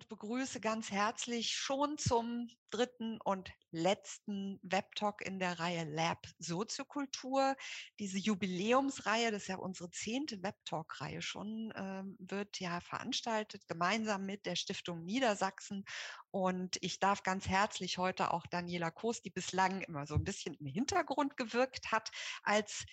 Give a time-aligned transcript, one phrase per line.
[0.00, 7.54] und begrüße ganz herzlich schon zum dritten und letzten Webtalk in der Reihe Lab Soziokultur.
[7.98, 14.46] Diese Jubiläumsreihe, das ist ja unsere zehnte Webtalk-Reihe schon, ähm, wird ja veranstaltet, gemeinsam mit
[14.46, 15.84] der Stiftung Niedersachsen.
[16.30, 20.54] Und ich darf ganz herzlich heute auch Daniela Koos, die bislang immer so ein bisschen
[20.54, 22.10] im Hintergrund gewirkt hat,
[22.42, 22.86] als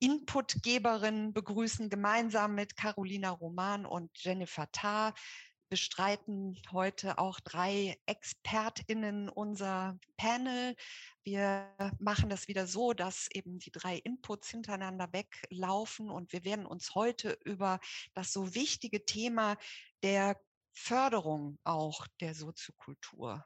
[0.00, 5.14] Inputgeberin begrüßen, gemeinsam mit Carolina Roman und Jennifer Tarr
[5.72, 10.76] bestreiten heute auch drei ExpertInnen unser Panel.
[11.24, 16.66] Wir machen das wieder so, dass eben die drei Inputs hintereinander weglaufen und wir werden
[16.66, 17.80] uns heute über
[18.12, 19.56] das so wichtige Thema
[20.02, 20.38] der
[20.74, 23.42] Förderung auch der Soziokultur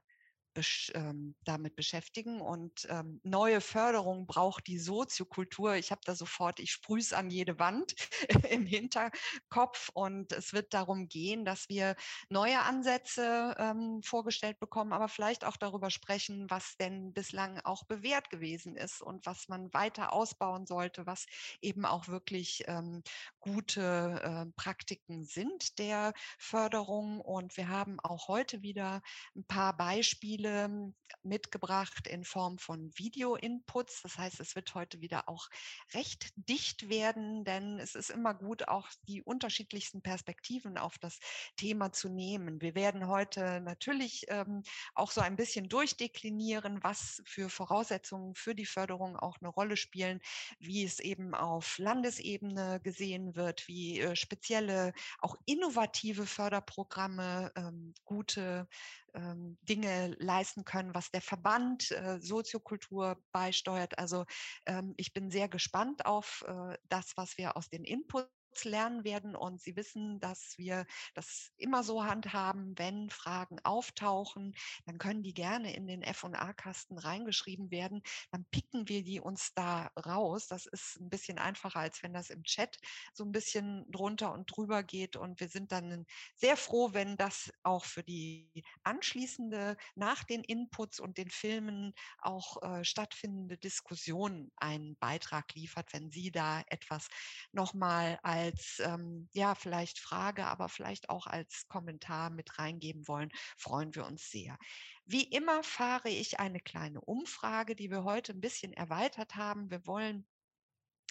[1.45, 2.41] damit beschäftigen.
[2.41, 5.74] Und ähm, neue Förderung braucht die Soziokultur.
[5.74, 7.95] Ich habe da sofort, ich sprühe es an jede Wand
[8.51, 9.90] im Hinterkopf.
[9.95, 11.96] Und es wird darum gehen, dass wir
[12.29, 18.30] neue Ansätze ähm, vorgestellt bekommen, aber vielleicht auch darüber sprechen, was denn bislang auch bewährt
[18.30, 21.26] gewesen ist und was man weiter ausbauen sollte, was
[21.60, 23.02] eben auch wirklich ähm,
[23.46, 27.20] gute äh, Praktiken sind der Förderung.
[27.20, 29.02] Und wir haben auch heute wieder
[29.36, 34.02] ein paar Beispiele mitgebracht in Form von Video-Inputs.
[34.02, 35.48] Das heißt, es wird heute wieder auch
[35.94, 41.20] recht dicht werden, denn es ist immer gut, auch die unterschiedlichsten Perspektiven auf das
[41.56, 42.60] Thema zu nehmen.
[42.60, 48.66] Wir werden heute natürlich ähm, auch so ein bisschen durchdeklinieren, was für Voraussetzungen für die
[48.66, 50.20] Förderung auch eine Rolle spielen,
[50.58, 58.68] wie es eben auf Landesebene gesehen wird, wie äh, spezielle, auch innovative Förderprogramme ähm, gute
[59.15, 63.98] ähm, Dinge leisten können, was der Verband äh, Soziokultur beisteuert.
[63.98, 64.25] Also
[64.66, 69.37] ähm, ich bin sehr gespannt auf äh, das, was wir aus den Inputs lernen werden.
[69.37, 74.54] Und Sie wissen, dass wir das immer so handhaben, wenn Fragen auftauchen,
[74.84, 78.03] dann können die gerne in den F&A-Kasten reingeschrieben werden.
[78.30, 80.47] Dann picken wir die uns da raus.
[80.48, 82.76] Das ist ein bisschen einfacher, als wenn das im Chat
[83.12, 85.16] so ein bisschen drunter und drüber geht.
[85.16, 91.00] Und wir sind dann sehr froh, wenn das auch für die anschließende, nach den Inputs
[91.00, 97.09] und den Filmen auch äh, stattfindende Diskussion einen Beitrag liefert, wenn Sie da etwas
[97.53, 103.30] nochmal als als, ähm, ja, vielleicht Frage, aber vielleicht auch als Kommentar mit reingeben wollen,
[103.56, 104.58] freuen wir uns sehr.
[105.04, 109.70] Wie immer fahre ich eine kleine Umfrage, die wir heute ein bisschen erweitert haben.
[109.70, 110.26] Wir wollen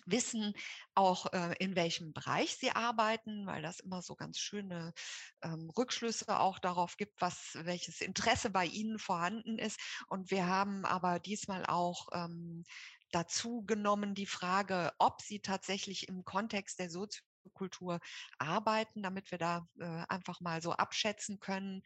[0.06, 0.54] wissen
[0.94, 4.94] auch, äh, in welchem Bereich sie arbeiten, weil das immer so ganz schöne
[5.42, 9.80] ähm, Rückschlüsse auch darauf gibt, was, welches Interesse bei ihnen vorhanden ist.
[10.08, 12.64] Und wir haben aber diesmal auch ähm,
[13.12, 18.00] dazu genommen die Frage, ob sie tatsächlich im Kontext der Soziokultur
[18.38, 21.84] arbeiten, damit wir da äh, einfach mal so abschätzen können,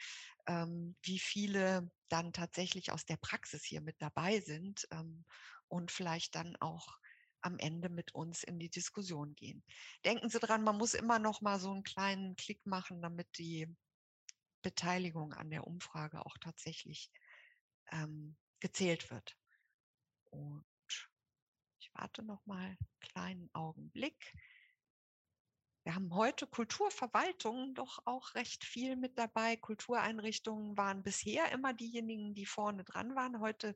[0.48, 5.26] ähm, wie viele dann tatsächlich aus der Praxis hier mit dabei sind ähm,
[5.68, 6.98] und vielleicht dann auch
[7.42, 9.64] am Ende mit uns in die Diskussion gehen.
[10.06, 13.68] Denken Sie dran, man muss immer noch mal so einen kleinen Klick machen, damit die
[14.62, 17.12] Beteiligung an der Umfrage auch tatsächlich
[17.92, 19.38] ähm, gezählt wird.
[20.32, 20.66] Und
[22.00, 24.34] warte noch mal einen kleinen Augenblick.
[25.84, 29.58] Wir haben heute Kulturverwaltungen doch auch recht viel mit dabei.
[29.58, 33.42] Kultureinrichtungen waren bisher immer diejenigen, die vorne dran waren.
[33.42, 33.76] Heute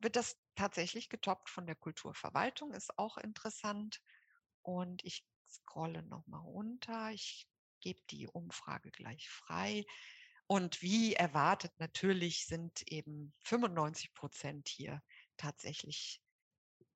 [0.00, 4.02] wird das tatsächlich getoppt von der Kulturverwaltung, ist auch interessant.
[4.62, 7.12] Und ich scrolle noch mal runter.
[7.12, 7.48] Ich
[7.80, 9.86] gebe die Umfrage gleich frei.
[10.46, 15.02] Und wie erwartet, natürlich sind eben 95 Prozent hier
[15.36, 16.20] tatsächlich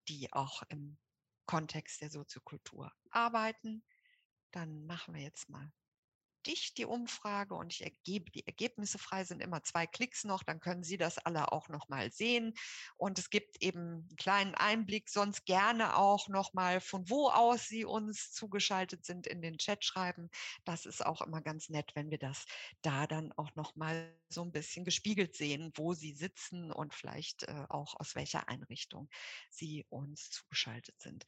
[0.09, 0.99] die auch im
[1.47, 3.85] Kontext der Soziokultur arbeiten.
[4.53, 5.73] Dann machen wir jetzt mal
[6.47, 10.61] dicht die Umfrage und ich ergebe die Ergebnisse frei, sind immer zwei Klicks noch, dann
[10.61, 12.55] können Sie das alle auch nochmal sehen.
[12.97, 17.85] Und es gibt eben einen kleinen Einblick, sonst gerne auch nochmal, von wo aus Sie
[17.85, 20.31] uns zugeschaltet sind, in den Chat schreiben.
[20.65, 22.45] Das ist auch immer ganz nett, wenn wir das
[22.83, 27.67] da dann auch nochmal so ein bisschen gespiegelt sehen, wo Sie sitzen und vielleicht äh,
[27.69, 29.09] auch aus welcher Einrichtung
[29.51, 31.25] Sie uns zugeschaltet sind.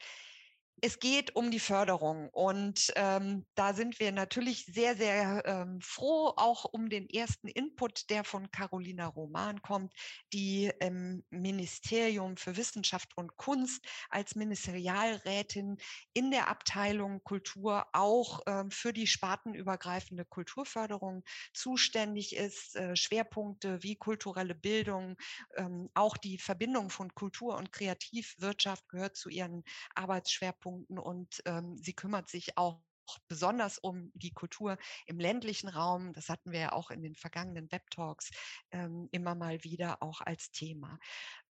[0.80, 6.34] Es geht um die Förderung und ähm, da sind wir natürlich sehr, sehr ähm, froh,
[6.36, 9.94] auch um den ersten Input, der von Carolina Roman kommt,
[10.32, 15.78] die im Ministerium für Wissenschaft und Kunst als Ministerialrätin
[16.12, 21.24] in der Abteilung Kultur auch ähm, für die spartenübergreifende Kulturförderung
[21.54, 22.76] zuständig ist.
[22.76, 25.16] Äh, Schwerpunkte wie kulturelle Bildung,
[25.56, 31.76] ähm, auch die Verbindung von Kultur und Kreativwirtschaft gehört zu ihren Arbeitsschwerpunkten Schwerpunkten und ähm,
[31.76, 32.80] sie kümmert sich auch
[33.28, 36.14] besonders um die Kultur im ländlichen Raum.
[36.14, 38.30] Das hatten wir ja auch in den vergangenen Web-Talks
[38.70, 40.98] ähm, immer mal wieder auch als Thema.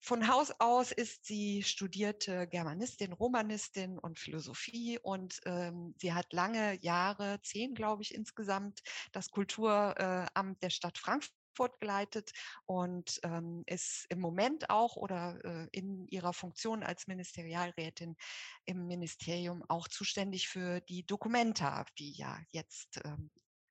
[0.00, 6.76] Von Haus aus ist sie studierte Germanistin, Romanistin und Philosophie und ähm, sie hat lange
[6.82, 8.81] Jahre, zehn glaube ich insgesamt,
[9.12, 11.44] das Kulturamt der Stadt Frankfurt
[11.80, 12.32] geleitet
[12.66, 18.16] und ähm, ist im Moment auch oder äh, in ihrer Funktion als Ministerialrätin
[18.64, 23.30] im Ministerium auch zuständig für die Documenta, die ja jetzt, ähm,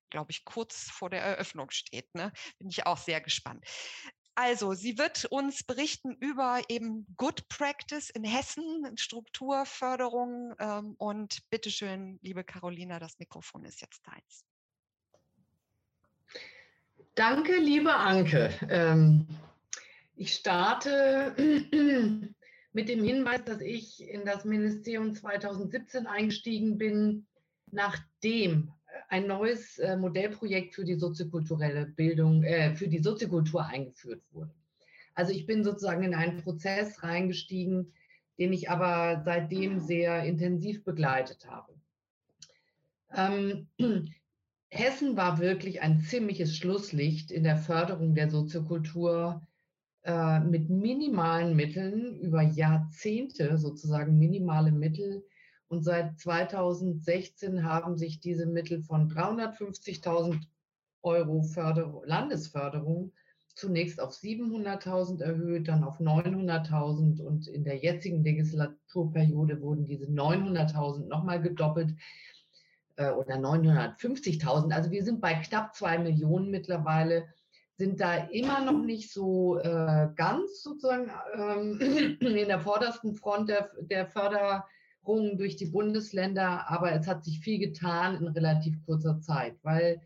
[0.09, 2.13] glaube ich, kurz vor der Eröffnung steht.
[2.15, 2.31] Ne?
[2.59, 3.65] Bin ich auch sehr gespannt.
[4.35, 10.55] Also, sie wird uns berichten über eben Good Practice in Hessen, Strukturförderung.
[10.59, 14.43] Ähm, und bitteschön, liebe Carolina, das Mikrofon ist jetzt deins.
[17.15, 18.49] Danke, liebe Anke.
[18.69, 19.27] Ähm,
[20.15, 21.35] ich starte
[22.73, 27.27] mit dem Hinweis, dass ich in das Ministerium 2017 eingestiegen bin,
[27.69, 28.71] nachdem
[29.09, 34.55] ein neues äh, Modellprojekt für die soziokulturelle Bildung, äh, für die Soziokultur eingeführt wurde.
[35.13, 37.93] Also ich bin sozusagen in einen Prozess reingestiegen,
[38.39, 41.75] den ich aber seitdem sehr intensiv begleitet habe.
[43.15, 43.67] Ähm,
[44.75, 49.45] Hessen war wirklich ein ziemliches Schlusslicht in der Förderung der Soziokultur
[50.01, 55.23] äh, mit minimalen Mitteln, über Jahrzehnte sozusagen minimale Mittel.
[55.67, 60.41] Und seit 2016 haben sich diese Mittel von 350.000
[61.03, 63.11] Euro Förder Landesförderung
[63.53, 71.05] zunächst auf 700.000 erhöht, dann auf 900.000 und in der jetzigen Legislaturperiode wurden diese 900.000
[71.05, 71.93] nochmal gedoppelt.
[72.95, 74.71] Äh, oder 950.000.
[74.71, 77.25] Also wir sind bei knapp zwei Millionen mittlerweile,
[77.75, 81.79] sind da immer noch nicht so äh, ganz sozusagen ähm,
[82.19, 87.57] in der vordersten Front der, der Förderung durch die Bundesländer, aber es hat sich viel
[87.57, 89.99] getan in relativ kurzer Zeit, weil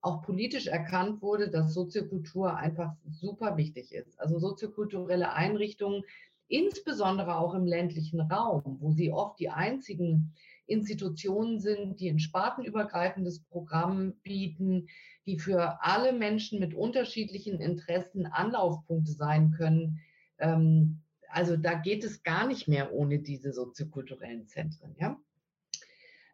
[0.00, 4.20] auch politisch erkannt wurde, dass Soziokultur einfach super wichtig ist.
[4.20, 6.02] Also soziokulturelle Einrichtungen,
[6.48, 10.34] insbesondere auch im ländlichen Raum, wo sie oft die einzigen
[10.66, 14.88] Institutionen sind, die ein spartenübergreifendes Programm bieten,
[15.26, 20.00] die für alle Menschen mit unterschiedlichen Interessen Anlaufpunkte sein können.
[20.38, 24.94] Ähm, also da geht es gar nicht mehr ohne diese soziokulturellen Zentren.
[24.98, 25.18] Ja?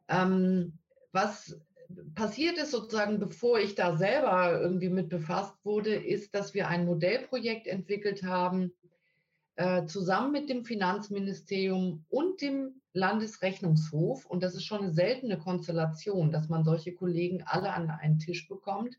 [0.09, 0.79] Ähm,
[1.13, 1.59] was
[2.15, 6.85] passiert ist sozusagen, bevor ich da selber irgendwie mit befasst wurde, ist, dass wir ein
[6.85, 8.73] Modellprojekt entwickelt haben,
[9.57, 14.27] äh, zusammen mit dem Finanzministerium und dem Landesrechnungshof.
[14.27, 18.49] Und das ist schon eine seltene Konstellation, dass man solche Kollegen alle an einen Tisch
[18.49, 18.99] bekommt.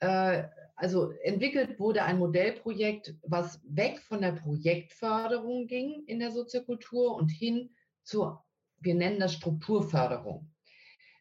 [0.00, 0.44] Äh,
[0.74, 7.30] also entwickelt wurde ein Modellprojekt, was weg von der Projektförderung ging in der Soziokultur und
[7.30, 7.70] hin
[8.02, 8.44] zur,
[8.78, 10.50] wir nennen das Strukturförderung.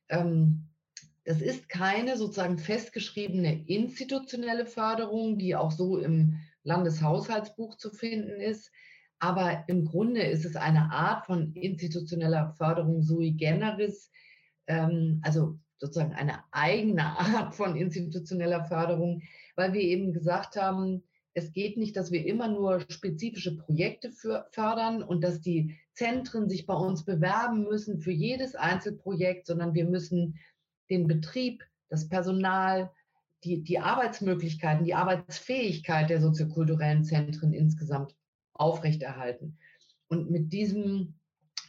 [0.10, 0.68] Ähm,
[1.24, 8.72] das ist keine sozusagen festgeschriebene institutionelle Förderung, die auch so im Landeshaushaltsbuch zu finden ist.
[9.26, 14.12] Aber im Grunde ist es eine Art von institutioneller Förderung sui generis,
[14.68, 19.24] ähm, also sozusagen eine eigene Art von institutioneller Förderung,
[19.56, 21.02] weil wir eben gesagt haben,
[21.34, 26.48] es geht nicht, dass wir immer nur spezifische Projekte für, fördern und dass die Zentren
[26.48, 30.38] sich bei uns bewerben müssen für jedes Einzelprojekt, sondern wir müssen
[30.92, 32.92] den Betrieb, das Personal,
[33.44, 38.16] die, die Arbeitsmöglichkeiten, die Arbeitsfähigkeit der soziokulturellen Zentren insgesamt
[38.56, 39.58] aufrechterhalten.
[40.08, 41.16] Und mit diesem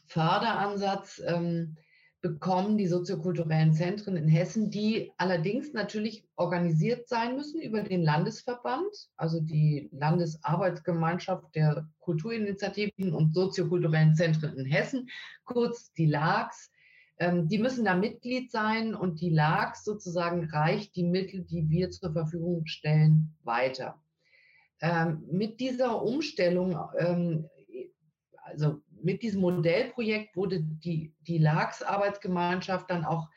[0.06, 1.76] Förderansatz ähm,
[2.20, 8.92] bekommen die soziokulturellen Zentren in Hessen, die allerdings natürlich organisiert sein müssen über den Landesverband,
[9.16, 15.08] also die Landesarbeitsgemeinschaft der Kulturinitiativen und soziokulturellen Zentren in Hessen,
[15.44, 16.72] kurz die LAGs,
[17.18, 21.90] ähm, die müssen da Mitglied sein und die LAG sozusagen reicht die Mittel, die wir
[21.90, 24.00] zur Verfügung stellen, weiter.
[24.80, 27.48] Ähm, mit dieser Umstellung, ähm,
[28.44, 33.28] also mit diesem Modellprojekt wurde die, die LAGS-Arbeitsgemeinschaft dann auch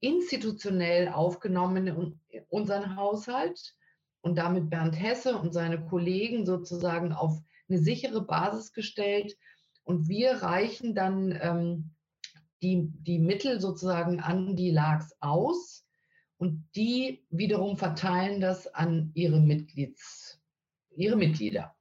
[0.00, 3.74] institutionell aufgenommen in unseren Haushalt
[4.20, 9.36] und damit Bernd Hesse und seine Kollegen sozusagen auf eine sichere Basis gestellt.
[9.84, 11.90] Und wir reichen dann ähm,
[12.62, 15.86] die, die Mittel sozusagen an die LAGs aus
[16.36, 20.27] und die wiederum verteilen das an ihre, Mitglieds,
[20.98, 21.74] ihre Mitglieder.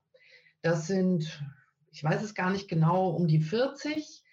[0.61, 1.43] Das sind,
[1.91, 4.23] ich weiß es gar nicht genau, um die 40,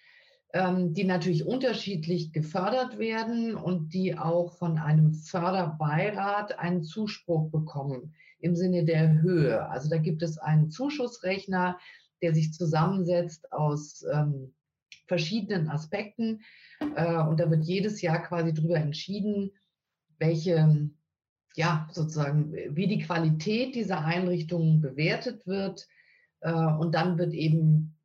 [0.53, 8.15] ähm, die natürlich unterschiedlich gefördert werden und die auch von einem Förderbeirat einen Zuspruch bekommen
[8.39, 9.67] im Sinne der Höhe.
[9.69, 11.79] Also da gibt es einen Zuschussrechner,
[12.21, 14.53] der sich zusammensetzt aus ähm,
[15.07, 16.41] verschiedenen Aspekten.
[16.95, 19.51] Äh, und da wird jedes Jahr quasi darüber entschieden,
[20.19, 20.89] welche,
[21.55, 25.87] ja, sozusagen, wie die Qualität dieser Einrichtungen bewertet wird.
[26.41, 27.97] Äh, und dann wird eben,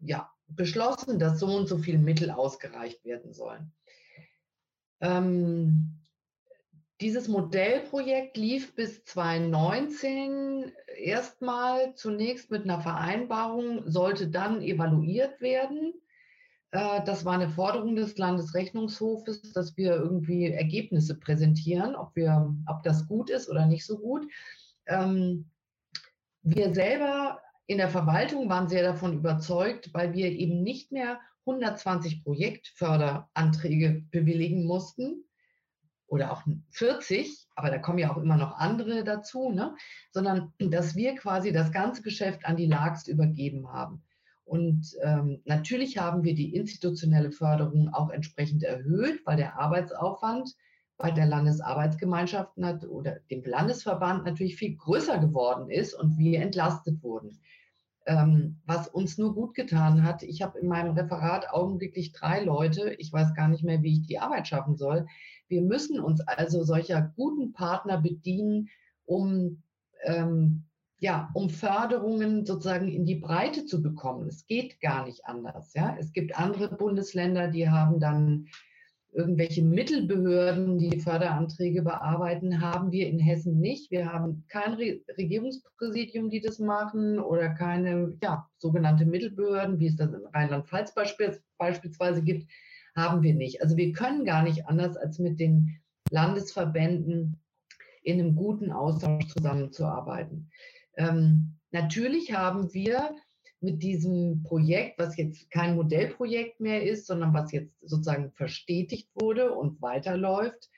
[0.00, 3.72] ja, beschlossen, dass so und so viele Mittel ausgereicht werden sollen.
[5.00, 6.00] Ähm,
[7.00, 15.94] dieses Modellprojekt lief bis 2019 erstmal zunächst mit einer Vereinbarung, sollte dann evaluiert werden.
[16.72, 22.82] Äh, das war eine Forderung des Landesrechnungshofes, dass wir irgendwie Ergebnisse präsentieren, ob, wir, ob
[22.82, 24.26] das gut ist oder nicht so gut.
[24.86, 25.50] Ähm,
[26.42, 32.24] wir selber in der Verwaltung waren sehr davon überzeugt, weil wir eben nicht mehr 120
[32.24, 35.24] Projektförderanträge bewilligen mussten
[36.06, 39.76] oder auch 40, aber da kommen ja auch immer noch andere dazu, ne?
[40.10, 44.02] sondern dass wir quasi das ganze Geschäft an die LAGs übergeben haben.
[44.50, 50.56] Und ähm, natürlich haben wir die institutionelle Förderung auch entsprechend erhöht, weil der Arbeitsaufwand
[50.96, 57.38] bei der Landesarbeitsgemeinschaft oder dem Landesverband natürlich viel größer geworden ist und wir entlastet wurden
[58.06, 60.22] ähm, was uns nur gut getan hat.
[60.22, 62.94] Ich habe in meinem Referat augenblicklich drei Leute.
[62.98, 65.06] Ich weiß gar nicht mehr, wie ich die Arbeit schaffen soll.
[65.48, 68.68] Wir müssen uns also solcher guten Partner bedienen,
[69.04, 69.62] um
[70.04, 70.64] ähm,
[71.00, 74.28] ja, um Förderungen sozusagen in die Breite zu bekommen.
[74.28, 75.72] Es geht gar nicht anders.
[75.74, 75.96] Ja?
[75.98, 78.48] Es gibt andere Bundesländer, die haben dann
[79.12, 83.90] irgendwelche Mittelbehörden, die Förderanträge bearbeiten, haben wir in Hessen nicht.
[83.90, 89.96] Wir haben kein Re Regierungspräsidium, die das machen oder keine ja, sogenannte Mittelbehörden, wie es
[89.96, 92.48] das in Rheinland-Pfalz beispielsweise, beispielsweise gibt,
[92.94, 93.62] haben wir nicht.
[93.62, 95.80] Also wir können gar nicht anders, als mit den
[96.10, 97.40] Landesverbänden
[98.02, 100.50] in einem guten Austausch zusammenzuarbeiten.
[100.96, 103.14] Ähm, natürlich haben wir
[103.60, 109.52] mit diesem Projekt, was jetzt kein Modellprojekt mehr ist, sondern was jetzt sozusagen verstetigt wurde
[109.52, 110.70] und weiterläuft,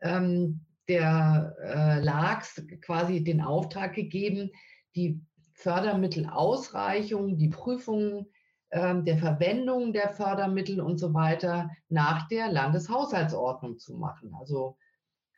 [0.00, 4.50] ähm, der äh, LAGS quasi den Auftrag gegeben,
[4.94, 5.20] die
[5.52, 8.28] Fördermittelausreichung, die Prüfung
[8.70, 14.34] äh, der Verwendung der Fördermittel und so weiter nach der Landeshaushaltsordnung zu machen.
[14.38, 14.76] Also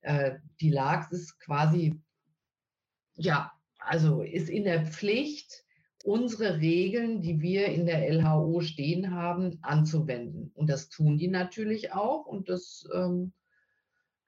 [0.02, 2.00] äh, die LAGS ist quasi,
[3.14, 3.52] ja,
[3.84, 5.64] also ist in der Pflicht,
[6.04, 10.50] unsere Regeln, die wir in der LHO stehen haben, anzuwenden.
[10.54, 12.26] Und das tun die natürlich auch.
[12.26, 13.32] Und das, ähm,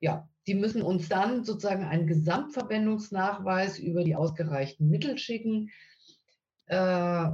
[0.00, 5.70] ja, die müssen uns dann sozusagen einen Gesamtverwendungsnachweis über die ausgereichten Mittel schicken.
[6.66, 7.30] Äh,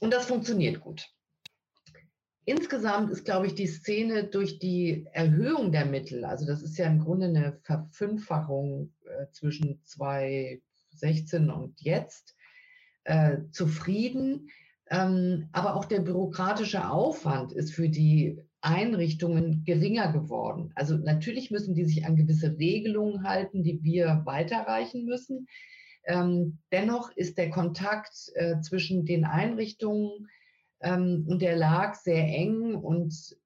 [0.00, 1.08] und das funktioniert gut.
[2.46, 6.86] Insgesamt ist, glaube ich, die Szene durch die Erhöhung der Mittel, also das ist ja
[6.86, 9.80] im Grunde eine Verfünffachung äh, zwischen
[11.00, 12.36] 2016 und jetzt,
[13.04, 14.48] äh, zufrieden.
[14.90, 20.72] Ähm, aber auch der bürokratische Aufwand ist für die Einrichtungen geringer geworden.
[20.74, 25.46] Also natürlich müssen die sich an gewisse Regelungen halten, die wir weiterreichen müssen.
[26.04, 30.28] Ähm, dennoch ist der Kontakt äh, zwischen den Einrichtungen
[30.80, 33.36] ähm, und der LAG sehr eng und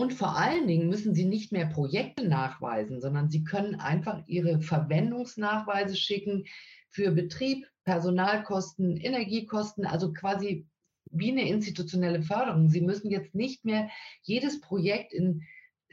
[0.00, 4.62] und vor allen Dingen müssen Sie nicht mehr Projekte nachweisen, sondern Sie können einfach Ihre
[4.62, 6.46] Verwendungsnachweise schicken
[6.88, 10.66] für Betrieb, Personalkosten, Energiekosten, also quasi
[11.10, 12.70] wie eine institutionelle Förderung.
[12.70, 13.90] Sie müssen jetzt nicht mehr
[14.22, 15.42] jedes Projekt in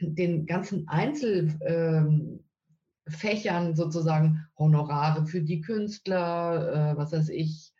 [0.00, 2.40] den ganzen Einzelfächern
[3.10, 7.74] ähm, sozusagen Honorare für die Künstler, äh, was weiß ich,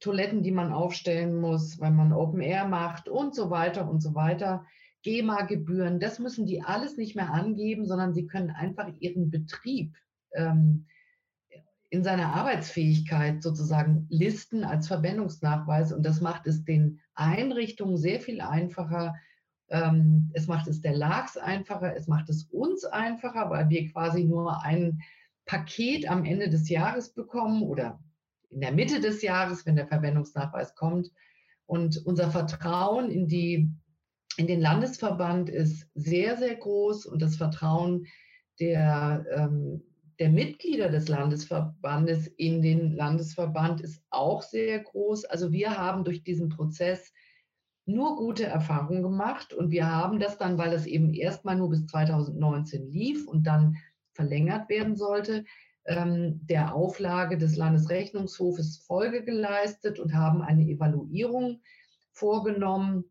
[0.00, 4.14] Toiletten, die man aufstellen muss, wenn man Open Air macht und so weiter und so
[4.14, 4.66] weiter.
[5.08, 9.96] GEMA-Gebühren, das müssen die alles nicht mehr angeben, sondern sie können einfach ihren Betrieb
[10.34, 10.84] ähm,
[11.88, 15.94] in seiner Arbeitsfähigkeit sozusagen listen als Verwendungsnachweis.
[15.94, 19.14] Und das macht es den Einrichtungen sehr viel einfacher.
[19.70, 24.24] Ähm, es macht es der LAGS einfacher, es macht es uns einfacher, weil wir quasi
[24.24, 25.00] nur ein
[25.46, 27.98] Paket am Ende des Jahres bekommen oder
[28.50, 31.10] in der Mitte des Jahres, wenn der Verwendungsnachweis kommt.
[31.64, 33.70] Und unser Vertrauen in, die,
[34.38, 38.06] in den Landesverband ist sehr, sehr groß und das Vertrauen
[38.60, 39.82] der ähm,
[40.18, 45.24] der Mitglieder des Landesverbandes in den Landesverband ist auch sehr groß.
[45.26, 47.12] Also wir haben durch diesen Prozess
[47.86, 51.86] nur gute Erfahrungen gemacht und wir haben das dann, weil es eben erstmal nur bis
[51.86, 53.76] 2019 lief und dann
[54.12, 55.44] verlängert werden sollte,
[55.86, 61.62] ähm, der Auflage des Landesrechnungshofes Folge geleistet und haben eine Evaluierung
[62.10, 63.04] vorgenommen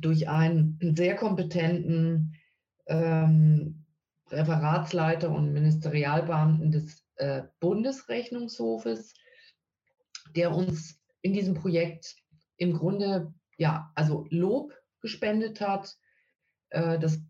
[0.00, 2.36] durch einen sehr kompetenten
[2.86, 3.84] ähm,
[4.30, 9.14] Referatsleiter und Ministerialbeamten des äh, Bundesrechnungshofes,
[10.34, 12.16] der uns in diesem Projekt
[12.56, 15.96] im Grunde ja, also Lob gespendet hat,
[16.70, 17.20] äh, das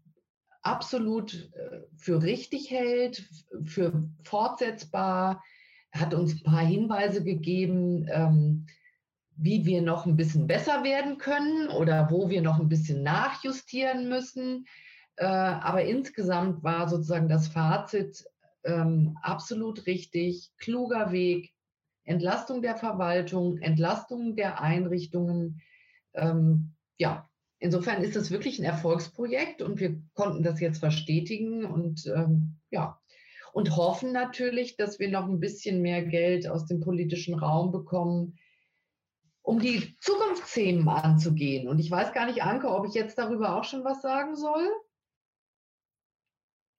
[0.62, 3.28] absolut äh, für richtig hält,
[3.64, 5.42] für fortsetzbar,
[5.90, 8.66] hat uns ein paar Hinweise gegeben, ähm,
[9.42, 14.08] wie wir noch ein bisschen besser werden können oder wo wir noch ein bisschen nachjustieren
[14.08, 14.66] müssen.
[15.16, 18.24] Äh, aber insgesamt war sozusagen das Fazit
[18.64, 21.52] ähm, absolut richtig, kluger Weg,
[22.04, 25.60] Entlastung der Verwaltung, Entlastung der Einrichtungen.
[26.14, 32.06] Ähm, ja, insofern ist es wirklich ein Erfolgsprojekt und wir konnten das jetzt verstetigen und
[32.06, 32.98] ähm, ja,
[33.52, 38.38] und hoffen natürlich, dass wir noch ein bisschen mehr Geld aus dem politischen Raum bekommen,
[39.42, 41.68] um die Zukunftsthemen anzugehen.
[41.68, 44.70] Und ich weiß gar nicht, Anke, ob ich jetzt darüber auch schon was sagen soll.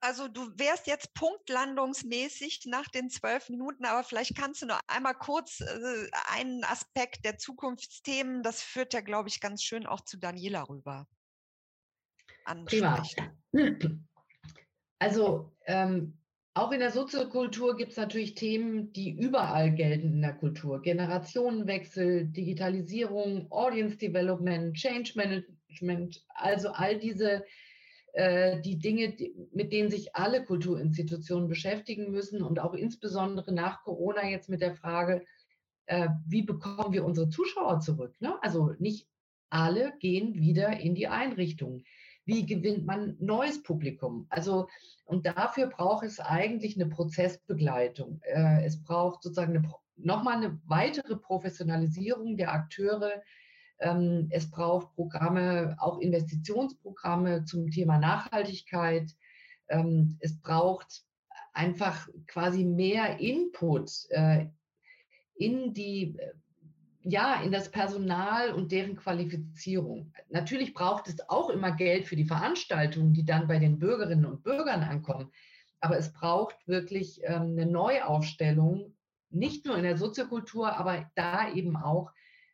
[0.02, 5.14] Also du wärst jetzt punktlandungsmäßig nach den zwölf Minuten, aber vielleicht kannst du noch einmal
[5.14, 10.18] kurz äh, einen Aspekt der Zukunftsthemen, das führt ja, glaube ich, ganz schön auch zu
[10.18, 11.08] Daniela rüber.
[12.44, 14.10] Ansprechen.
[15.00, 16.18] Also ähm,
[16.56, 20.82] auch in der Soziokultur gibt es natürlich Themen, die überall gelten in der Kultur.
[20.82, 27.44] Generationenwechsel, Digitalisierung, Audience Development, Change Management, also all diese
[28.14, 29.16] äh, die Dinge,
[29.52, 34.76] mit denen sich alle Kulturinstitutionen beschäftigen müssen und auch insbesondere nach Corona jetzt mit der
[34.76, 35.26] Frage,
[35.88, 38.16] äh, wie bekommen wir unsere Zuschauer zurück?
[38.20, 38.38] Ne?
[38.44, 39.08] Also nicht
[39.50, 41.84] alle gehen wieder in die Einrichtungen.
[42.26, 44.28] Wie gewinnt man neues Publikum?
[44.30, 44.68] Also,
[45.06, 48.22] und dafür braucht es eigentlich eine Prozessbegleitung.
[48.24, 53.22] Äh, es braucht sozusagen nochmal eine weitere Professionalisierung der Akteure,
[53.80, 59.12] ähm, es braucht Programme, auch Investitionsprogramme zum Thema Nachhaltigkeit.
[59.68, 61.04] Ähm, es braucht
[61.54, 64.48] einfach quasi mehr Input äh,
[65.36, 66.18] in die
[67.04, 70.14] ja, in das Personal und deren Qualifizierung.
[70.30, 74.44] Natürlich braucht es auch immer Geld für die Veranstaltungen, die dann bei den Bürgerinnen und
[74.44, 75.30] Bürgern ankommen.
[75.82, 78.96] Aber es braucht wirklich ähm, eine Neuaufstellung,
[79.30, 82.12] nicht nur in der Soziokultur, aber da eben auch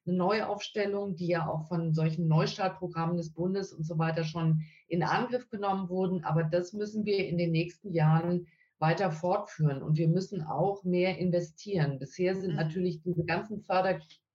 [0.08, 5.04] eine Neuaufstellung, die ja auch von solchen Neustartprogrammen des Bundes und so weiter schon in
[5.04, 6.24] Angriff genommen wurden.
[6.24, 8.48] Aber das müssen wir in den nächsten Jahren
[8.80, 12.00] weiter fortführen und wir müssen auch mehr investieren.
[12.00, 12.56] Bisher sind mhm.
[12.56, 13.62] natürlich diese ganzen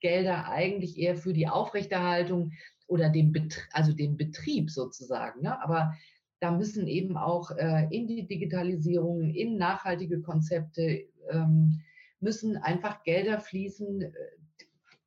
[0.05, 2.53] Fördergelder eigentlich eher für die Aufrechterhaltung
[2.87, 5.43] oder den, Betrieb, also den Betrieb sozusagen.
[5.43, 5.61] Ne?
[5.63, 5.95] Aber
[6.41, 11.81] da müssen eben auch äh, in die Digitalisierung, in nachhaltige Konzepte, ähm,
[12.21, 14.13] müssen einfach Gelder fließen, äh,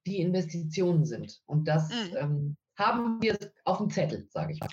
[0.07, 1.41] die Investitionen sind.
[1.45, 2.17] Und das mhm.
[2.17, 4.69] ähm, haben wir auf dem Zettel, sage ich mal.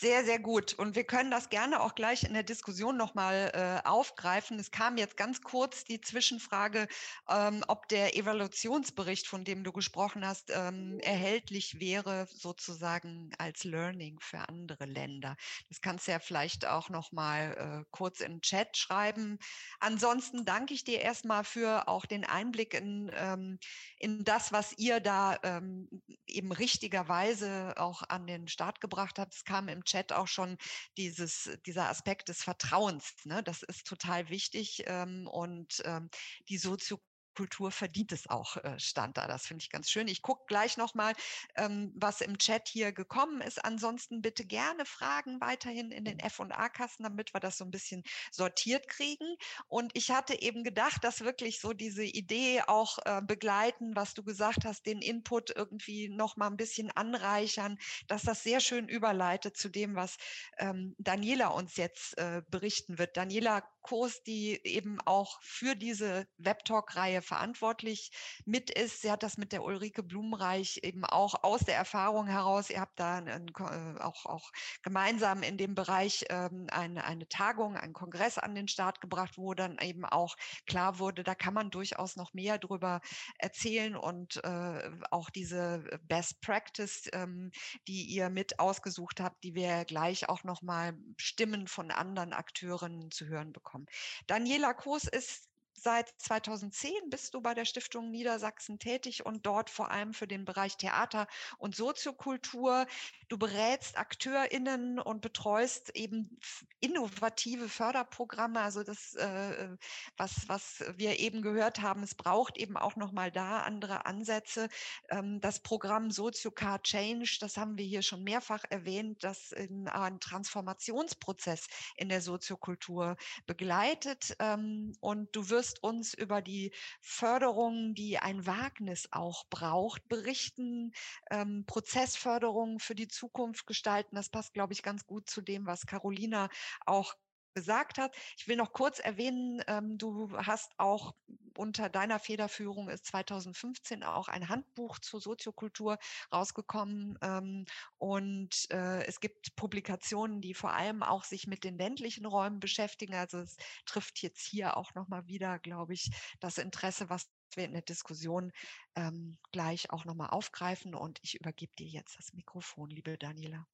[0.00, 0.74] Sehr, sehr gut.
[0.74, 3.50] Und wir können das gerne auch gleich in der Diskussion nochmal
[3.84, 4.56] äh, aufgreifen.
[4.60, 6.86] Es kam jetzt ganz kurz die Zwischenfrage,
[7.28, 14.20] ähm, ob der Evaluationsbericht, von dem du gesprochen hast, ähm, erhältlich wäre, sozusagen als Learning
[14.20, 15.34] für andere Länder.
[15.68, 19.38] Das kannst du ja vielleicht auch nochmal äh, kurz im Chat schreiben.
[19.80, 23.58] Ansonsten danke ich dir erstmal für auch den Einblick in, ähm,
[23.98, 25.88] in das, was ihr da ähm,
[26.28, 29.34] eben richtigerweise auch an den Start gebracht habt.
[29.34, 30.56] Es kam im Chat auch schon
[30.96, 33.14] dieses, dieser Aspekt des Vertrauens.
[33.24, 33.42] Ne?
[33.42, 36.10] Das ist total wichtig ähm, und ähm,
[36.48, 36.98] die Sozio
[37.38, 39.28] Kultur verdient es auch, äh, stand da.
[39.28, 40.08] Das finde ich ganz schön.
[40.08, 41.12] Ich gucke gleich nochmal,
[41.54, 43.64] ähm, was im Chat hier gekommen ist.
[43.64, 48.88] Ansonsten bitte gerne Fragen weiterhin in den F&A-Kassen, damit wir das so ein bisschen sortiert
[48.88, 49.36] kriegen.
[49.68, 54.24] Und ich hatte eben gedacht, dass wirklich so diese Idee auch äh, begleiten, was du
[54.24, 59.68] gesagt hast, den Input irgendwie nochmal ein bisschen anreichern, dass das sehr schön überleitet zu
[59.68, 60.16] dem, was
[60.58, 63.16] ähm, Daniela uns jetzt äh, berichten wird.
[63.16, 68.10] Daniela Kurs, die eben auch für diese Webtalk-Reihe verantwortlich
[68.44, 69.00] mit ist.
[69.00, 72.68] Sie hat das mit der Ulrike Blumenreich eben auch aus der Erfahrung heraus.
[72.68, 77.78] Ihr habt da einen, äh, auch, auch gemeinsam in dem Bereich ähm, eine, eine Tagung,
[77.78, 81.70] einen Kongress an den Start gebracht, wo dann eben auch klar wurde, da kann man
[81.70, 83.00] durchaus noch mehr drüber
[83.38, 87.52] erzählen und äh, auch diese Best Practice, ähm,
[87.86, 93.26] die ihr mit ausgesucht habt, die wir gleich auch nochmal Stimmen von anderen Akteuren zu
[93.28, 93.77] hören bekommen.
[94.26, 95.48] Daniela Koos ist
[95.80, 100.44] Seit 2010 bist du bei der Stiftung Niedersachsen tätig und dort vor allem für den
[100.44, 102.86] Bereich Theater und Soziokultur.
[103.28, 106.38] Du berätst AkteurInnen und betreust eben
[106.80, 108.60] innovative Förderprogramme.
[108.60, 109.68] Also das, äh,
[110.16, 114.68] was, was wir eben gehört haben, es braucht eben auch nochmal da andere Ansätze.
[115.10, 121.66] Ähm, das Programm Soziocar Change, das haben wir hier schon mehrfach erwähnt, das einen Transformationsprozess
[121.96, 124.34] in der Soziokultur begleitet.
[124.40, 130.92] Ähm, und du wirst wirst uns über die Förderung, die ein Wagnis auch braucht, berichten,
[131.30, 134.16] ähm, Prozessförderung für die Zukunft gestalten.
[134.16, 136.48] Das passt, glaube ich, ganz gut zu dem, was Carolina
[136.86, 137.14] auch
[137.58, 138.14] gesagt hat.
[138.36, 141.14] Ich will noch kurz erwähnen, ähm, du hast auch
[141.56, 145.98] unter deiner Federführung ist 2015 auch ein Handbuch zur Soziokultur
[146.32, 147.64] rausgekommen ähm,
[147.98, 153.14] und äh, es gibt Publikationen, die vor allem auch sich mit den ländlichen Räumen beschäftigen.
[153.14, 157.72] Also es trifft jetzt hier auch nochmal wieder, glaube ich, das Interesse, was wir in
[157.72, 158.52] der Diskussion
[158.94, 160.94] ähm, gleich auch nochmal aufgreifen.
[160.94, 163.66] Und ich übergebe dir jetzt das Mikrofon, liebe Daniela.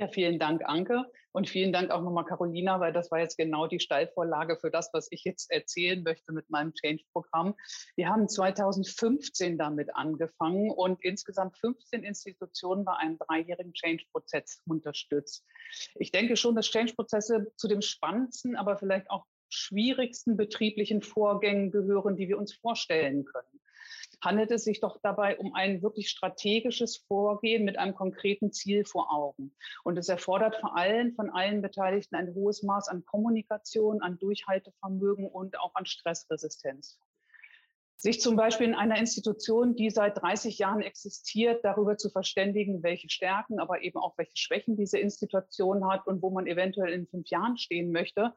[0.00, 1.10] Ja, vielen Dank, Anke.
[1.32, 4.90] Und vielen Dank auch nochmal, Carolina, weil das war jetzt genau die Steilvorlage für das,
[4.92, 7.56] was ich jetzt erzählen möchte mit meinem Change-Programm.
[7.96, 15.44] Wir haben 2015 damit angefangen und insgesamt 15 Institutionen bei einem dreijährigen Change-Prozess unterstützt.
[15.96, 22.14] Ich denke schon, dass Change-Prozesse zu dem spannendsten, aber vielleicht auch schwierigsten betrieblichen Vorgängen gehören,
[22.14, 23.60] die wir uns vorstellen können
[24.20, 29.12] handelt es sich doch dabei um ein wirklich strategisches Vorgehen mit einem konkreten Ziel vor
[29.12, 29.54] Augen.
[29.84, 35.28] Und es erfordert vor allem von allen Beteiligten ein hohes Maß an Kommunikation, an Durchhaltevermögen
[35.28, 36.98] und auch an Stressresistenz
[38.00, 43.10] sich zum Beispiel in einer Institution, die seit 30 Jahren existiert, darüber zu verständigen, welche
[43.10, 47.28] Stärken, aber eben auch welche Schwächen diese Institution hat und wo man eventuell in fünf
[47.28, 48.32] Jahren stehen möchte,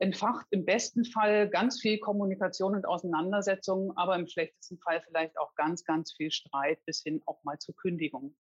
[0.00, 5.54] entfacht im besten Fall ganz viel Kommunikation und Auseinandersetzung, aber im schlechtesten Fall vielleicht auch
[5.54, 8.36] ganz, ganz viel Streit bis hin auch mal zur Kündigung.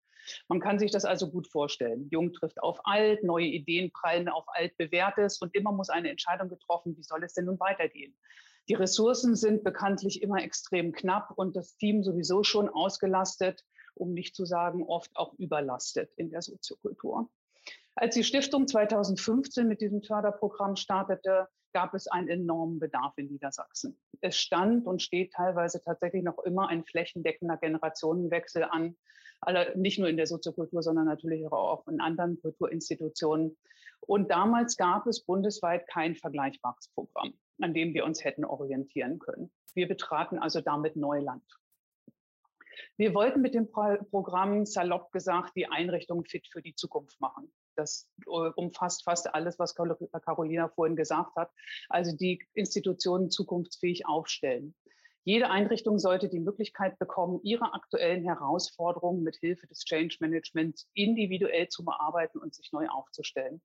[0.50, 2.10] Man kann sich das also gut vorstellen.
[2.12, 6.50] Jung trifft auf alt, neue Ideen prallen auf alt bewährtes und immer muss eine Entscheidung
[6.50, 8.14] getroffen, wie soll es denn nun weitergehen?
[8.68, 14.36] Die Ressourcen sind bekanntlich immer extrem knapp und das Team sowieso schon ausgelastet, um nicht
[14.36, 17.30] zu sagen oft auch überlastet in der Soziokultur.
[17.94, 23.98] Als die Stiftung 2015 mit diesem Förderprogramm startete, gab es einen enormen Bedarf in Niedersachsen.
[24.22, 28.98] Es stand und steht teilweise tatsächlich noch immer ein flächendeckender Generationenwechsel an,
[29.76, 33.58] nicht nur in der Soziokultur, sondern natürlich auch in anderen Kulturinstitutionen.
[34.00, 39.52] Und damals gab es bundesweit kein vergleichbares Programm an dem wir uns hätten orientieren können.
[39.74, 41.44] Wir betraten also damit Neuland.
[42.98, 47.52] Wir wollten mit dem Programm salopp gesagt die Einrichtung fit für die Zukunft machen.
[47.76, 51.52] Das äh, umfasst fast alles, was Carolina vorhin gesagt hat.
[51.90, 54.76] Also die Institutionen zukunftsfähig aufstellen.
[55.26, 61.68] Jede Einrichtung sollte die Möglichkeit bekommen, ihre aktuellen Herausforderungen mit Hilfe des Change Managements individuell
[61.68, 63.60] zu bearbeiten und sich neu aufzustellen.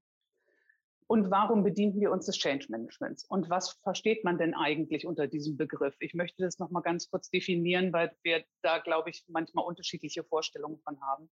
[1.11, 3.25] Und warum bedienen wir uns des Change Managements?
[3.25, 5.97] Und was versteht man denn eigentlich unter diesem Begriff?
[5.99, 10.79] Ich möchte das nochmal ganz kurz definieren, weil wir da, glaube ich, manchmal unterschiedliche Vorstellungen
[10.85, 11.29] von haben.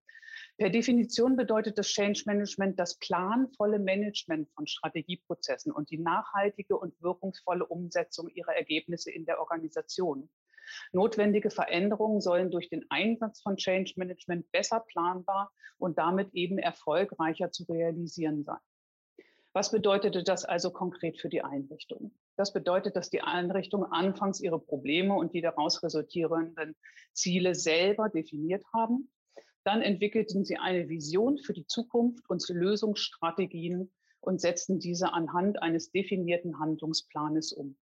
[0.57, 7.01] Per Definition bedeutet das Change Management das planvolle Management von Strategieprozessen und die nachhaltige und
[7.01, 10.29] wirkungsvolle Umsetzung ihrer Ergebnisse in der Organisation.
[10.91, 17.53] Notwendige Veränderungen sollen durch den Einsatz von Change Management besser planbar und damit eben erfolgreicher
[17.53, 18.59] zu realisieren sein.
[19.59, 22.13] Was bedeutete das also konkret für die Einrichtung?
[22.37, 26.77] Das bedeutet, dass die Einrichtung anfangs ihre Probleme und die daraus resultierenden
[27.13, 29.11] Ziele selber definiert haben.
[29.65, 33.91] Dann entwickelten sie eine Vision für die Zukunft und Lösungsstrategien
[34.21, 37.77] und setzten diese anhand eines definierten Handlungsplanes um.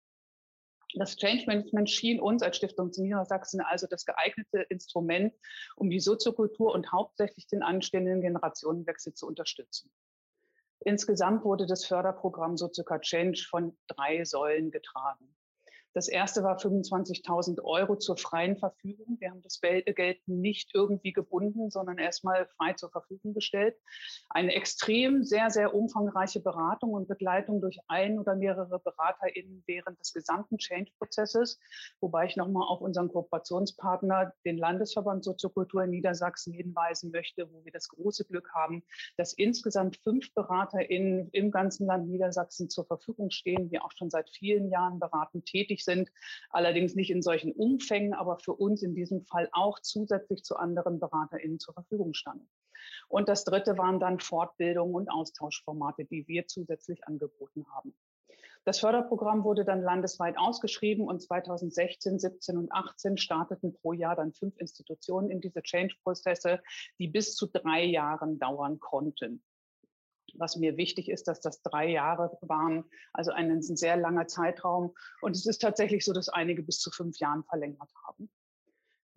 [0.93, 5.33] Das Change Management schien uns als Stiftung Niedersachsen also das geeignete Instrument,
[5.75, 9.91] um die Soziokultur und hauptsächlich den anstehenden Generationenwechsel zu unterstützen.
[10.87, 15.35] Insgesamt wurde das Förderprogramm Sozuka Change von drei Säulen getragen.
[15.95, 19.15] Das erste war 25.000 Euro zur freien Verfügung.
[19.21, 23.77] Wir haben das Geld nicht irgendwie gebunden, sondern erstmal frei zur Verfügung gestellt.
[24.29, 30.11] Eine extrem sehr, sehr umfangreiche Beratung und Begleitung durch ein oder mehrere BeraterInnen während des
[30.11, 31.61] gesamten Change-Prozesses.
[32.01, 37.71] Wobei ich nochmal auf unseren Kooperationspartner, den Landesverband Soziokultur in Niedersachsen hinweisen möchte, wo wir
[37.71, 38.83] das große Glück haben,
[39.15, 44.29] dass insgesamt fünf BeraterInnen im ganzen Land Niedersachsen zur Verfügung stehen, die auch schon seit
[44.29, 46.11] vielen Jahren beratend tätig sind,
[46.49, 50.99] allerdings nicht in solchen Umfängen, aber für uns in diesem Fall auch zusätzlich zu anderen
[50.99, 52.49] BeraterInnen zur Verfügung standen.
[53.07, 57.95] Und das dritte waren dann Fortbildungen und Austauschformate, die wir zusätzlich angeboten haben.
[58.65, 64.33] Das Förderprogramm wurde dann landesweit ausgeschrieben und 2016, 17 und 18 starteten pro Jahr dann
[64.33, 66.61] fünf Institutionen in diese Change-Prozesse,
[66.97, 69.43] die bis zu drei Jahren dauern konnten
[70.37, 74.93] was mir wichtig ist, dass das drei Jahre waren, also ein sehr langer Zeitraum.
[75.21, 78.29] Und es ist tatsächlich so, dass einige bis zu fünf Jahren verlängert haben.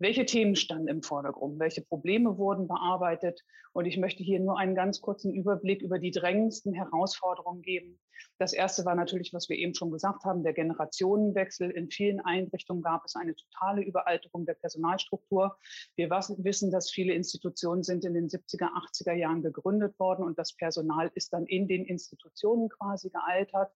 [0.01, 1.59] Welche Themen standen im Vordergrund?
[1.59, 3.43] Welche Probleme wurden bearbeitet?
[3.73, 7.99] Und ich möchte hier nur einen ganz kurzen Überblick über die drängendsten Herausforderungen geben.
[8.37, 11.69] Das erste war natürlich, was wir eben schon gesagt haben, der Generationenwechsel.
[11.71, 15.57] In vielen Einrichtungen gab es eine totale Überalterung der Personalstruktur.
[15.97, 20.55] Wir wissen, dass viele Institutionen sind in den 70er, 80er Jahren gegründet worden und das
[20.55, 23.73] Personal ist dann in den Institutionen quasi gealtert.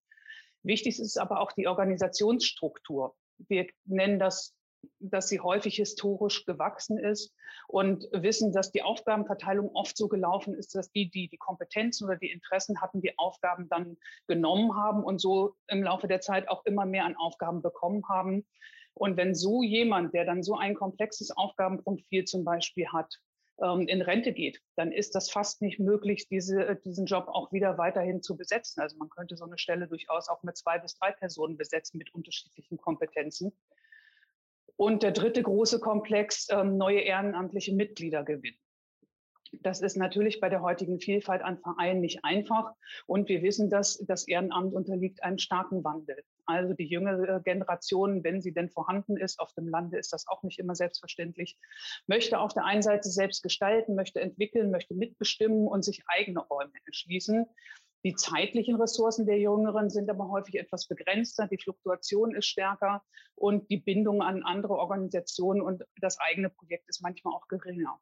[0.64, 3.14] Wichtig ist aber auch die Organisationsstruktur.
[3.50, 4.56] Wir nennen das
[5.00, 7.34] dass sie häufig historisch gewachsen ist
[7.68, 12.18] und wissen, dass die Aufgabenverteilung oft so gelaufen ist, dass die, die die Kompetenzen oder
[12.18, 16.66] die Interessen hatten, die Aufgaben dann genommen haben und so im Laufe der Zeit auch
[16.66, 18.46] immer mehr an Aufgaben bekommen haben.
[18.94, 23.20] Und wenn so jemand, der dann so ein komplexes Aufgabenprofil zum Beispiel hat,
[23.62, 27.78] ähm, in Rente geht, dann ist das fast nicht möglich, diese, diesen Job auch wieder
[27.78, 28.82] weiterhin zu besetzen.
[28.82, 32.14] Also man könnte so eine Stelle durchaus auch mit zwei bis drei Personen besetzen mit
[32.14, 33.54] unterschiedlichen Kompetenzen.
[34.76, 38.58] Und der dritte große Komplex, ähm, neue ehrenamtliche Mitglieder gewinnen.
[39.62, 42.74] Das ist natürlich bei der heutigen Vielfalt an Vereinen nicht einfach.
[43.06, 46.24] Und wir wissen, dass das Ehrenamt unterliegt einem starken Wandel.
[46.46, 50.44] Also die jüngere Generation, wenn sie denn vorhanden ist, auf dem Lande ist das auch
[50.44, 51.58] nicht immer selbstverständlich,
[52.08, 56.74] möchte auf der einen Seite selbst gestalten, möchte entwickeln, möchte mitbestimmen und sich eigene Räume
[56.86, 57.46] erschließen.
[58.06, 63.02] Die zeitlichen Ressourcen der Jüngeren sind aber häufig etwas begrenzter, die Fluktuation ist stärker
[63.36, 67.98] und die Bindung an andere Organisationen und das eigene Projekt ist manchmal auch geringer.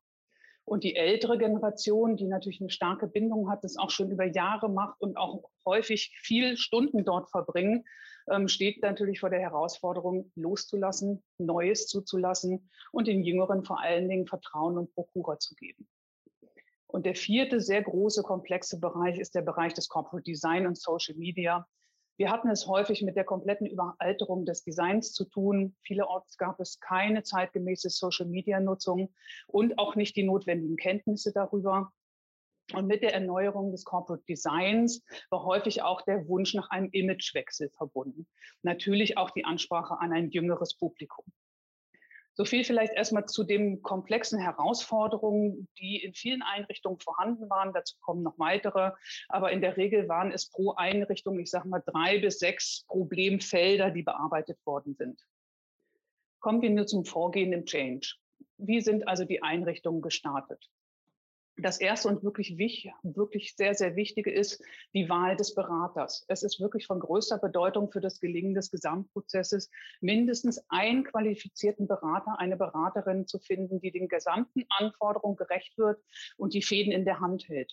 [0.66, 4.70] Und die ältere Generation, die natürlich eine starke Bindung hat, das auch schon über Jahre
[4.70, 7.86] macht und auch häufig viel Stunden dort verbringen,
[8.32, 14.28] ähm, steht natürlich vor der Herausforderung, loszulassen, Neues zuzulassen und den Jüngeren vor allen Dingen
[14.28, 15.88] Vertrauen und Prokura zu geben.
[16.92, 21.16] Und der vierte sehr große, komplexe Bereich ist der Bereich des Corporate Design und Social
[21.16, 21.66] Media.
[22.18, 25.76] Wir hatten es häufig mit der kompletten Überalterung des Designs zu tun.
[25.84, 29.14] Vielerorts gab es keine zeitgemäße Social-Media-Nutzung
[29.48, 31.94] und auch nicht die notwendigen Kenntnisse darüber.
[32.74, 37.70] Und mit der Erneuerung des Corporate Designs war häufig auch der Wunsch nach einem Imagewechsel
[37.70, 38.28] verbunden.
[38.64, 41.26] Natürlich auch die Ansprache an ein jüngeres Publikum.
[42.42, 47.72] So viel vielleicht erstmal zu den komplexen Herausforderungen, die in vielen Einrichtungen vorhanden waren.
[47.72, 48.94] Dazu kommen noch weitere.
[49.30, 53.92] Aber in der Regel waren es pro Einrichtung, ich sage mal, drei bis sechs Problemfelder,
[53.92, 55.22] die bearbeitet worden sind.
[56.40, 58.16] Kommen wir nur zum Vorgehen im Change.
[58.58, 60.68] Wie sind also die Einrichtungen gestartet?
[61.62, 64.64] Das erste und wirklich, wichtig, wirklich sehr, sehr wichtige ist
[64.96, 66.26] die Wahl des Beraters.
[66.28, 69.70] Es ist wirklich von größter Bedeutung für das Gelingen des Gesamtprozesses,
[70.00, 76.02] mindestens einen qualifizierten Berater, eine Beraterin zu finden, die den gesamten Anforderungen gerecht wird
[76.36, 77.72] und die Fäden in der Hand hält.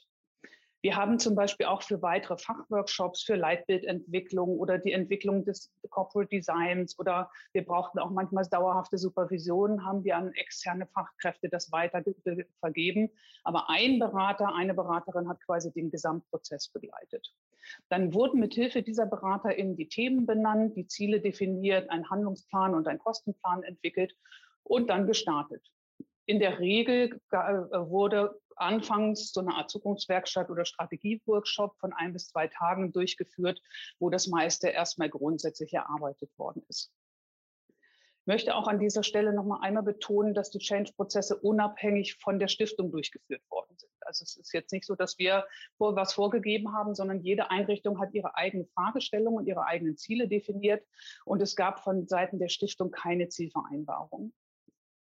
[0.81, 6.29] Wir haben zum Beispiel auch für weitere Fachworkshops für Leitbildentwicklung oder die Entwicklung des Corporate
[6.29, 12.05] Designs oder wir brauchten auch manchmal dauerhafte Supervision, haben wir an externe Fachkräfte das weiter
[12.61, 13.11] vergeben.
[13.43, 17.35] Aber ein Berater, eine Beraterin hat quasi den Gesamtprozess begleitet.
[17.89, 22.99] Dann wurden mithilfe dieser BeraterInnen die Themen benannt, die Ziele definiert, ein Handlungsplan und ein
[22.99, 24.15] Kostenplan entwickelt
[24.63, 25.67] und dann gestartet.
[26.25, 32.29] In der Regel äh, wurde anfangs so eine Art Zukunftswerkstatt oder Strategieworkshop von ein bis
[32.29, 33.63] zwei Tagen durchgeführt,
[33.99, 36.93] wo das meiste erstmal grundsätzlich erarbeitet worden ist.
[37.69, 42.39] Ich möchte auch an dieser Stelle noch mal einmal betonen, dass die Change-Prozesse unabhängig von
[42.39, 43.91] der Stiftung durchgeführt worden sind.
[44.01, 45.47] Also es ist jetzt nicht so, dass wir
[45.79, 50.85] was vorgegeben haben, sondern jede Einrichtung hat ihre eigene Fragestellung und ihre eigenen Ziele definiert.
[51.25, 54.35] Und es gab von Seiten der Stiftung keine Zielvereinbarung.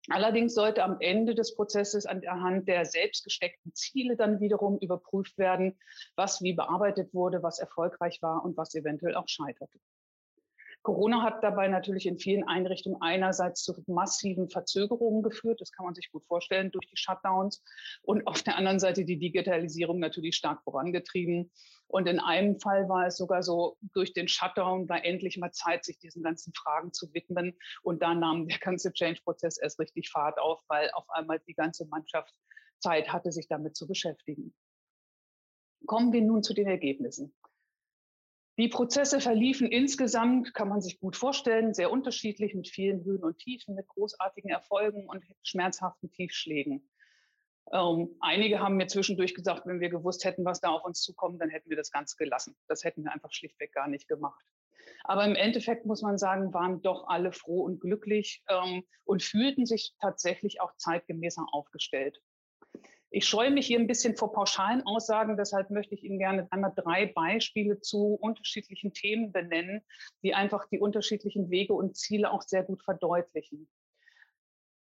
[0.09, 5.79] Allerdings sollte am Ende des Prozesses anhand der selbst gesteckten Ziele dann wiederum überprüft werden,
[6.17, 9.79] was wie bearbeitet wurde, was erfolgreich war und was eventuell auch scheiterte.
[10.83, 15.95] Corona hat dabei natürlich in vielen Einrichtungen einerseits zu massiven Verzögerungen geführt, das kann man
[15.95, 17.63] sich gut vorstellen, durch die Shutdowns
[18.03, 21.51] und auf der anderen Seite die Digitalisierung natürlich stark vorangetrieben.
[21.87, 25.85] Und in einem Fall war es sogar so, durch den Shutdown war endlich mal Zeit,
[25.85, 27.59] sich diesen ganzen Fragen zu widmen.
[27.83, 31.87] Und da nahm der ganze Change-Prozess erst richtig Fahrt auf, weil auf einmal die ganze
[31.87, 32.33] Mannschaft
[32.79, 34.55] Zeit hatte, sich damit zu beschäftigen.
[35.87, 37.35] Kommen wir nun zu den Ergebnissen.
[38.61, 43.39] Die Prozesse verliefen insgesamt, kann man sich gut vorstellen, sehr unterschiedlich mit vielen Höhen und
[43.39, 46.87] Tiefen, mit großartigen Erfolgen und schmerzhaften Tiefschlägen.
[47.73, 51.41] Ähm, einige haben mir zwischendurch gesagt, wenn wir gewusst hätten, was da auf uns zukommt,
[51.41, 52.55] dann hätten wir das Ganze gelassen.
[52.69, 54.45] Das hätten wir einfach schlichtweg gar nicht gemacht.
[55.05, 59.65] Aber im Endeffekt muss man sagen, waren doch alle froh und glücklich ähm, und fühlten
[59.65, 62.21] sich tatsächlich auch zeitgemäßer aufgestellt.
[63.13, 66.73] Ich scheue mich hier ein bisschen vor pauschalen Aussagen, deshalb möchte ich Ihnen gerne einmal
[66.77, 69.83] drei Beispiele zu unterschiedlichen Themen benennen,
[70.23, 73.69] die einfach die unterschiedlichen Wege und Ziele auch sehr gut verdeutlichen.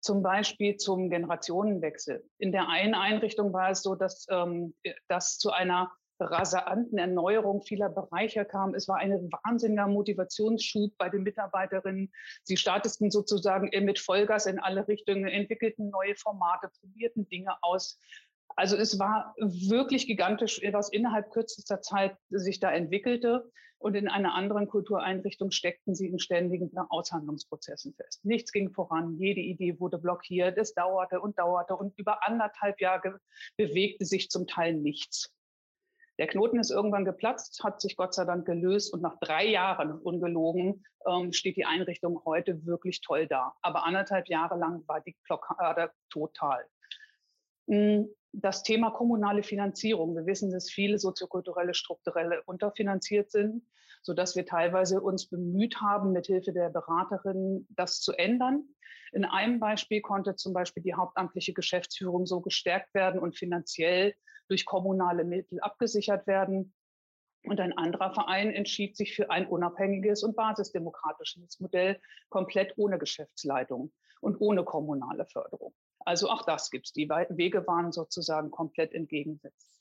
[0.00, 2.24] zum Beispiel zum Generationenwechsel.
[2.38, 4.74] In der einen Einrichtung war es so, dass ähm,
[5.08, 8.74] das zu einer rasanten Erneuerung vieler Bereiche kam.
[8.74, 12.12] Es war ein wahnsinniger Motivationsschub bei den Mitarbeiterinnen.
[12.42, 17.98] Sie starteten sozusagen mit Vollgas in alle Richtungen, entwickelten neue Formate, probierten Dinge aus.
[18.56, 23.50] Also es war wirklich gigantisch, was innerhalb kürzester Zeit sich da entwickelte.
[23.78, 28.22] Und in einer anderen Kultureinrichtung steckten sie in ständigen Aushandlungsprozessen fest.
[28.26, 33.20] Nichts ging voran, jede Idee wurde blockiert, es dauerte und dauerte und über anderthalb Jahre
[33.56, 35.32] bewegte sich zum Teil nichts.
[36.20, 39.98] Der Knoten ist irgendwann geplatzt, hat sich Gott sei Dank gelöst und nach drei Jahren,
[39.98, 43.54] ungelogen, ähm, steht die Einrichtung heute wirklich toll da.
[43.62, 46.66] Aber anderthalb Jahre lang war die Blockade total.
[47.68, 50.14] Hm, das Thema kommunale Finanzierung.
[50.14, 53.64] Wir wissen, dass viele soziokulturelle, strukturelle unterfinanziert sind,
[54.02, 58.64] sodass wir teilweise uns bemüht haben, mithilfe der Beraterin das zu ändern.
[59.12, 64.14] In einem Beispiel konnte zum Beispiel die hauptamtliche Geschäftsführung so gestärkt werden und finanziell
[64.48, 66.72] durch kommunale Mittel abgesichert werden.
[67.44, 73.92] Und ein anderer Verein entschied sich für ein unabhängiges und basisdemokratisches Modell, komplett ohne Geschäftsleitung
[74.20, 75.74] und ohne kommunale Förderung.
[76.04, 76.92] Also auch das gibt es.
[76.92, 79.80] Die Wege waren sozusagen komplett entgegengesetzt.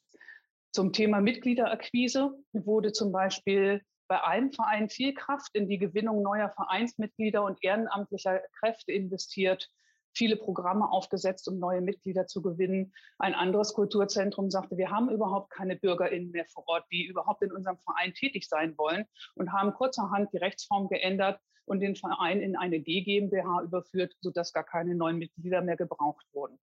[0.71, 6.49] Zum Thema Mitgliederakquise wurde zum Beispiel bei einem Verein viel Kraft in die Gewinnung neuer
[6.49, 9.69] Vereinsmitglieder und ehrenamtlicher Kräfte investiert
[10.13, 12.93] viele Programme aufgesetzt, um neue Mitglieder zu gewinnen.
[13.19, 17.51] Ein anderes Kulturzentrum sagte, wir haben überhaupt keine BürgerInnen mehr vor Ort, die überhaupt in
[17.51, 19.05] unserem Verein tätig sein wollen
[19.35, 24.53] und haben kurzerhand die Rechtsform geändert und den Verein in eine G GmbH überführt, sodass
[24.53, 26.59] gar keine neuen Mitglieder mehr gebraucht wurden.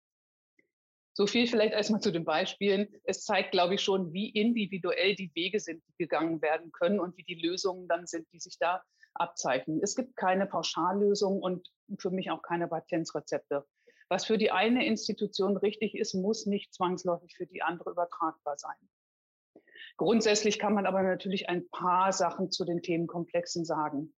[1.14, 2.88] So viel vielleicht erstmal zu den Beispielen.
[3.04, 7.18] Es zeigt, glaube ich, schon, wie individuell die Wege sind, die gegangen werden können und
[7.18, 8.82] wie die Lösungen dann sind, die sich da
[9.14, 9.82] abzeichnen.
[9.84, 11.68] Es gibt keine Pauschallösung und
[12.00, 13.66] für mich auch keine Patenzrezepte.
[14.08, 18.76] Was für die eine Institution richtig ist, muss nicht zwangsläufig für die andere übertragbar sein.
[19.98, 24.14] Grundsätzlich kann man aber natürlich ein paar Sachen zu den Themenkomplexen sagen.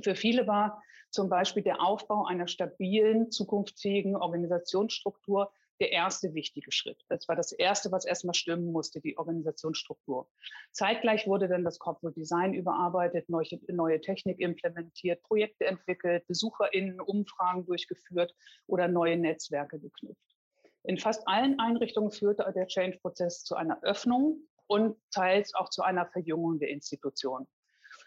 [0.00, 7.04] Für viele war zum Beispiel der Aufbau einer stabilen, zukunftsfähigen Organisationsstruktur der erste wichtige Schritt.
[7.08, 10.28] Das war das erste, was erstmal stimmen musste, die Organisationsstruktur.
[10.70, 17.66] Zeitgleich wurde dann das Corporate Design überarbeitet, neue, neue Technik implementiert, Projekte entwickelt, BesucherInnen Umfragen
[17.66, 18.34] durchgeführt
[18.66, 20.36] oder neue Netzwerke geknüpft.
[20.84, 26.06] In fast allen Einrichtungen führte der Change-Prozess zu einer Öffnung und teils auch zu einer
[26.06, 27.46] Verjüngung der Institution.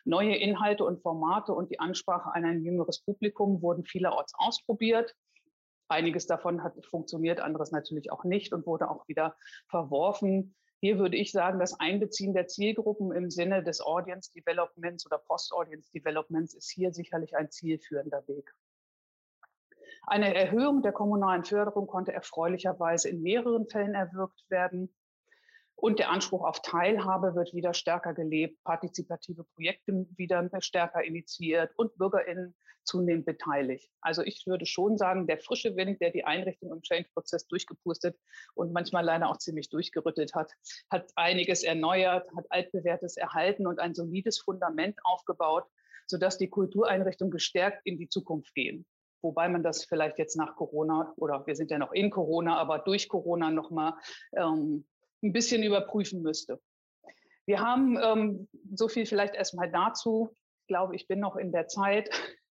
[0.06, 5.16] Neue Inhalte und Formate und die Ansprache an ein jüngeres Publikum wurden vielerorts ausprobiert.
[5.88, 9.36] Einiges davon hat funktioniert, anderes natürlich auch nicht und wurde auch wieder
[9.68, 10.56] verworfen.
[10.80, 15.92] Hier würde ich sagen, das Einbeziehen der Zielgruppen im Sinne des Audience Developments oder Post-Audience
[15.92, 18.54] Developments ist hier sicherlich ein zielführender Weg.
[20.04, 24.94] Eine Erhöhung der kommunalen Förderung konnte erfreulicherweise in mehreren Fällen erwirkt werden.
[25.76, 31.96] Und der Anspruch auf Teilhabe wird wieder stärker gelebt, partizipative Projekte wieder stärker initiiert und
[31.98, 33.90] BürgerInnen zunehmend beteiligt.
[34.00, 38.18] Also ich würde schon sagen, der frische Wind, der die Einrichtung im Change-Prozess durchgepustet
[38.54, 40.54] und manchmal leider auch ziemlich durchgerüttelt hat,
[40.90, 45.66] hat einiges erneuert, hat altbewährtes erhalten und ein solides Fundament aufgebaut,
[46.08, 48.86] sodass die Kultureinrichtungen gestärkt in die Zukunft gehen.
[49.22, 52.80] Wobei man das vielleicht jetzt nach Corona oder wir sind ja noch in Corona, aber
[52.80, 53.94] durch Corona nochmal
[54.34, 54.86] ähm,
[55.26, 56.62] ein bisschen überprüfen müsste.
[57.46, 60.36] Wir haben ähm, so viel vielleicht erstmal dazu.
[60.62, 62.10] Ich glaube, ich bin noch in der Zeit.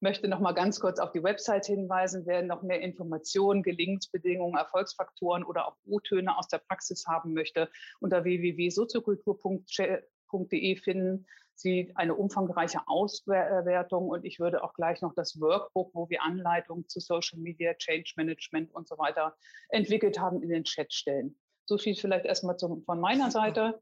[0.00, 2.24] Möchte noch mal ganz kurz auf die Website hinweisen.
[2.26, 8.24] Wer noch mehr Informationen, Gelingensbedingungen, Erfolgsfaktoren oder auch O-Töne aus der Praxis haben möchte, unter
[8.24, 16.08] www.soziokultur.de finden Sie eine umfangreiche Auswertung und ich würde auch gleich noch das Workbook, wo
[16.08, 19.36] wir Anleitungen zu Social Media, Change Management und so weiter
[19.68, 21.38] entwickelt haben, in den Chat stellen.
[21.66, 23.80] So viel vielleicht erstmal zum, von meiner Seite.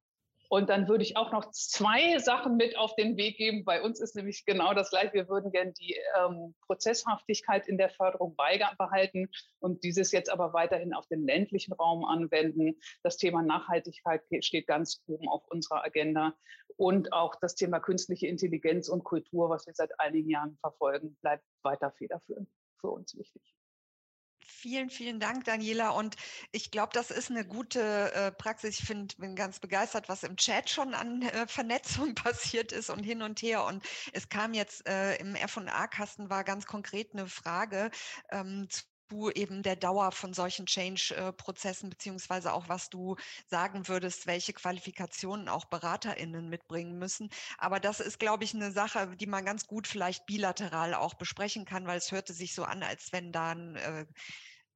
[0.52, 3.64] Und dann würde ich auch noch zwei Sachen mit auf den Weg geben.
[3.64, 5.12] Bei uns ist nämlich genau das gleiche.
[5.12, 9.28] Wir würden gerne die ähm, Prozesshaftigkeit in der Förderung beibehalten
[9.60, 12.80] und dieses jetzt aber weiterhin auf den ländlichen Raum anwenden.
[13.04, 16.34] Das Thema Nachhaltigkeit steht ganz oben auf unserer Agenda.
[16.76, 21.44] Und auch das Thema künstliche Intelligenz und Kultur, was wir seit einigen Jahren verfolgen, bleibt
[21.62, 22.48] weiter federführend
[22.80, 23.54] für uns wichtig.
[24.62, 25.88] Vielen, vielen Dank, Daniela.
[25.88, 26.16] Und
[26.52, 28.78] ich glaube, das ist eine gute äh, Praxis.
[28.78, 33.02] Ich find, bin ganz begeistert, was im Chat schon an äh, Vernetzung passiert ist und
[33.02, 33.64] hin und her.
[33.64, 33.82] Und
[34.12, 37.90] es kam jetzt äh, im F&A-Kasten war ganz konkret eine Frage
[38.30, 38.68] ähm,
[39.08, 43.16] du eben der Dauer von solchen Change-Prozessen beziehungsweise auch was du
[43.48, 47.28] sagen würdest, welche Qualifikationen auch BeraterInnen mitbringen müssen.
[47.58, 51.64] Aber das ist, glaube ich, eine Sache, die man ganz gut vielleicht bilateral auch besprechen
[51.64, 54.06] kann, weil es hörte sich so an, als wenn da ein äh,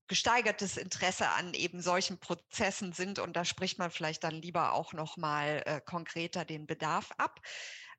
[0.06, 4.92] gesteigertes Interesse an eben solchen Prozessen sind und da spricht man vielleicht dann lieber auch
[4.92, 7.40] noch mal äh, konkreter den Bedarf ab.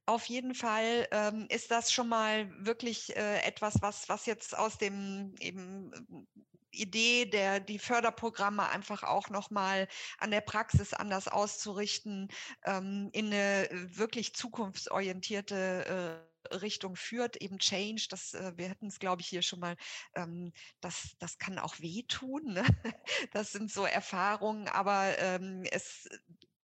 [0.07, 4.77] Auf jeden Fall ähm, ist das schon mal wirklich äh, etwas, was, was jetzt aus
[4.77, 6.41] dem eben äh,
[6.75, 9.87] Idee, der die Förderprogramme einfach auch nochmal
[10.19, 12.27] an der Praxis anders auszurichten,
[12.65, 18.99] ähm, in eine wirklich zukunftsorientierte äh, Richtung führt, eben Change, das, äh, wir hätten es,
[18.99, 19.75] glaube ich, hier schon mal,
[20.15, 22.53] ähm, das, das kann auch wehtun.
[22.53, 22.63] Ne?
[23.31, 26.07] Das sind so Erfahrungen, aber ähm, es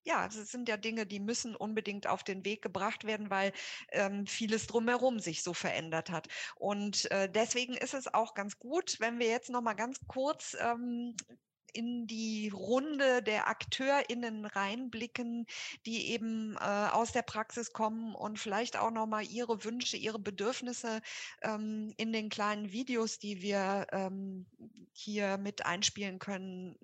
[0.04, 3.54] ja, das sind ja Dinge, die müssen unbedingt auf den Weg gebracht werden, weil
[3.92, 6.28] ähm, vieles drumherum sich so verändert hat.
[6.56, 10.56] Und äh, deswegen ist es auch ganz gut, wenn wir jetzt noch mal ganz kurz
[10.60, 11.16] ähm,
[11.74, 15.46] in die Runde der AkteurInnen reinblicken,
[15.86, 21.02] die eben äh, aus der Praxis kommen und vielleicht auch nochmal ihre Wünsche, ihre Bedürfnisse
[21.42, 24.46] ähm, in den kleinen Videos, die wir ähm,
[24.94, 26.78] hier mit einspielen können,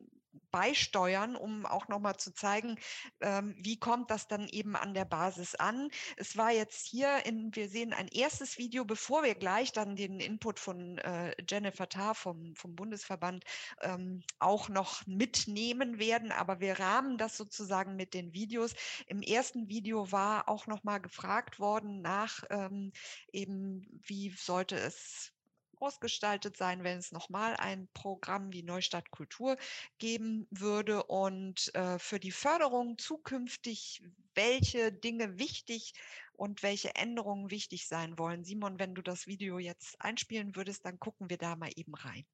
[0.52, 2.78] beisteuern, um auch nochmal zu zeigen,
[3.22, 5.90] ähm, wie kommt das dann eben an der Basis an.
[6.16, 10.20] Es war jetzt hier, in, wir sehen ein erstes Video, bevor wir gleich dann den
[10.20, 13.44] Input von äh, Jennifer Tarr vom, vom Bundesverband
[13.82, 18.74] ähm, auch noch mitnehmen werden, aber wir rahmen das sozusagen mit den Videos.
[19.08, 22.92] Im ersten Video war auch nochmal gefragt worden nach ähm,
[23.32, 25.34] eben, wie sollte es
[25.82, 29.58] ausgestaltet sein, wenn es nochmal ein Programm wie Neustadt Kultur
[29.98, 34.04] geben würde und äh, für die Förderung zukünftig,
[34.34, 35.94] welche Dinge wichtig
[36.34, 38.44] und welche Änderungen wichtig sein wollen.
[38.44, 42.26] Simon, wenn du das Video jetzt einspielen würdest, dann gucken wir da mal eben rein.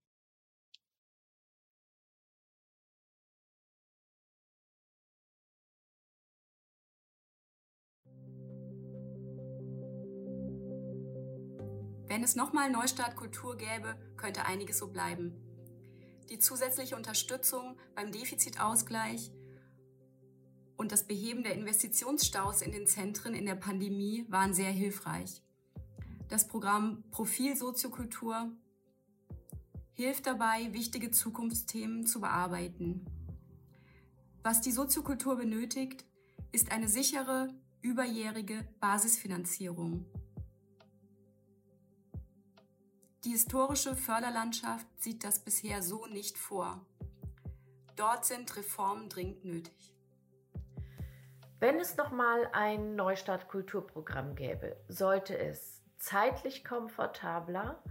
[12.14, 15.34] Wenn es nochmal Neustart Kultur gäbe, könnte einiges so bleiben.
[16.30, 19.32] Die zusätzliche Unterstützung beim Defizitausgleich
[20.78, 25.42] und das Beheben der Investitionsstaus in den Zentren in der Pandemie waren sehr hilfreich.
[26.30, 28.52] Das Programm Profil Soziokultur
[29.94, 33.08] hilft dabei, wichtige Zukunftsthemen zu bearbeiten.
[34.44, 36.06] Was die Soziokultur benötigt,
[36.52, 37.48] ist eine sichere,
[37.82, 40.06] überjährige Basisfinanzierung.
[43.26, 46.86] Die historische Förderlandschaft sieht das bisher so nicht vor.
[47.96, 49.96] Dort sind Reformen dringend nötig.
[51.62, 57.82] Wenn es nochmal ein Neustart Kulturprogramm gäbe, sollte es zeitlich komfortabler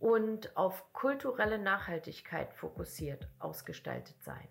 [0.00, 4.48] und auf kulturelle Nachhaltigkeit fokussiert ausgestaltet sein.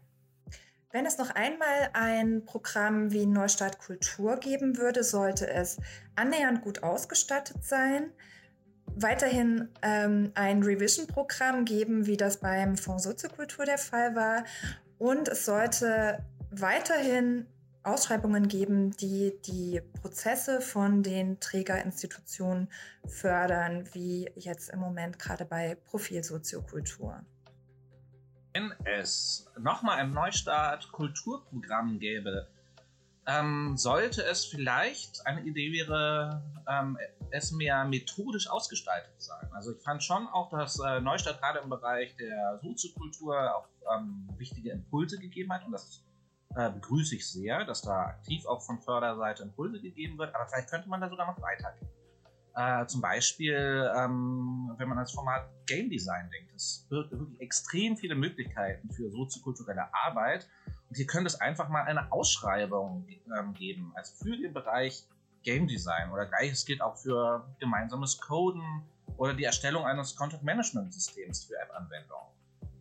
[0.92, 5.78] Wenn es noch einmal ein Programm wie Neustart Kultur geben würde, sollte es
[6.16, 8.14] annähernd gut ausgestattet sein,
[8.96, 14.44] weiterhin ähm, ein Revision-Programm geben, wie das beim Fonds Soziokultur der Fall war.
[14.98, 17.48] Und es sollte weiterhin
[17.84, 22.70] Ausschreibungen geben, die die Prozesse von den Trägerinstitutionen
[23.08, 27.22] fördern, wie jetzt im Moment gerade bei Profil Soziokultur.
[28.54, 32.48] Wenn es nochmal ein Neustart Kulturprogramm gäbe,
[33.28, 36.98] ähm, sollte es vielleicht, eine Idee wäre, ähm,
[37.30, 39.48] es mehr methodisch ausgestaltet sein.
[39.54, 44.28] Also ich fand schon auch, dass äh, Neustadt gerade im Bereich der Soziokultur auch ähm,
[44.38, 46.04] wichtige Impulse gegeben hat und das
[46.56, 50.70] äh, begrüße ich sehr, dass da aktiv auch von Förderseite Impulse gegeben wird, aber vielleicht
[50.70, 51.90] könnte man da sogar noch weitergehen.
[52.54, 57.96] Äh, zum Beispiel, ähm, wenn man ans Format Game Design denkt, es birgt wirklich extrem
[57.96, 60.50] viele Möglichkeiten für soziokulturelle Arbeit
[60.92, 63.08] und hier könnte es einfach mal eine Ausschreibung
[63.40, 65.06] ähm, geben, also für den Bereich
[65.42, 68.84] Game Design oder gleiches gilt auch für gemeinsames Coden
[69.16, 72.28] oder die Erstellung eines Content Management Systems für App-Anwendungen.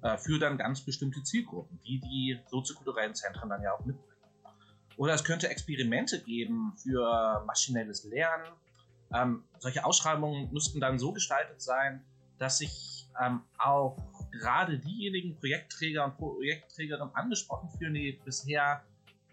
[0.03, 4.19] Äh, für dann ganz bestimmte Zielgruppen, die die soziokulturellen Zentren dann ja auch mitbringen.
[4.97, 8.53] Oder es könnte Experimente geben für maschinelles Lernen.
[9.15, 12.05] Ähm, solche Ausschreibungen müssten dann so gestaltet sein,
[12.39, 13.97] dass sich ähm, auch
[14.31, 18.83] gerade diejenigen Projektträger und Projektträgerinnen angesprochen fühlen, die bisher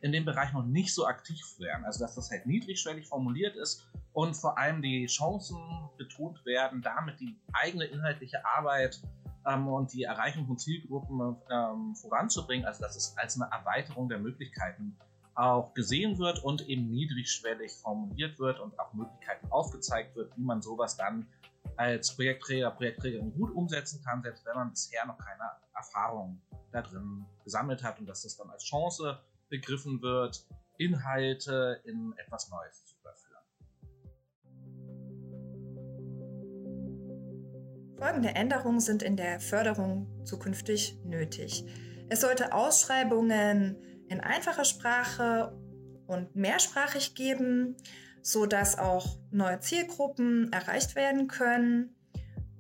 [0.02, 1.86] in dem Bereich noch nicht so aktiv wären.
[1.86, 5.58] Also dass das halt niedrigschwellig formuliert ist und vor allem die Chancen
[5.98, 9.02] betont werden, damit die eigene inhaltliche Arbeit
[9.46, 12.66] ähm, und die Erreichung von Zielgruppen ähm, voranzubringen.
[12.66, 14.96] Also dass es als eine Erweiterung der Möglichkeiten
[15.36, 20.64] auch gesehen wird und eben niedrigschwellig formuliert wird und auch Möglichkeiten aufgezeigt wird, wie man
[20.64, 21.28] sowas dann
[21.78, 27.26] als Projektträger, Projektträgerin gut umsetzen kann, selbst wenn man bisher noch keine Erfahrung da drin
[27.44, 29.20] gesammelt hat und dass das dann als Chance
[29.50, 30.46] begriffen wird,
[30.78, 33.44] Inhalte in etwas Neues zu überführen.
[37.98, 41.66] Folgende Änderungen sind in der Förderung zukünftig nötig.
[42.10, 45.58] Es sollte Ausschreibungen in einfacher Sprache
[46.06, 47.76] und mehrsprachig geben,
[48.28, 51.96] sodass auch neue Zielgruppen erreicht werden können,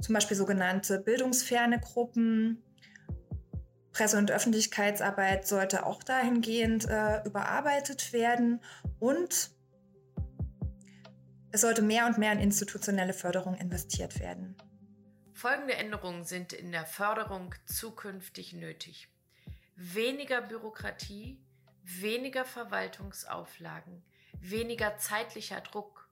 [0.01, 2.63] zum Beispiel sogenannte bildungsferne Gruppen.
[3.91, 8.61] Presse- und Öffentlichkeitsarbeit sollte auch dahingehend äh, überarbeitet werden
[8.99, 9.51] und
[11.51, 14.55] es sollte mehr und mehr in institutionelle Förderung investiert werden.
[15.33, 19.09] Folgende Änderungen sind in der Förderung zukünftig nötig
[19.75, 21.39] weniger Bürokratie,
[21.83, 24.03] weniger Verwaltungsauflagen,
[24.41, 26.09] weniger zeitlicher Druck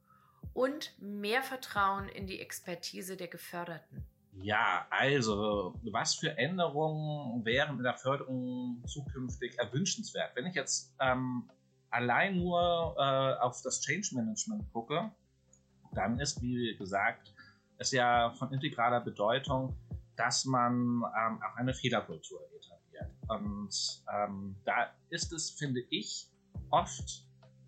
[0.53, 4.05] und mehr Vertrauen in die Expertise der Geförderten.
[4.41, 10.35] Ja, also, was für Änderungen wären in der Förderung zukünftig erwünschenswert?
[10.35, 11.49] Wenn ich jetzt ähm,
[11.89, 15.11] allein nur äh, auf das Change Management gucke,
[15.93, 17.33] dann ist, wie gesagt,
[17.77, 19.75] es ja von integraler Bedeutung,
[20.17, 23.11] dass man ähm, auch eine Fehlerkultur etabliert.
[23.27, 26.29] Und ähm, da ist es, finde ich,
[26.71, 27.25] oft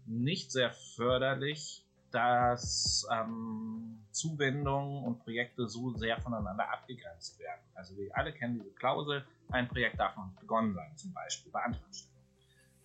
[0.08, 7.62] nicht sehr förderlich, dass ähm, Zuwendungen und Projekte so sehr voneinander abgegrenzt werden.
[7.76, 11.51] Also wir alle kennen diese Klausel, ein Projekt darf noch nicht begonnen sein, zum Beispiel
[11.51, 12.18] bei Antragstellung.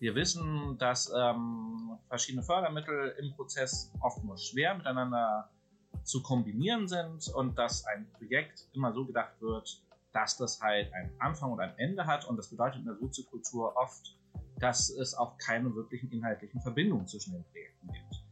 [0.01, 5.49] Wir wissen, dass ähm, verschiedene Fördermittel im Prozess oft nur schwer miteinander
[6.03, 9.81] zu kombinieren sind und dass ein Projekt immer so gedacht wird,
[10.12, 13.77] dass das halt einen Anfang und ein Ende hat und das bedeutet in der Soziokultur
[13.77, 14.16] oft,
[14.63, 18.25] dass es auch keine wirklichen inhaltlichen Verbindungen zwischen den Projekten gibt.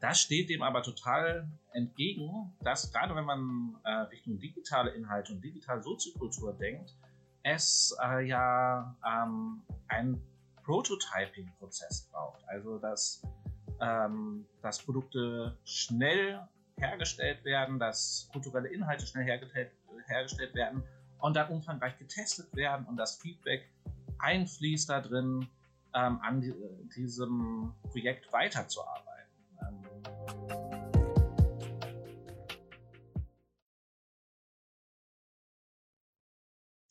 [0.00, 5.42] Das steht dem aber total entgegen, dass gerade wenn man äh, Richtung digitale Inhalte und
[5.42, 6.94] digitale Soziokultur denkt,
[7.42, 10.22] es äh, ja ähm, einen
[10.64, 12.46] Prototyping-Prozess braucht.
[12.46, 13.22] Also dass,
[13.80, 19.72] ähm, dass Produkte schnell hergestellt werden, dass kulturelle Inhalte schnell hergestellt,
[20.08, 20.82] hergestellt werden
[21.20, 23.70] und dann umfangreich getestet werden und das Feedback
[24.18, 25.48] einfließt da drin,
[25.94, 26.54] ähm, an die,
[26.94, 29.09] diesem Projekt weiterzuarbeiten.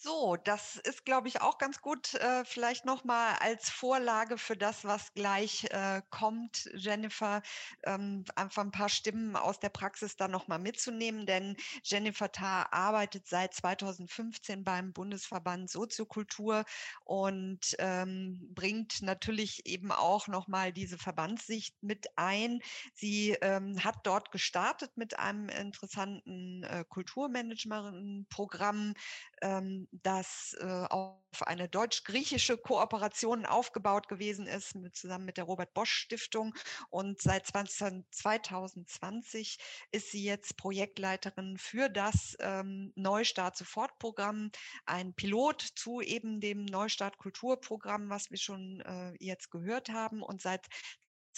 [0.10, 4.84] So, das ist, glaube ich, auch ganz gut, äh, vielleicht nochmal als Vorlage für das,
[4.84, 7.44] was gleich äh, kommt, Jennifer,
[7.84, 13.28] ähm, einfach ein paar Stimmen aus der Praxis da nochmal mitzunehmen, denn Jennifer Tarr arbeitet
[13.28, 16.66] seit 2015 beim Bundesverband Soziokultur
[17.04, 22.62] und ähm, bringt natürlich eben auch nochmal diese Verbandssicht mit ein.
[22.96, 28.96] Sie ähm, hat dort gestartet mit einem interessanten äh, Kulturmanagement-Programm,
[29.44, 35.74] ähm, das äh, auf eine deutsch-griechische Kooperation aufgebaut gewesen ist, mit, zusammen mit der Robert
[35.74, 36.56] Bosch Stiftung.
[36.90, 39.58] Und seit 20, 2020
[39.92, 44.52] ist sie jetzt Projektleiterin für das ähm, Neustart Sofortprogramm,
[44.86, 50.22] ein Pilot zu eben dem Neustart Kulturprogramm, was wir schon äh, jetzt gehört haben.
[50.22, 50.68] Und seit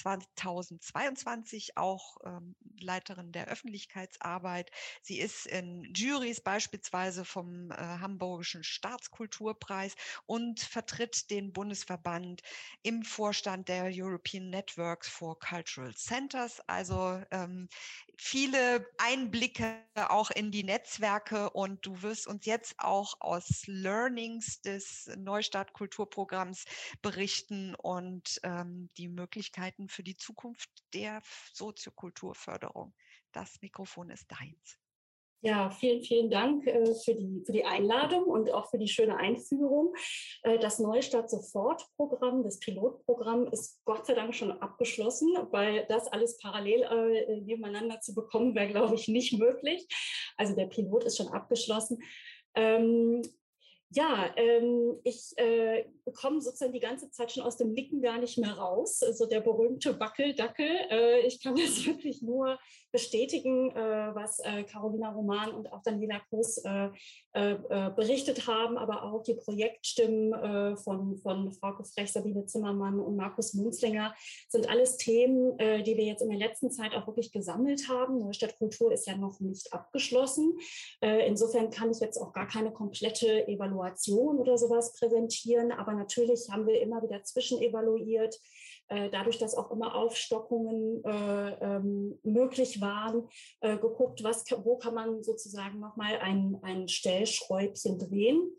[0.02, 4.72] 2022 auch ähm, Leiterin der Öffentlichkeitsarbeit.
[5.02, 9.96] Sie ist in Juries beispielsweise vom äh, Hamburgischen Staatskulturpreis
[10.26, 12.42] und vertritt den Bundesverband
[12.82, 16.62] im Vorstand der European Networks for Cultural Centers.
[16.68, 17.70] Also ähm,
[18.18, 25.10] viele Einblicke auch in die Netzwerke und du wirst uns jetzt auch aus Learnings des
[25.18, 26.66] Neustart Kulturprogramms
[27.02, 31.22] berichten und ähm, die Möglichkeiten für die Zukunft der
[31.54, 32.94] Soziokulturförderung.
[33.32, 34.78] Das Mikrofon ist deins.
[35.44, 39.18] Ja, vielen, vielen Dank äh, für, die, für die Einladung und auch für die schöne
[39.18, 39.96] Einführung.
[40.44, 46.38] Äh, das Neustart Sofort-Programm, das Pilotprogramm ist Gott sei Dank schon abgeschlossen, weil das alles
[46.38, 49.88] parallel äh, nebeneinander zu bekommen, wäre, glaube ich, nicht möglich.
[50.38, 52.04] Also der Pilot ist schon abgeschlossen.
[52.54, 53.24] Ähm,
[53.90, 58.38] ja, ähm, ich äh, komme sozusagen die ganze Zeit schon aus dem Nicken gar nicht
[58.38, 59.04] mehr raus.
[59.04, 60.70] Also der berühmte Wackeldackel.
[60.90, 62.58] Äh, ich kann das wirklich nur
[62.92, 66.90] bestätigen, äh, was äh, Carolina Roman und auch Daniela Kuss äh,
[67.34, 67.56] äh,
[67.96, 74.14] berichtet haben, aber auch die Projektstimmen von, von Frau Frech, Sabine Zimmermann und Markus Munzlinger
[74.50, 78.20] sind alles Themen, die wir jetzt in der letzten Zeit auch wirklich gesammelt haben.
[78.20, 80.58] Neustadt Kultur ist ja noch nicht abgeschlossen.
[81.00, 86.68] insofern kann ich jetzt auch gar keine komplette Evaluation oder sowas präsentieren, aber natürlich haben
[86.68, 88.40] wir immer wieder zwischenevaluiert.
[88.88, 93.30] Äh, dadurch, dass auch immer Aufstockungen äh, ähm, möglich waren,
[93.62, 98.52] äh, geguckt, was, wo kann man sozusagen nochmal ein, ein Stellschräubchen drehen.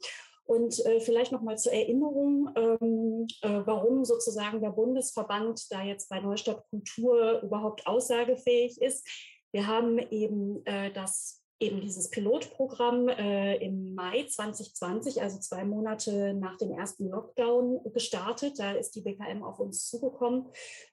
[0.45, 6.21] Und äh, vielleicht nochmal zur Erinnerung, ähm, äh, warum sozusagen der Bundesverband da jetzt bei
[6.21, 9.07] Neustadt Kultur überhaupt aussagefähig ist.
[9.53, 16.35] Wir haben eben äh, das eben dieses Pilotprogramm äh, im Mai 2020, also zwei Monate
[16.35, 18.59] nach dem ersten Lockdown, gestartet.
[18.59, 20.47] Da ist die BKM auf uns zugekommen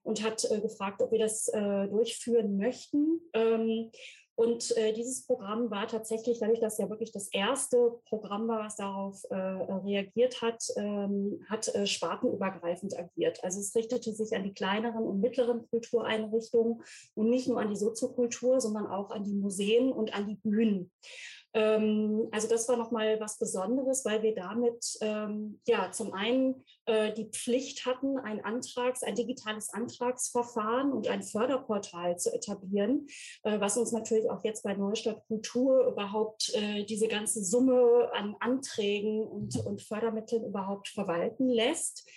[0.03, 3.20] und hat äh, gefragt, ob wir das äh, durchführen möchten.
[3.34, 3.91] Ähm,
[4.40, 8.78] und äh, dieses Programm war tatsächlich, dadurch, dass ja wirklich das erste Programm war, was
[8.78, 13.44] darauf äh, reagiert hat, ähm, hat äh, spartenübergreifend agiert.
[13.44, 16.82] Also es richtete sich an die kleineren und mittleren Kultureinrichtungen
[17.16, 20.90] und nicht nur an die Soziokultur, sondern auch an die Museen und an die Bühnen.
[21.54, 27.12] Ähm, also das war nochmal was Besonderes, weil wir damit ähm, ja zum einen äh,
[27.14, 33.08] die Pflicht hatten, ein Antrags, ein digitales Antragsverfahren und ein Förderportal zu etablieren,
[33.43, 38.36] äh, was uns natürlich auch jetzt bei Neustadt Kultur überhaupt äh, diese ganze Summe an
[38.39, 42.08] Anträgen und, und Fördermitteln überhaupt verwalten lässt.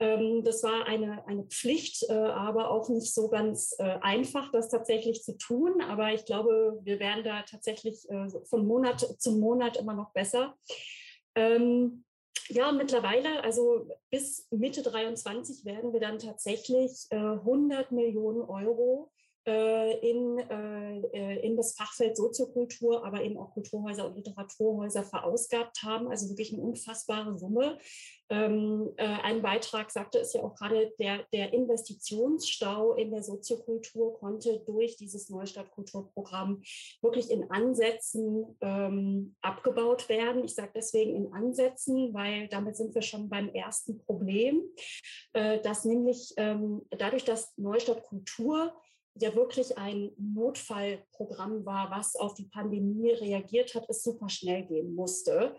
[0.00, 4.68] Ähm, das war eine, eine Pflicht, äh, aber auch nicht so ganz äh, einfach, das
[4.68, 5.80] tatsächlich zu tun.
[5.82, 10.56] Aber ich glaube, wir werden da tatsächlich äh, von Monat zu Monat immer noch besser.
[11.34, 12.04] Ähm,
[12.48, 19.10] ja, mittlerweile, also bis Mitte 23 werden wir dann tatsächlich 100 Millionen Euro
[19.44, 26.08] in, in das Fachfeld Soziokultur, aber eben auch Kulturhäuser und Literaturhäuser verausgabt haben.
[26.08, 27.78] Also wirklich eine unfassbare Summe.
[28.30, 34.18] Ähm, äh, ein Beitrag sagte es ja auch gerade, der, der Investitionsstau in der Soziokultur
[34.18, 36.62] konnte durch dieses Neustadtkulturprogramm
[37.02, 40.44] wirklich in Ansätzen ähm, abgebaut werden.
[40.44, 44.62] Ich sage deswegen in Ansätzen, weil damit sind wir schon beim ersten Problem,
[45.34, 48.74] äh, dass nämlich ähm, dadurch, dass Neustadt Kultur
[49.16, 54.94] ja wirklich ein Notfallprogramm war, was auf die Pandemie reagiert hat, es super schnell gehen
[54.94, 55.54] musste.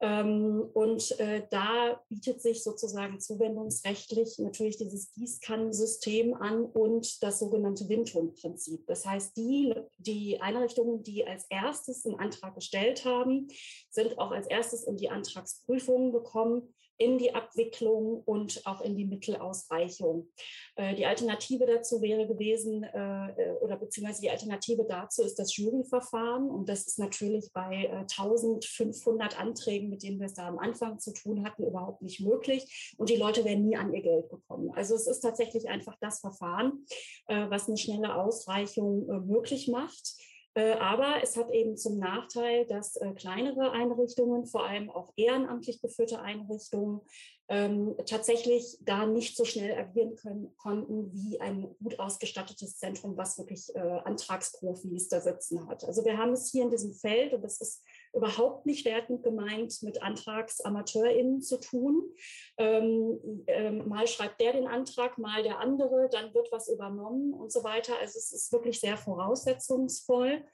[0.00, 7.88] Ähm, und äh, da bietet sich sozusagen zuwendungsrechtlich natürlich dieses Gießkannensystem an und das sogenannte
[7.88, 8.86] Windhundprinzip.
[8.86, 13.48] Das heißt, die, die Einrichtungen, die als erstes einen Antrag gestellt haben,
[13.90, 19.04] sind auch als erstes in die Antragsprüfungen gekommen in die Abwicklung und auch in die
[19.04, 20.28] Mittelausreichung.
[20.76, 25.56] Äh, die Alternative dazu wäre gewesen, äh, äh, oder beziehungsweise die Alternative dazu ist das
[25.56, 26.48] Juryverfahren.
[26.48, 31.12] Und das ist natürlich bei 1500 Anträgen, mit denen wir es da am Anfang zu
[31.12, 32.94] tun hatten, überhaupt nicht möglich.
[32.96, 34.70] Und die Leute wären nie an ihr Geld gekommen.
[34.74, 36.86] Also es ist tatsächlich einfach das Verfahren,
[37.26, 40.14] was eine schnelle Ausreichung möglich macht.
[40.54, 45.82] Äh, aber es hat eben zum Nachteil, dass äh, kleinere Einrichtungen, vor allem auch ehrenamtlich
[45.82, 47.00] geführte Einrichtungen,
[47.48, 53.36] ähm, tatsächlich da nicht so schnell agieren können, konnten wie ein gut ausgestattetes Zentrum, was
[53.36, 55.84] wirklich äh, Antragsprofis da sitzen hat.
[55.84, 57.82] Also wir haben es hier in diesem Feld, und das ist
[58.14, 62.14] überhaupt nicht wertend gemeint, mit AntragsamateurInnen zu tun.
[62.56, 67.52] Ähm, ähm, mal schreibt der den Antrag, mal der andere, dann wird was übernommen und
[67.52, 67.94] so weiter.
[68.00, 70.44] Also es ist wirklich sehr voraussetzungsvoll.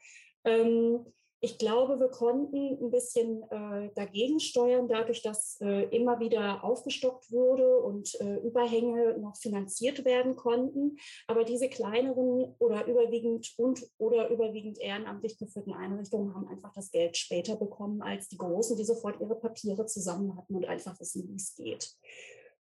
[0.44, 1.06] Ähm,
[1.42, 7.32] ich glaube, wir konnten ein bisschen äh, dagegen steuern, dadurch, dass äh, immer wieder aufgestockt
[7.32, 10.98] wurde und äh, Überhänge noch finanziert werden konnten.
[11.26, 17.16] Aber diese kleineren oder überwiegend und oder überwiegend ehrenamtlich geführten Einrichtungen haben einfach das Geld
[17.16, 21.36] später bekommen als die großen, die sofort ihre Papiere zusammen hatten und einfach wissen, wie
[21.36, 21.94] es geht.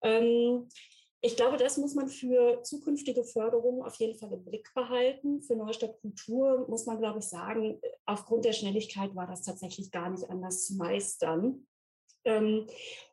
[0.01, 0.69] Ähm,
[1.21, 5.41] ich glaube, das muss man für zukünftige Förderungen auf jeden Fall im Blick behalten.
[5.41, 10.09] Für Neustadt Kultur muss man, glaube ich, sagen, aufgrund der Schnelligkeit war das tatsächlich gar
[10.09, 11.67] nicht anders zu meistern.
[12.23, 12.67] Ähm,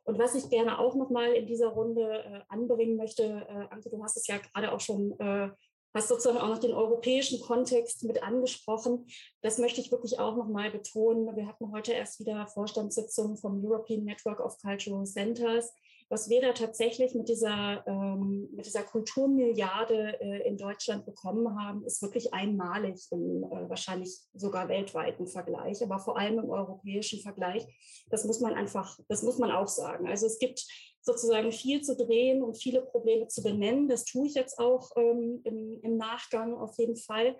[0.05, 3.89] und was ich gerne auch noch mal in dieser Runde äh, anbringen möchte, äh, Anke,
[3.89, 5.49] du hast es ja gerade auch schon, äh,
[5.93, 9.07] hast sozusagen auch noch den europäischen Kontext mit angesprochen.
[9.41, 11.35] Das möchte ich wirklich auch noch mal betonen.
[11.35, 15.73] Wir hatten heute erst wieder Vorstandssitzungen vom European Network of Cultural Centers
[16.09, 21.83] was wir da tatsächlich mit dieser, ähm, mit dieser Kulturmilliarde äh, in Deutschland bekommen haben,
[21.85, 27.65] ist wirklich einmalig im äh, wahrscheinlich sogar weltweiten Vergleich, aber vor allem im europäischen Vergleich.
[28.09, 30.07] Das muss man einfach, das muss man auch sagen.
[30.07, 30.65] Also es gibt
[31.01, 33.87] sozusagen viel zu drehen und viele Probleme zu benennen.
[33.87, 37.37] Das tue ich jetzt auch ähm, im, im Nachgang auf jeden Fall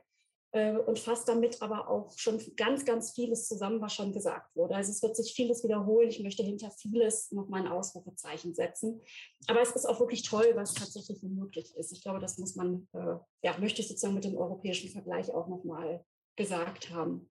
[0.51, 4.75] und fasst damit aber auch schon ganz, ganz vieles zusammen, was schon gesagt wurde.
[4.75, 6.09] Also es wird sich vieles wiederholen.
[6.09, 9.01] Ich möchte hinter vieles nochmal ein Ausrufezeichen setzen.
[9.47, 11.91] Aber es ist auch wirklich toll, was tatsächlich möglich ist.
[11.91, 15.47] Ich glaube, das muss man, äh, ja, möchte ich sozusagen mit dem europäischen Vergleich auch
[15.47, 16.03] nochmal
[16.37, 17.29] gesagt haben.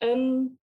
[0.00, 0.58] Ähm,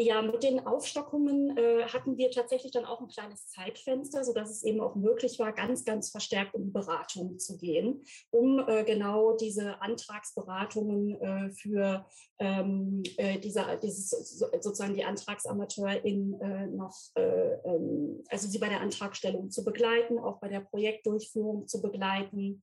[0.00, 4.62] Ja, mit den Aufstockungen äh, hatten wir tatsächlich dann auch ein kleines Zeitfenster, sodass es
[4.62, 9.82] eben auch möglich war, ganz, ganz verstärkt in Beratung zu gehen, um äh, genau diese
[9.82, 12.06] Antragsberatungen äh, für
[12.38, 18.80] ähm, äh, diese, dieses, sozusagen die AntragsamateurInnen äh, noch, äh, ähm, also sie bei der
[18.80, 22.62] Antragstellung zu begleiten, auch bei der Projektdurchführung zu begleiten.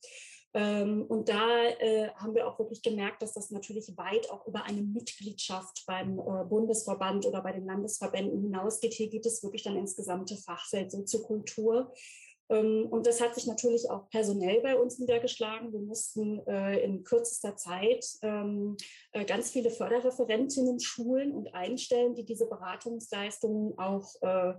[0.55, 4.63] Ähm, und da äh, haben wir auch wirklich gemerkt, dass das natürlich weit auch über
[4.63, 8.93] eine Mitgliedschaft beim äh, Bundesverband oder bei den Landesverbänden hinausgeht.
[8.93, 11.91] Hier geht es wirklich dann ins gesamte Fachfeld Soziokultur.
[12.49, 15.73] Ähm, und das hat sich natürlich auch personell bei uns niedergeschlagen.
[15.73, 18.77] Wir mussten äh, in kürzester Zeit ähm,
[19.27, 24.53] ganz viele Förderreferentinnen schulen und einstellen, die diese Beratungsleistungen auch äh,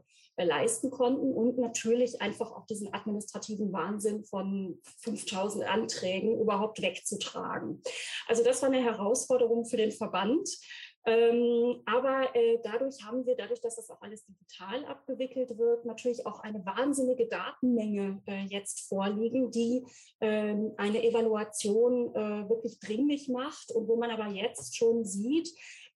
[0.44, 7.82] leisten konnten und natürlich einfach auch diesen administrativen Wahnsinn von 5000 Anträgen überhaupt wegzutragen.
[8.26, 10.48] Also das war eine Herausforderung für den Verband.
[11.08, 16.26] Ähm, aber äh, dadurch haben wir, dadurch, dass das auch alles digital abgewickelt wird, natürlich
[16.26, 19.86] auch eine wahnsinnige Datenmenge äh, jetzt vorliegen, die
[20.20, 25.48] ähm, eine Evaluation äh, wirklich dringlich macht und wo man aber jetzt schon sieht,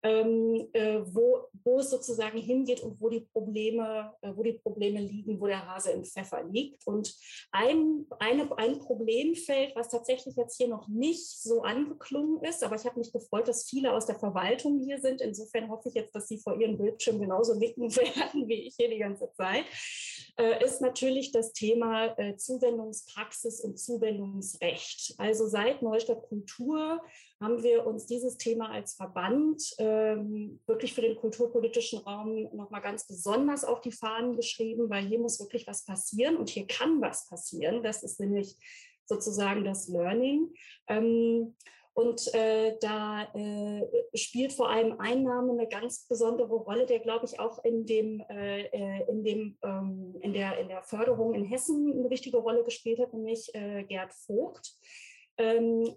[0.03, 5.01] ähm, äh, wo, wo es sozusagen hingeht und wo die Probleme, äh, wo die Probleme
[5.01, 6.87] liegen, wo der Hase im Pfeffer liegt.
[6.87, 7.15] Und
[7.53, 12.85] ein, eine, ein Problemfeld, was tatsächlich jetzt hier noch nicht so angeklungen ist, aber ich
[12.85, 15.21] habe mich gefreut, dass viele aus der Verwaltung hier sind.
[15.21, 18.89] Insofern hoffe ich jetzt, dass Sie vor Ihrem Bildschirm genauso nicken werden wie ich hier
[18.89, 19.65] die ganze Zeit,
[20.39, 25.15] äh, ist natürlich das Thema äh, Zuwendungspraxis und Zuwendungsrecht.
[25.19, 27.01] Also seit Neustadt Kultur
[27.41, 33.07] haben wir uns dieses Thema als Verband ähm, wirklich für den kulturpolitischen Raum nochmal ganz
[33.07, 37.27] besonders auf die Fahnen geschrieben, weil hier muss wirklich was passieren und hier kann was
[37.29, 37.83] passieren.
[37.83, 38.57] Das ist nämlich
[39.07, 40.53] sozusagen das Learning.
[40.87, 41.57] Ähm,
[41.95, 43.83] und äh, da äh,
[44.15, 48.67] spielt vor allem Einnahme eine ganz besondere Rolle, der, glaube ich, auch in, dem, äh,
[48.67, 53.01] äh in, dem, ähm, in, der, in der Förderung in Hessen eine wichtige Rolle gespielt
[53.01, 54.79] hat, nämlich äh, Gerd Vogt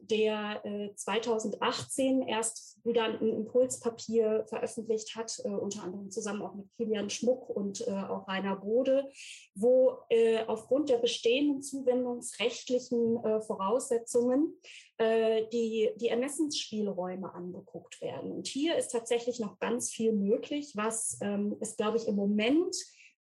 [0.02, 6.72] der äh, 2018 erst wieder ein Impulspapier veröffentlicht hat, äh, unter anderem zusammen auch mit
[6.78, 9.10] Kilian Schmuck und äh, auch Rainer Bode,
[9.56, 14.54] wo äh, aufgrund der bestehenden zuwendungsrechtlichen äh, Voraussetzungen
[14.98, 18.32] äh, die, die Ermessensspielräume angeguckt werden.
[18.32, 22.76] Und hier ist tatsächlich noch ganz viel möglich, was ähm, es, glaube ich, im Moment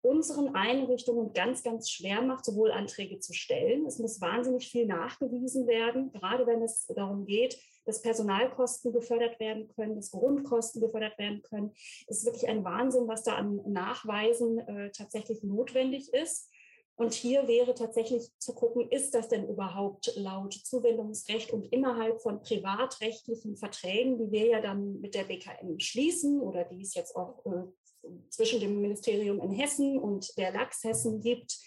[0.02, 3.86] unseren Einrichtungen ganz, ganz schwer macht, sowohl Anträge zu stellen.
[3.86, 9.68] Es muss wahnsinnig viel nachgewiesen werden, gerade wenn es darum geht, dass Personalkosten gefördert werden
[9.68, 11.72] können, dass Grundkosten gefördert werden können.
[12.06, 16.50] Es ist wirklich ein Wahnsinn, was da an Nachweisen äh, tatsächlich notwendig ist.
[16.98, 22.40] Und hier wäre tatsächlich zu gucken, ist das denn überhaupt laut Zuwendungsrecht und innerhalb von
[22.40, 27.46] privatrechtlichen Verträgen, die wir ja dann mit der BKM schließen oder die es jetzt auch
[27.46, 27.70] äh,
[28.30, 31.58] zwischen dem Ministerium in Hessen und der Lachs Hessen gibt.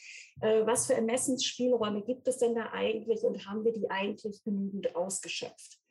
[0.42, 4.96] Äh, was für Ermessensspielräume gibt es denn da eigentlich und haben wir die eigentlich genügend
[4.96, 5.82] ausgeschöpft?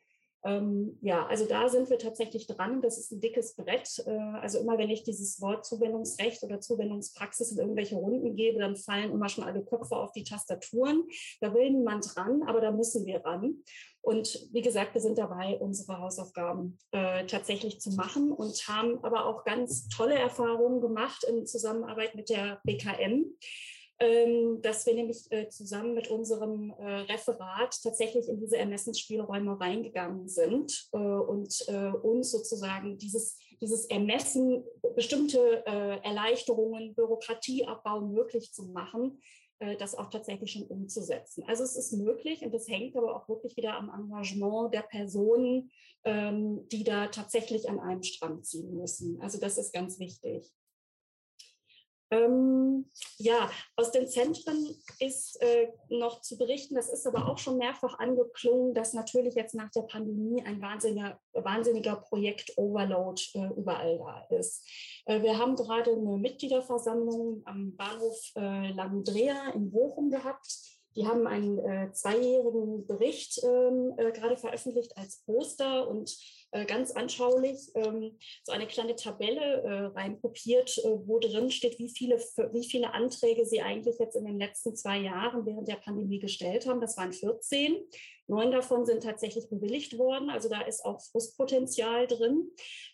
[0.43, 2.81] Ähm, ja, also da sind wir tatsächlich dran.
[2.81, 4.03] Das ist ein dickes Brett.
[4.07, 8.75] Äh, also immer wenn ich dieses Wort Zuwendungsrecht oder Zuwendungspraxis in irgendwelche Runden gebe, dann
[8.75, 11.03] fallen immer schon alle Köpfe auf die Tastaturen.
[11.41, 13.63] Da will niemand ran, aber da müssen wir ran.
[14.01, 19.27] Und wie gesagt, wir sind dabei, unsere Hausaufgaben äh, tatsächlich zu machen und haben aber
[19.27, 23.25] auch ganz tolle Erfahrungen gemacht in Zusammenarbeit mit der BKM
[24.01, 30.27] ähm, dass wir nämlich äh, zusammen mit unserem äh, Referat tatsächlich in diese Ermessensspielräume reingegangen
[30.27, 31.61] sind äh, und
[32.01, 34.63] uns sozusagen dieses, dieses Ermessen,
[34.95, 39.21] bestimmte Erleichterungen, Bürokratieabbau möglich zu machen,
[39.77, 41.43] das auch tatsächlich schon umzusetzen.
[41.47, 45.71] Also es ist möglich und das hängt aber auch wirklich wieder am Engagement der Personen,
[46.03, 49.21] ähm, die da tatsächlich an einem Strang ziehen müssen.
[49.21, 50.51] Also das ist ganz wichtig.
[52.11, 57.57] Ähm, ja, aus den Zentren ist äh, noch zu berichten, das ist aber auch schon
[57.57, 64.35] mehrfach angeklungen, dass natürlich jetzt nach der Pandemie ein wahnsinniger, wahnsinniger Projekt-Overload äh, überall da
[64.35, 64.67] ist.
[65.05, 70.47] Äh, wir haben gerade eine Mitgliederversammlung am Bahnhof äh, Langendrea in Bochum gehabt.
[70.95, 76.13] Die haben einen äh, zweijährigen Bericht ähm, äh, gerade veröffentlicht als Poster und
[76.51, 81.89] äh, ganz anschaulich ähm, so eine kleine Tabelle äh, reinkopiert, äh, wo drin steht, wie
[81.89, 86.19] viele, wie viele Anträge sie eigentlich jetzt in den letzten zwei Jahren während der Pandemie
[86.19, 86.81] gestellt haben.
[86.81, 87.77] Das waren 14.
[88.31, 90.29] Neun davon sind tatsächlich bewilligt worden.
[90.29, 92.49] Also da ist auch Frustpotenzial drin.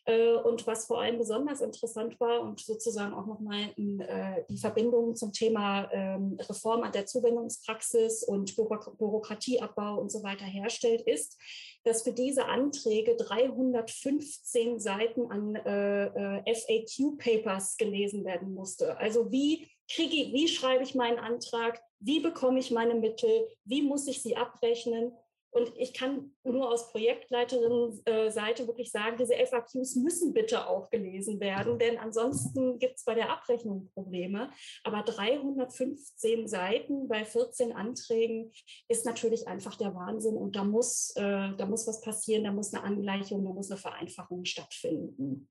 [0.05, 5.15] Äh, und was vor allem besonders interessant war und sozusagen auch nochmal äh, die Verbindung
[5.15, 11.37] zum Thema ähm, Reform an der Zuwendungspraxis und Bürokratieabbau und so weiter herstellt, ist,
[11.83, 18.97] dass für diese Anträge drei 315 Seiten an äh, FAQ-Papers gelesen werden musste.
[18.97, 24.07] Also wie kriege wie schreibe ich meinen Antrag, wie bekomme ich meine Mittel, wie muss
[24.07, 25.13] ich sie abrechnen
[25.51, 31.39] und ich kann nur aus Projektleiterin-Seite äh, wirklich sagen, diese FAQs müssen bitte auch gelesen
[31.39, 34.51] werden, denn ansonsten gibt es bei der Abrechnung Probleme.
[34.83, 38.51] Aber 315 Seiten bei 14 Anträgen
[38.87, 42.73] ist natürlich einfach der Wahnsinn und da muss, äh, da muss was passieren, da muss
[42.73, 45.49] eine Angleichung, da muss eine Vereinfachung stattfinden.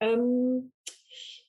[0.00, 0.72] Ähm,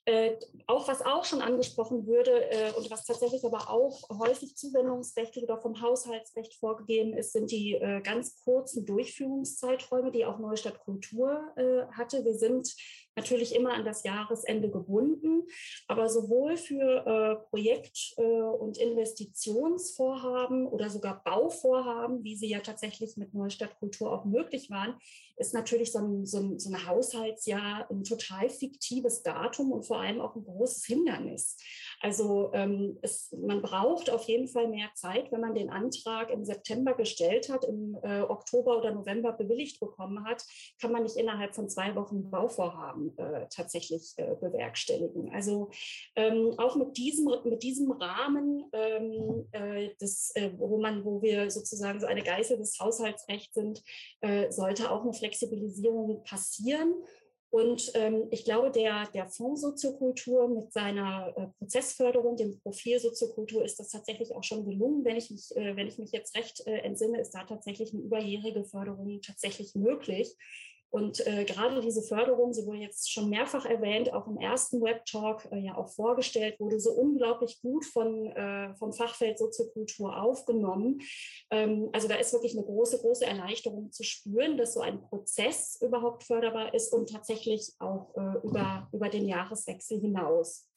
[0.06, 0.36] äh,
[0.68, 5.58] auch was auch schon angesprochen würde äh, und was tatsächlich aber auch häufig zuwendungsrechtlich oder
[5.62, 11.86] vom Haushaltsrecht vorgegeben ist, sind die äh, ganz kurzen Durchführungszeiträume, die auch Neustadt Kultur äh,
[11.94, 12.26] hatte.
[12.26, 12.76] Wir sind
[13.16, 15.44] natürlich immer an das Jahresende gebunden,
[15.88, 23.34] aber sowohl für äh, Projekt- und Investitionsvorhaben oder sogar Bauvorhaben, wie sie ja tatsächlich mit
[23.34, 24.96] Neustadt Kultur auch möglich waren,
[25.38, 30.00] ist natürlich so ein, so ein, so ein Haushaltsjahr ein total fiktives Datum und vor
[30.00, 31.58] allem auch ein großes Hindernis.
[32.02, 36.44] Also ähm, es, man braucht auf jeden Fall mehr Zeit, wenn man den Antrag im
[36.44, 40.44] September gestellt hat, im äh, Oktober oder November bewilligt bekommen hat,
[40.82, 45.32] kann man nicht innerhalb von zwei Wochen Bauvorhaben äh, tatsächlich äh, bewerkstelligen.
[45.34, 45.70] Also
[46.16, 51.50] ähm, auch mit diesem, mit diesem Rahmen, ähm, äh, des, äh, wo man, wo wir
[51.50, 53.84] sozusagen so eine Geißel des Haushaltsrechts sind,
[54.22, 56.94] äh, sollte auch eine Flexibilisierung passieren.
[57.50, 63.64] Und ähm, ich glaube, der, der Fonds Soziokultur mit seiner äh, Prozessförderung, dem Profil Soziokultur,
[63.64, 65.06] ist das tatsächlich auch schon gelungen.
[65.06, 68.02] Wenn ich mich, äh, wenn ich mich jetzt recht äh, entsinne, ist da tatsächlich eine
[68.02, 70.36] überjährige Förderung tatsächlich möglich.
[70.94, 75.48] Und äh, gerade diese Förderung, sie wurde jetzt schon mehrfach erwähnt, auch im ersten Web-Talk
[75.52, 81.02] äh, ja auch vorgestellt, wurde so unglaublich gut von, äh, vom Fachfeld Soziokultur aufgenommen.
[81.50, 85.80] Ähm, also da ist wirklich eine große, große Erleichterung zu spüren, dass so ein Prozess
[85.82, 90.70] überhaupt förderbar ist und tatsächlich auch äh, über, über den Jahreswechsel hinaus.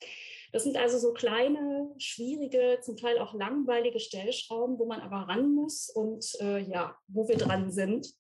[0.51, 5.55] Das sind also so kleine, schwierige, zum Teil auch langweilige Stellschrauben, wo man aber ran
[5.55, 8.17] muss und äh, ja, wo wir dran sind.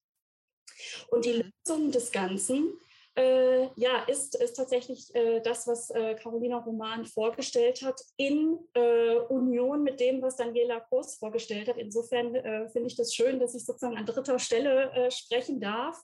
[1.08, 1.52] Und die mhm.
[1.66, 2.78] Lösung des Ganzen
[3.16, 9.16] äh, ja, ist, ist tatsächlich äh, das, was äh, Carolina Roman vorgestellt hat, in äh,
[9.30, 11.78] Union mit dem, was Daniela Kurs vorgestellt hat.
[11.78, 15.98] Insofern äh, finde ich das schön, dass ich sozusagen an dritter Stelle äh, sprechen darf.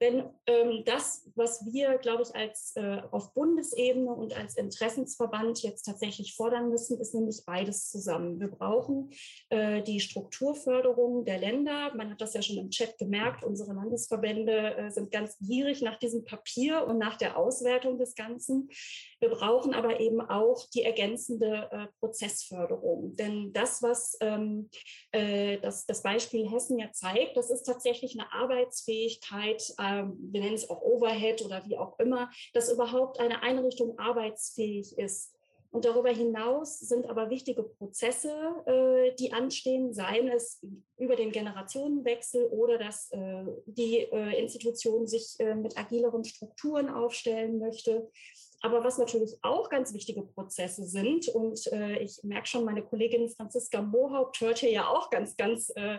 [0.00, 2.74] Denn ähm, das, was wir, glaube ich, als
[3.10, 8.40] auf Bundesebene und als Interessensverband jetzt tatsächlich fordern müssen, ist nämlich beides zusammen.
[8.40, 9.10] Wir brauchen
[9.52, 11.94] die Strukturförderung der Länder.
[11.94, 13.44] Man hat das ja schon im Chat gemerkt.
[13.44, 18.68] Unsere Landesverbände sind ganz gierig nach diesem Papier Papier und nach der Auswertung des Ganzen.
[19.20, 23.14] Wir brauchen aber eben auch die ergänzende äh, Prozessförderung.
[23.16, 24.70] Denn das, was ähm,
[25.12, 30.54] äh, das, das Beispiel Hessen ja zeigt, das ist tatsächlich eine Arbeitsfähigkeit, äh, wir nennen
[30.54, 35.35] es auch Overhead oder wie auch immer, dass überhaupt eine Einrichtung arbeitsfähig ist.
[35.76, 38.32] Und darüber hinaus sind aber wichtige Prozesse,
[38.64, 40.64] äh, die anstehen, seien es
[40.96, 47.58] über den Generationenwechsel oder dass äh, die äh, Institution sich äh, mit agileren Strukturen aufstellen
[47.58, 48.10] möchte.
[48.62, 53.28] Aber was natürlich auch ganz wichtige Prozesse sind, und äh, ich merke schon, meine Kollegin
[53.28, 55.98] Franziska Mohaupt hört hier ja auch ganz, ganz äh,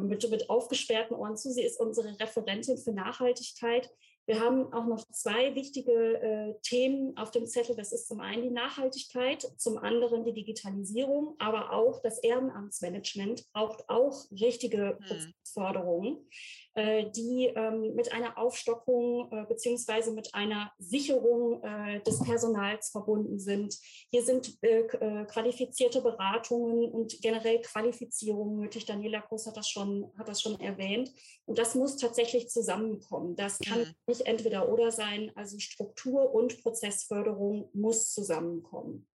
[0.00, 1.52] mit, mit aufgesperrten Ohren zu.
[1.52, 3.88] Sie ist unsere Referentin für Nachhaltigkeit.
[4.26, 7.76] Wir haben auch noch zwei wichtige äh, Themen auf dem Zettel.
[7.76, 13.88] Das ist zum einen die Nachhaltigkeit, zum anderen die Digitalisierung, aber auch das Ehrenamtsmanagement braucht
[13.88, 15.06] auch richtige hm.
[15.06, 16.28] Prozessförderungen.
[16.76, 23.38] Äh, die ähm, mit einer Aufstockung äh, beziehungsweise mit einer Sicherung äh, des Personals verbunden
[23.38, 23.78] sind.
[24.10, 28.84] Hier sind qualifizierte Beratungen und generell Qualifizierung nötig.
[28.84, 31.12] Daniela Groß hat das schon, hat das schon erwähnt.
[31.46, 33.36] Und das muss tatsächlich zusammenkommen.
[33.36, 33.94] Das kann mhm.
[34.06, 35.32] nicht entweder oder sein.
[35.34, 39.06] Also Struktur und Prozessförderung muss zusammenkommen.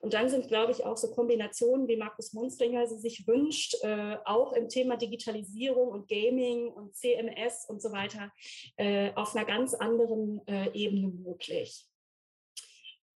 [0.00, 4.16] Und dann sind, glaube ich, auch so Kombinationen, wie Markus Munzlinger sie sich wünscht, äh,
[4.24, 8.30] auch im Thema Digitalisierung und Gaming und CMS und so weiter,
[8.76, 11.86] äh, auf einer ganz anderen äh, Ebene möglich.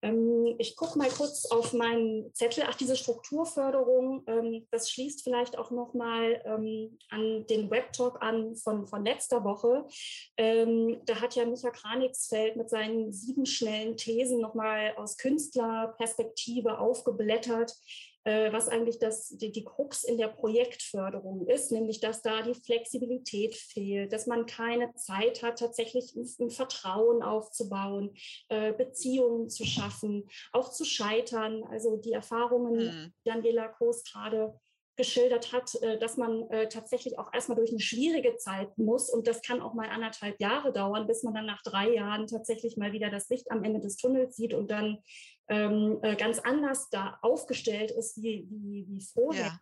[0.01, 2.63] Ähm, ich gucke mal kurz auf meinen Zettel.
[2.67, 8.87] Ach, diese Strukturförderung, ähm, das schließt vielleicht auch nochmal ähm, an den Webtalk an von,
[8.87, 9.85] von letzter Woche.
[10.37, 17.73] Da hat ja Micha Kranigsfeld mit seinen sieben schnellen Thesen nochmal aus Künstlerperspektive aufgeblättert,
[18.26, 23.55] was eigentlich das, die, die Krux in der Projektförderung ist, nämlich dass da die Flexibilität
[23.55, 28.13] fehlt, dass man keine Zeit hat, tatsächlich ein, ein Vertrauen aufzubauen,
[28.49, 31.63] äh, Beziehungen zu schaffen, auch zu scheitern.
[31.70, 33.13] Also die Erfahrungen, mhm.
[33.26, 34.59] die Angela Koos gerade
[34.97, 39.09] geschildert hat, äh, dass man äh, tatsächlich auch erstmal durch eine schwierige Zeit muss.
[39.09, 42.78] Und das kann auch mal anderthalb Jahre dauern, bis man dann nach drei Jahren tatsächlich
[42.78, 44.97] mal wieder das Licht am Ende des Tunnels sieht und dann
[45.49, 49.59] ähm, äh, ganz anders da aufgestellt ist wie, wie, wie vorher.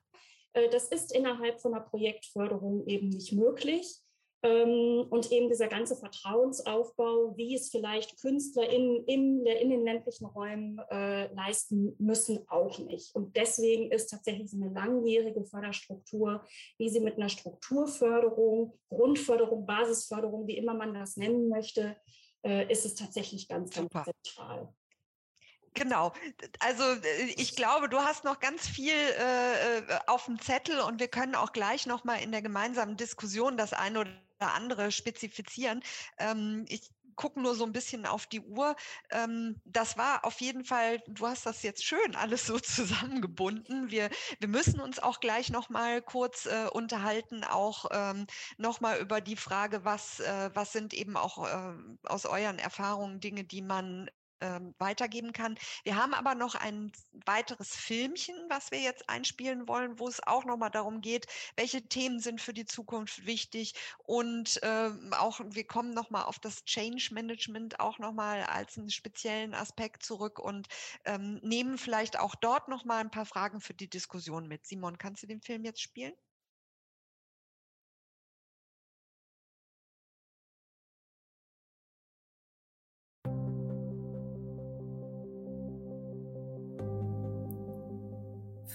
[0.53, 0.67] Ja.
[0.71, 4.01] das ist innerhalb von einer Projektförderung eben nicht möglich.
[4.45, 10.25] Ähm, und eben dieser ganze Vertrauensaufbau, wie es vielleicht Künstler in, in, in den ländlichen
[10.25, 13.15] Räumen äh, leisten müssen, auch nicht.
[13.15, 16.45] Und deswegen ist tatsächlich so eine langjährige Förderstruktur,
[16.77, 21.95] wie sie mit einer Strukturförderung, Grundförderung, Basisförderung, wie immer man das nennen möchte,
[22.45, 24.03] äh, ist es tatsächlich ganz, ganz Super.
[24.03, 24.73] zentral.
[25.75, 26.13] Genau.
[26.59, 30.99] Also äh, ich glaube, du hast noch ganz viel äh, äh, auf dem Zettel und
[30.99, 34.11] wir können auch gleich noch mal in der gemeinsamen Diskussion das eine oder
[34.53, 35.83] andere spezifizieren.
[36.17, 38.75] Ähm, ich gucke nur so ein bisschen auf die Uhr.
[39.09, 43.89] Ähm, das war auf jeden Fall, du hast das jetzt schön alles so zusammengebunden.
[43.91, 44.09] Wir,
[44.39, 49.21] wir müssen uns auch gleich noch mal kurz äh, unterhalten, auch ähm, noch mal über
[49.21, 51.73] die Frage, was, äh, was sind eben auch äh,
[52.03, 54.09] aus euren Erfahrungen Dinge, die man
[54.41, 55.57] ähm, weitergeben kann.
[55.83, 56.91] Wir haben aber noch ein
[57.25, 62.19] weiteres Filmchen, was wir jetzt einspielen wollen, wo es auch nochmal darum geht, welche Themen
[62.19, 63.73] sind für die Zukunft wichtig
[64.03, 69.53] und ähm, auch wir kommen nochmal auf das Change Management auch nochmal als einen speziellen
[69.53, 70.67] Aspekt zurück und
[71.05, 74.65] ähm, nehmen vielleicht auch dort nochmal ein paar Fragen für die Diskussion mit.
[74.67, 76.13] Simon, kannst du den Film jetzt spielen?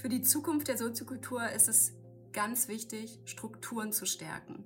[0.01, 1.93] Für die Zukunft der Soziokultur ist es
[2.33, 4.65] ganz wichtig, Strukturen zu stärken.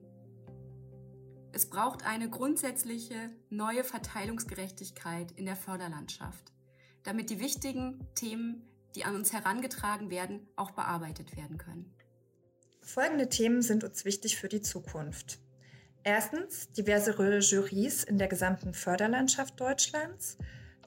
[1.51, 6.53] Es braucht eine grundsätzliche neue Verteilungsgerechtigkeit in der Förderlandschaft,
[7.03, 8.63] damit die wichtigen Themen,
[8.95, 11.93] die an uns herangetragen werden, auch bearbeitet werden können.
[12.79, 15.39] Folgende Themen sind uns wichtig für die Zukunft.
[16.05, 20.37] Erstens diversere Jurys in der gesamten Förderlandschaft Deutschlands.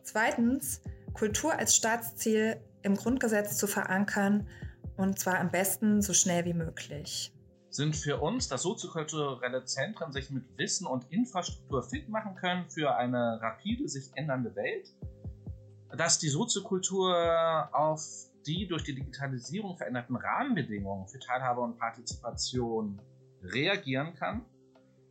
[0.04, 0.80] Zweitens
[1.12, 4.48] Kultur als Staatsziel im Grundgesetz zu verankern
[4.96, 7.32] und zwar am besten so schnell wie möglich.
[7.70, 12.96] Sind für uns, dass soziokulturelle Zentren sich mit Wissen und Infrastruktur fit machen können für
[12.96, 14.94] eine rapide sich ändernde Welt,
[15.96, 18.02] dass die Soziokultur auf
[18.46, 23.00] die durch die Digitalisierung veränderten Rahmenbedingungen für Teilhabe und Partizipation
[23.42, 24.44] reagieren kann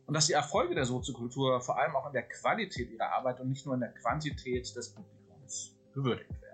[0.06, 3.48] und dass die Erfolge der Soziokultur vor allem auch in der Qualität ihrer Arbeit und
[3.48, 6.47] nicht nur in der Quantität des Publikums gewürdigt werden.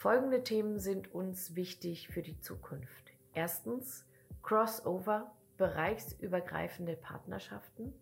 [0.00, 3.12] Folgende Themen sind uns wichtig für die Zukunft.
[3.34, 4.06] Erstens
[4.42, 7.92] Crossover, bereichsübergreifende Partnerschaften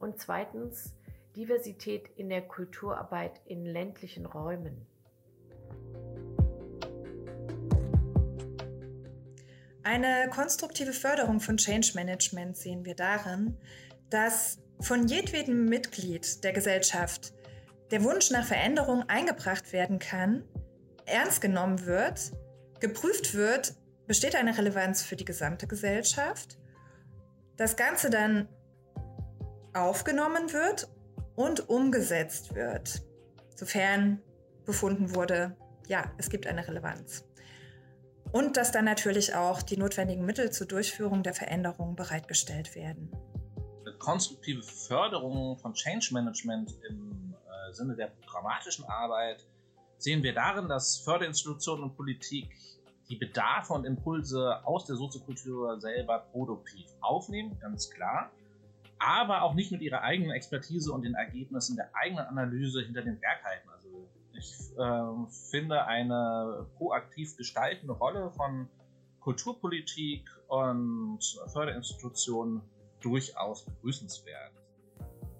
[0.00, 0.96] und zweitens
[1.36, 4.88] Diversität in der Kulturarbeit in ländlichen Räumen.
[9.84, 13.56] Eine konstruktive Förderung von Change Management sehen wir darin,
[14.10, 17.32] dass von jedwedem Mitglied der Gesellschaft
[17.92, 20.42] der Wunsch nach Veränderung eingebracht werden kann
[21.06, 22.32] ernst genommen wird,
[22.80, 23.74] geprüft wird,
[24.06, 26.58] besteht eine Relevanz für die gesamte Gesellschaft,
[27.56, 28.48] das Ganze dann
[29.72, 30.88] aufgenommen wird
[31.34, 33.02] und umgesetzt wird,
[33.54, 34.20] sofern
[34.64, 37.24] befunden wurde, ja, es gibt eine Relevanz.
[38.32, 43.10] Und dass dann natürlich auch die notwendigen Mittel zur Durchführung der Veränderungen bereitgestellt werden.
[43.98, 49.46] Konstruktive Förderung von Change Management im äh, Sinne der programmatischen Arbeit
[49.98, 52.48] sehen wir darin, dass Förderinstitutionen und Politik
[53.08, 58.30] die Bedarfe und Impulse aus der Soziokultur selber produktiv aufnehmen, ganz klar,
[58.98, 63.20] aber auch nicht mit ihrer eigenen Expertise und den Ergebnissen der eigenen Analyse hinter den
[63.20, 63.68] Berg halten.
[63.70, 68.68] Also ich äh, finde eine proaktiv gestaltende Rolle von
[69.20, 71.20] Kulturpolitik und
[71.52, 72.62] Förderinstitutionen
[73.00, 74.52] durchaus begrüßenswert.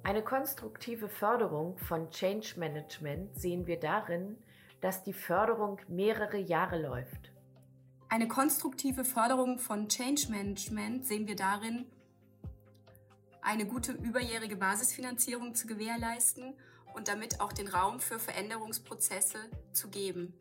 [0.02, 4.36] Eine konstruktive Förderung von Change Management sehen wir darin,
[4.86, 7.32] dass die Förderung mehrere Jahre läuft.
[8.08, 11.86] Eine konstruktive Förderung von Change Management sehen wir darin,
[13.42, 16.54] eine gute überjährige Basisfinanzierung zu gewährleisten
[16.94, 19.38] und damit auch den Raum für Veränderungsprozesse
[19.72, 20.38] zu geben.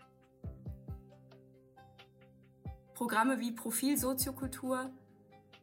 [2.93, 4.91] Programme wie Profil Soziokultur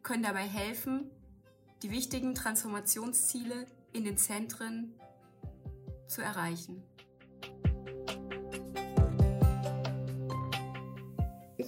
[0.03, 1.09] können dabei helfen,
[1.85, 4.93] die wichtigen Transformationsziele in den Zentren
[6.09, 6.83] zu erreichen.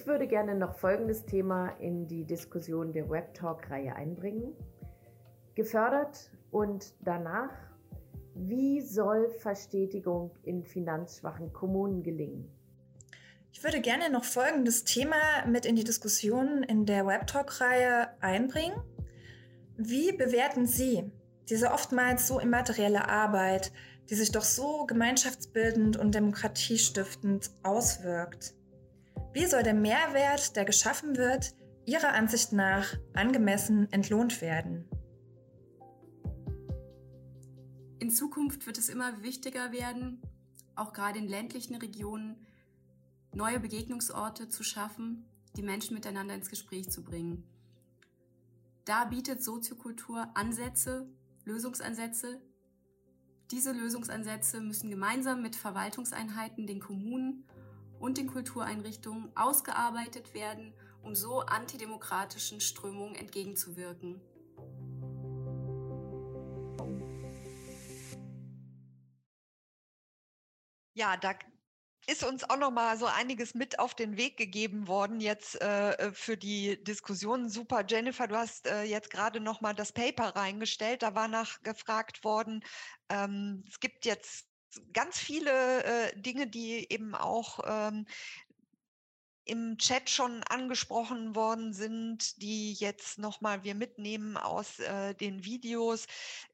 [0.05, 4.53] Ich würde gerne noch folgendes Thema in die Diskussion der Web Talk-Reihe einbringen.
[5.55, 7.49] Gefördert und danach,
[8.35, 12.53] wie soll Verstetigung in finanzschwachen Kommunen gelingen?
[13.51, 15.17] Ich würde gerne noch folgendes Thema
[15.49, 18.77] mit in die Diskussion in der Webtalk-Reihe einbringen.
[19.79, 21.11] Wie bewerten Sie
[21.49, 23.73] diese oftmals so immaterielle Arbeit,
[24.11, 28.55] die sich doch so gemeinschaftsbildend und demokratiestiftend auswirkt?
[29.35, 31.57] Wie soll der Mehrwert, der geschaffen wird,
[31.87, 34.89] Ihrer Ansicht nach angemessen entlohnt werden?
[37.99, 40.23] In Zukunft wird es immer wichtiger werden,
[40.77, 42.47] auch gerade in ländlichen Regionen,
[43.35, 45.25] neue Begegnungsorte zu schaffen,
[45.57, 47.43] die Menschen miteinander ins Gespräch zu bringen.
[48.85, 51.09] Da bietet Soziokultur Ansätze,
[51.45, 52.41] Lösungsansätze.
[53.51, 57.49] Diese Lösungsansätze müssen gemeinsam mit Verwaltungseinheiten, den Kommunen
[58.05, 64.21] und den Kultureinrichtungen ausgearbeitet werden, um so antidemokratischen Strömungen entgegenzuwirken.
[70.93, 71.33] Ja, da
[72.07, 75.93] ist uns auch noch mal so einiges mit auf den Weg gegeben worden jetzt äh,
[75.93, 77.49] äh, für die Diskussion.
[77.49, 81.03] Super, Jennifer, du hast äh, jetzt gerade noch mal das Paper reingestellt.
[81.03, 82.63] Da war nachgefragt worden.
[83.09, 84.47] Ähm, es gibt jetzt
[84.93, 88.07] ganz viele äh, Dinge, die eben auch ähm,
[89.45, 96.07] im Chat schon angesprochen worden sind, die jetzt nochmal wir mitnehmen aus äh, den Videos.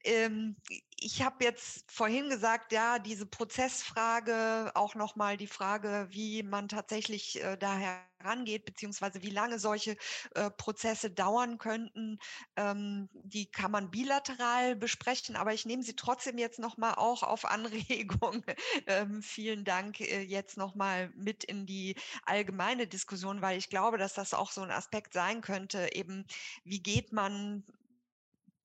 [0.03, 0.57] Ähm,
[1.03, 7.43] ich habe jetzt vorhin gesagt, ja, diese Prozessfrage, auch nochmal die Frage, wie man tatsächlich
[7.43, 9.97] äh, daher rangeht, beziehungsweise wie lange solche
[10.35, 12.19] äh, Prozesse dauern könnten,
[12.55, 17.45] ähm, die kann man bilateral besprechen, aber ich nehme sie trotzdem jetzt nochmal auch auf
[17.45, 18.45] Anregung.
[18.85, 21.95] ähm, vielen Dank äh, jetzt nochmal mit in die
[22.25, 26.25] allgemeine Diskussion, weil ich glaube, dass das auch so ein Aspekt sein könnte, eben
[26.63, 27.63] wie geht man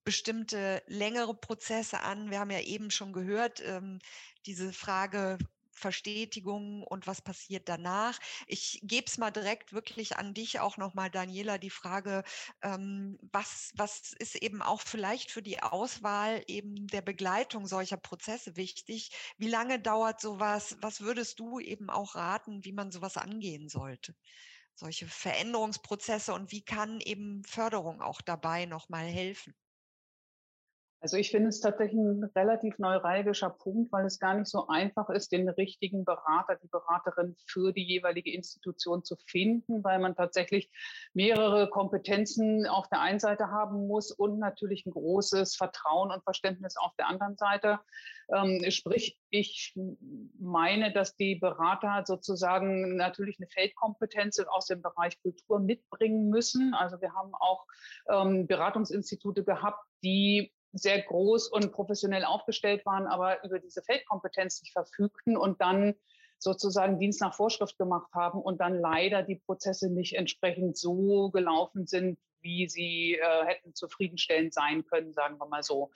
[0.06, 2.30] bestimmte längere Prozesse an.
[2.30, 3.98] Wir haben ja eben schon gehört, ähm,
[4.46, 5.36] diese Frage
[5.72, 8.18] Verstetigung und was passiert danach.
[8.46, 12.22] Ich gebe es mal direkt wirklich an dich auch nochmal, Daniela, die Frage,
[12.62, 18.56] ähm, was, was ist eben auch vielleicht für die Auswahl eben der Begleitung solcher Prozesse
[18.56, 19.10] wichtig?
[19.38, 20.76] Wie lange dauert sowas?
[20.80, 24.14] Was würdest du eben auch raten, wie man sowas angehen sollte?
[24.76, 29.54] Solche Veränderungsprozesse und wie kann eben Förderung auch dabei nochmal helfen?
[31.00, 35.10] Also ich finde es tatsächlich ein relativ neuralgischer Punkt, weil es gar nicht so einfach
[35.10, 40.70] ist, den richtigen Berater, die Beraterin für die jeweilige Institution zu finden, weil man tatsächlich
[41.12, 46.76] mehrere Kompetenzen auf der einen Seite haben muss und natürlich ein großes Vertrauen und Verständnis
[46.78, 47.78] auf der anderen Seite.
[48.34, 49.74] Ähm, sprich, ich
[50.38, 56.74] meine, dass die Berater sozusagen natürlich eine Feldkompetenz aus dem Bereich Kultur mitbringen müssen.
[56.74, 57.66] Also wir haben auch
[58.08, 64.72] ähm, Beratungsinstitute gehabt, die sehr groß und professionell aufgestellt waren, aber über diese Feldkompetenz nicht
[64.72, 65.94] verfügten und dann
[66.38, 71.86] sozusagen Dienst nach Vorschrift gemacht haben und dann leider die Prozesse nicht entsprechend so gelaufen
[71.86, 75.90] sind, wie sie äh, hätten zufriedenstellend sein können, sagen wir mal so.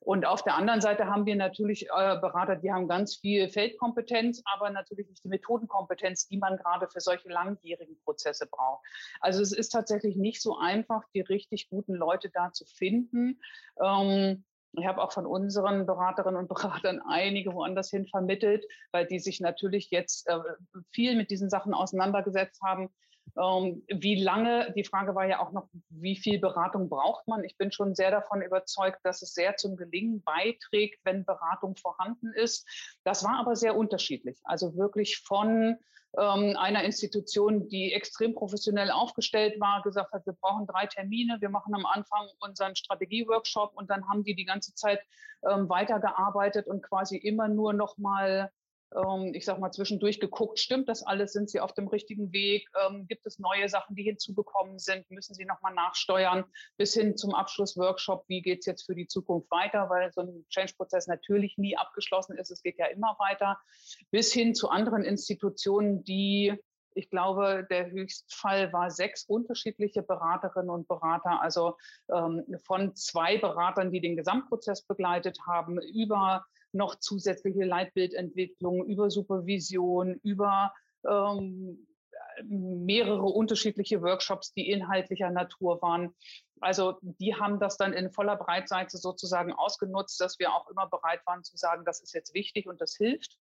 [0.00, 4.42] Und auf der anderen Seite haben wir natürlich äh, Berater, die haben ganz viel Feldkompetenz,
[4.44, 8.84] aber natürlich nicht die Methodenkompetenz, die man gerade für solche langjährigen Prozesse braucht.
[9.20, 13.40] Also es ist tatsächlich nicht so einfach, die richtig guten Leute da zu finden.
[13.82, 14.44] Ähm,
[14.76, 19.40] ich habe auch von unseren Beraterinnen und Beratern einige woanders hin vermittelt, weil die sich
[19.40, 20.38] natürlich jetzt äh,
[20.90, 22.90] viel mit diesen Sachen auseinandergesetzt haben
[23.36, 27.42] wie lange, die Frage war ja auch noch, wie viel Beratung braucht man?
[27.42, 32.32] Ich bin schon sehr davon überzeugt, dass es sehr zum Gelingen beiträgt, wenn Beratung vorhanden
[32.32, 32.64] ist.
[33.02, 34.38] Das war aber sehr unterschiedlich.
[34.44, 35.78] Also wirklich von
[36.16, 41.48] ähm, einer Institution, die extrem professionell aufgestellt war, gesagt hat, wir brauchen drei Termine, wir
[41.48, 45.00] machen am Anfang unseren Strategieworkshop und dann haben die die ganze Zeit
[45.48, 48.48] ähm, weitergearbeitet und quasi immer nur noch mal ähm,
[49.32, 53.06] ich sage mal, zwischendurch geguckt, stimmt das alles, sind Sie auf dem richtigen Weg, ähm,
[53.08, 56.44] gibt es neue Sachen, die hinzugekommen sind, müssen Sie nochmal nachsteuern,
[56.76, 60.46] bis hin zum Abschlussworkshop, wie geht es jetzt für die Zukunft weiter, weil so ein
[60.48, 63.58] Change-Prozess natürlich nie abgeschlossen ist, es geht ja immer weiter,
[64.10, 66.54] bis hin zu anderen Institutionen, die
[66.96, 71.76] ich glaube, der Höchstfall war sechs unterschiedliche Beraterinnen und Berater, also
[72.08, 76.44] ähm, von zwei Beratern, die den Gesamtprozess begleitet haben, über
[76.74, 80.72] noch zusätzliche Leitbildentwicklung, über Supervision, über
[81.08, 81.86] ähm,
[82.42, 86.14] mehrere unterschiedliche Workshops, die inhaltlicher Natur waren.
[86.60, 91.20] Also die haben das dann in voller Breitseite sozusagen ausgenutzt, dass wir auch immer bereit
[91.26, 93.38] waren zu sagen, das ist jetzt wichtig und das hilft.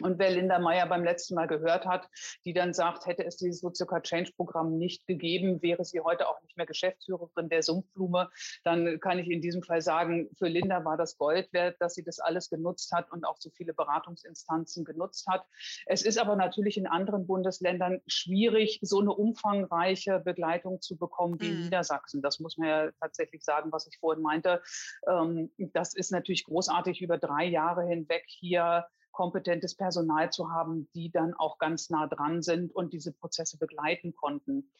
[0.00, 2.08] Und wer Linda Meyer beim letzten Mal gehört hat,
[2.44, 6.40] die dann sagt, hätte es dieses Sozucker Change Programm nicht gegeben, wäre sie heute auch
[6.42, 8.30] nicht mehr Geschäftsführerin der Sumpfblume,
[8.64, 12.04] dann kann ich in diesem Fall sagen, für Linda war das Gold wert, dass sie
[12.04, 15.44] das alles genutzt hat und auch so viele Beratungsinstanzen genutzt hat.
[15.86, 21.48] Es ist aber natürlich in anderen Bundesländern schwierig, so eine umfangreiche Begleitung zu bekommen wie
[21.48, 21.64] in mhm.
[21.64, 22.22] Niedersachsen.
[22.22, 24.62] Das muss man ja tatsächlich sagen, was ich vorhin meinte.
[25.08, 28.86] Ähm, das ist natürlich großartig über drei Jahre hinweg hier
[29.18, 34.14] kompetentes Personal zu haben, die dann auch ganz nah dran sind und diese Prozesse begleiten
[34.14, 34.70] konnten.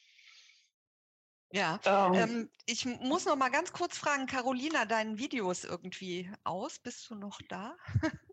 [1.51, 6.31] Ja, ähm, ähm, ich muss noch mal ganz kurz fragen, Carolina, dein Video ist irgendwie
[6.45, 6.79] aus.
[6.79, 7.77] Bist du noch da?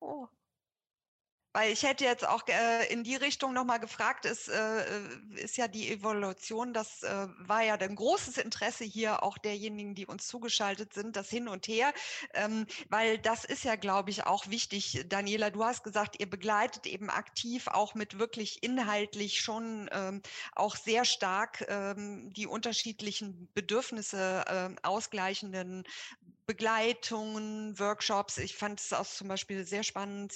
[0.00, 0.26] oh.
[1.52, 4.84] Weil ich hätte jetzt auch äh, in die Richtung nochmal gefragt, ist, äh,
[5.34, 10.06] ist ja die Evolution, das äh, war ja ein großes Interesse hier auch derjenigen, die
[10.06, 11.92] uns zugeschaltet sind, das Hin und Her,
[12.34, 15.04] ähm, weil das ist ja, glaube ich, auch wichtig.
[15.08, 20.22] Daniela, du hast gesagt, ihr begleitet eben aktiv auch mit wirklich inhaltlich schon ähm,
[20.54, 24.20] auch sehr stark ähm, die unterschiedlichen Bedürfnisse
[24.82, 25.84] ausgleichenden
[26.50, 28.36] Begleitungen, Workshops.
[28.36, 30.34] Ich fand es auch zum Beispiel sehr spannend,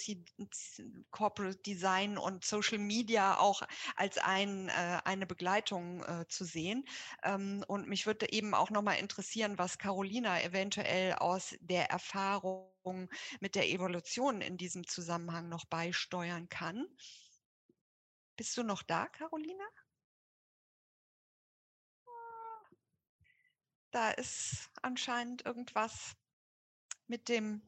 [1.10, 3.62] Corporate Design und Social Media auch
[3.96, 6.84] als ein, äh, eine Begleitung äh, zu sehen.
[7.24, 13.10] Ähm, und mich würde eben auch nochmal interessieren, was Carolina eventuell aus der Erfahrung
[13.40, 16.86] mit der Evolution in diesem Zusammenhang noch beisteuern kann.
[18.36, 19.64] Bist du noch da, Carolina?
[23.94, 26.16] Da ist anscheinend irgendwas
[27.06, 27.62] mit dem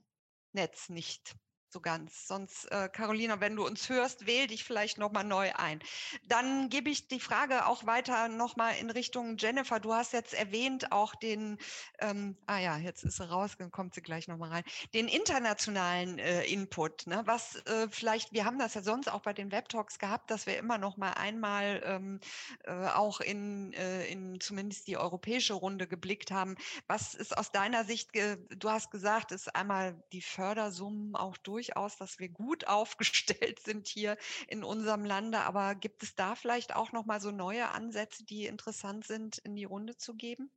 [0.50, 1.36] Netz nicht
[1.72, 2.26] so ganz.
[2.26, 5.80] Sonst, äh, Carolina, wenn du uns hörst, wähl dich vielleicht nochmal neu ein.
[6.26, 9.80] Dann gebe ich die Frage auch weiter nochmal in Richtung Jennifer.
[9.80, 11.58] Du hast jetzt erwähnt auch den,
[11.98, 14.64] ähm, ah ja, jetzt ist sie raus, dann kommt sie gleich nochmal rein,
[14.94, 17.06] den internationalen äh, Input.
[17.06, 17.22] Ne?
[17.26, 20.58] Was äh, vielleicht, wir haben das ja sonst auch bei den Webtalks gehabt, dass wir
[20.58, 22.20] immer noch mal einmal ähm,
[22.64, 26.56] äh, auch in, äh, in zumindest die europäische Runde geblickt haben.
[26.86, 31.96] Was ist aus deiner Sicht, du hast gesagt, ist einmal die Fördersummen auch durch durchaus,
[31.96, 34.16] dass wir gut aufgestellt sind hier
[34.48, 35.40] in unserem Lande.
[35.40, 39.56] Aber gibt es da vielleicht auch noch mal so neue Ansätze, die interessant sind, in
[39.56, 40.50] die Runde zu geben?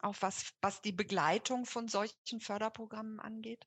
[0.00, 3.66] Auch was, was die Begleitung von solchen Förderprogrammen angeht?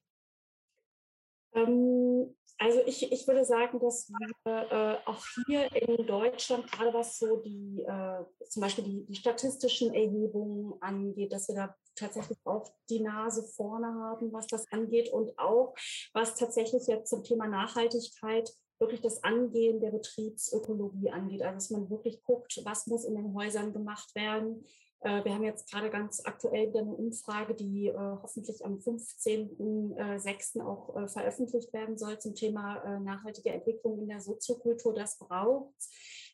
[1.54, 7.18] Ähm, also ich, ich würde sagen, dass wir äh, auch hier in Deutschland, gerade was
[7.18, 12.72] so die, äh, zum Beispiel die, die statistischen Erhebungen angeht, dass wir da tatsächlich auch
[12.90, 15.76] die Nase vorne haben, was das angeht und auch
[16.14, 21.42] was tatsächlich jetzt zum Thema Nachhaltigkeit wirklich das Angehen der Betriebsökologie angeht.
[21.42, 24.64] Also dass man wirklich guckt, was muss in den Häusern gemacht werden,
[25.02, 30.62] äh, wir haben jetzt gerade ganz aktuell eine Umfrage, die äh, hoffentlich am 15.06.
[30.62, 34.94] auch äh, veröffentlicht werden soll zum Thema nachhaltige Entwicklung in der Soziokultur.
[34.94, 35.74] Das braucht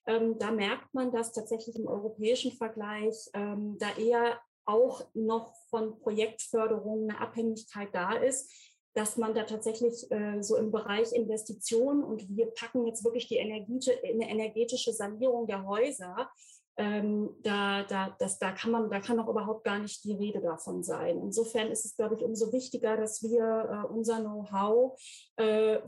[0.07, 5.99] ähm, Da merkt man, dass tatsächlich im europäischen Vergleich ähm, da eher auch noch von
[5.99, 8.51] Projektförderungen eine Abhängigkeit da ist
[8.95, 13.35] dass man da tatsächlich äh, so im Bereich Investitionen und wir packen jetzt wirklich die
[13.35, 16.29] energetische Sanierung der Häuser
[16.77, 20.41] ähm, da, da, das, da, kann man, da kann auch überhaupt gar nicht die Rede
[20.41, 21.19] davon sein.
[21.22, 24.99] Insofern ist es, glaube ich, umso wichtiger, dass wir äh, unser Know-how
[25.38, 25.80] äh,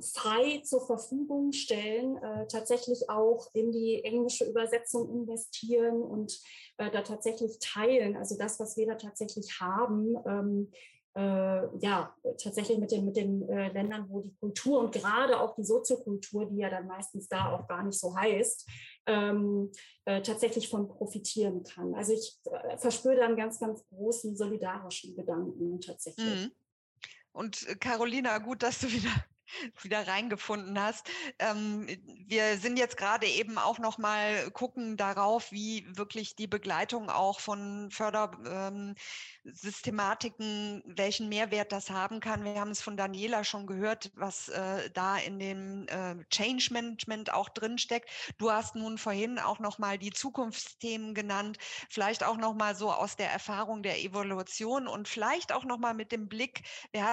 [0.00, 6.40] frei zur Verfügung stellen, äh, tatsächlich auch in die englische Übersetzung investieren und
[6.78, 8.16] äh, da tatsächlich teilen.
[8.16, 10.70] Also das, was wir da tatsächlich haben, ähm,
[11.16, 15.54] äh, ja, tatsächlich mit den, mit den äh, Ländern, wo die Kultur und gerade auch
[15.54, 18.68] die Soziokultur, die ja dann meistens da auch gar nicht so heißt,
[19.06, 19.70] ähm,
[20.04, 21.94] äh, tatsächlich von profitieren kann.
[21.94, 26.46] Also ich äh, verspüre da einen ganz, ganz großen solidarischen Gedanken tatsächlich.
[26.46, 26.52] Mhm.
[27.32, 29.10] Und äh, Carolina, gut, dass du wieder
[29.82, 31.08] wieder reingefunden hast.
[31.38, 31.86] Ähm,
[32.26, 37.40] wir sind jetzt gerade eben auch noch mal gucken darauf, wie wirklich die Begleitung auch
[37.40, 42.44] von Fördersystematiken, ähm, welchen Mehrwert das haben kann.
[42.44, 47.32] Wir haben es von Daniela schon gehört, was äh, da in dem äh, Change Management
[47.32, 48.10] auch drin steckt.
[48.38, 51.58] Du hast nun vorhin auch noch mal die Zukunftsthemen genannt,
[51.90, 55.94] vielleicht auch noch mal so aus der Erfahrung der Evolution und vielleicht auch noch mal
[55.94, 56.62] mit dem Blick,
[56.92, 57.04] wir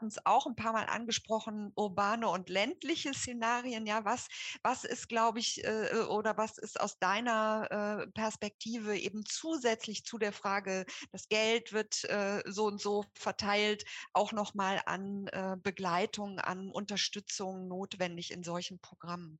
[0.00, 3.86] hatten es auch ein paar Mal angesprochen, urbane und ländliche Szenarien.
[3.86, 4.28] Ja, was,
[4.62, 10.04] was ist, glaube ich, äh, äh, oder was ist aus deiner äh, Perspektive eben zusätzlich
[10.04, 15.56] zu der Frage, das Geld wird äh, so und so verteilt, auch nochmal an äh,
[15.62, 19.38] Begleitung, an Unterstützung notwendig in solchen Programmen?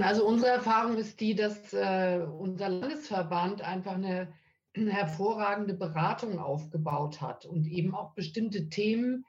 [0.00, 4.32] Also unsere Erfahrung ist die, dass äh, unser Landesverband einfach eine
[4.74, 9.26] hervorragende Beratung aufgebaut hat und eben auch bestimmte Themen,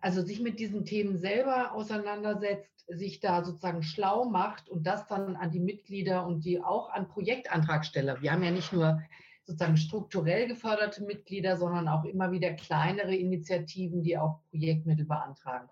[0.00, 5.36] also sich mit diesen Themen selber auseinandersetzt, sich da sozusagen schlau macht und das dann
[5.36, 8.22] an die Mitglieder und die auch an Projektantragsteller.
[8.22, 9.02] Wir haben ja nicht nur
[9.44, 15.68] sozusagen strukturell geförderte Mitglieder, sondern auch immer wieder kleinere Initiativen, die auch Projektmittel beantragen.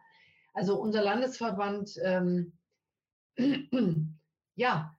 [0.52, 2.52] Also unser Landesverband, ähm,
[4.56, 4.97] ja,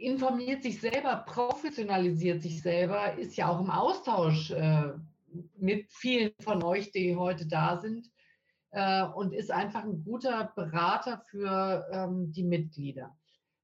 [0.00, 4.92] informiert sich selber, professionalisiert sich selber, ist ja auch im Austausch äh,
[5.58, 8.10] mit vielen von euch, die heute da sind
[8.70, 13.16] äh, und ist einfach ein guter Berater für ähm, die Mitglieder.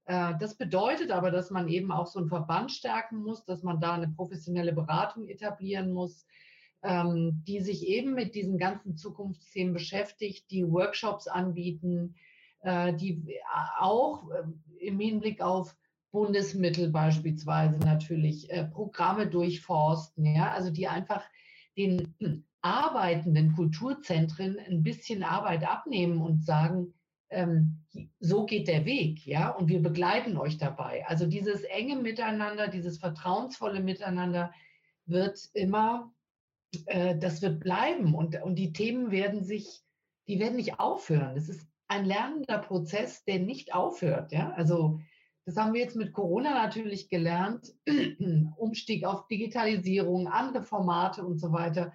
[0.05, 3.79] Äh, das bedeutet aber, dass man eben auch so einen Verband stärken muss, dass man
[3.79, 6.25] da eine professionelle Beratung etablieren muss,
[6.83, 12.15] ähm, die sich eben mit diesen ganzen Zukunftsthemen beschäftigt, die Workshops anbieten,
[12.61, 13.39] äh, die
[13.79, 14.43] auch äh,
[14.85, 15.75] im Hinblick auf
[16.11, 21.23] Bundesmittel beispielsweise natürlich äh, Programme durchforsten, ja, also die einfach
[21.77, 22.15] den
[22.61, 26.93] arbeitenden Kulturzentren ein bisschen Arbeit abnehmen und sagen,
[27.29, 27.83] ähm,
[28.19, 31.05] so geht der Weg, ja, und wir begleiten euch dabei.
[31.07, 34.53] Also dieses enge Miteinander, dieses vertrauensvolle Miteinander
[35.05, 36.13] wird immer,
[36.85, 39.81] äh, das wird bleiben und, und die Themen werden sich,
[40.27, 41.35] die werden nicht aufhören.
[41.35, 44.51] Das ist ein lernender Prozess, der nicht aufhört, ja.
[44.51, 44.99] Also
[45.47, 47.73] das haben wir jetzt mit Corona natürlich gelernt,
[48.57, 51.91] Umstieg auf Digitalisierung, andere Formate und so weiter.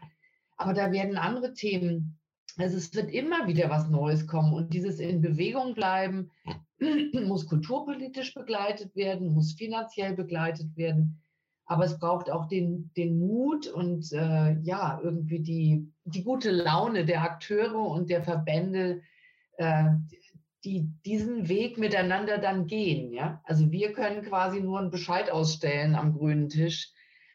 [0.57, 2.19] Aber da werden andere Themen
[2.59, 6.31] also es wird immer wieder was Neues kommen und dieses in Bewegung bleiben
[7.27, 11.19] muss kulturpolitisch begleitet werden, muss finanziell begleitet werden.
[11.65, 17.07] Aber es braucht auch den, den Mut und äh, ja, irgendwie die, die gute Laune
[17.07, 19.01] der Akteure und der Verbände,
[19.57, 19.91] äh,
[20.65, 23.13] die diesen Weg miteinander dann gehen.
[23.13, 23.41] Ja?
[23.45, 26.93] Also wir können quasi nur einen Bescheid ausstellen am grünen Tisch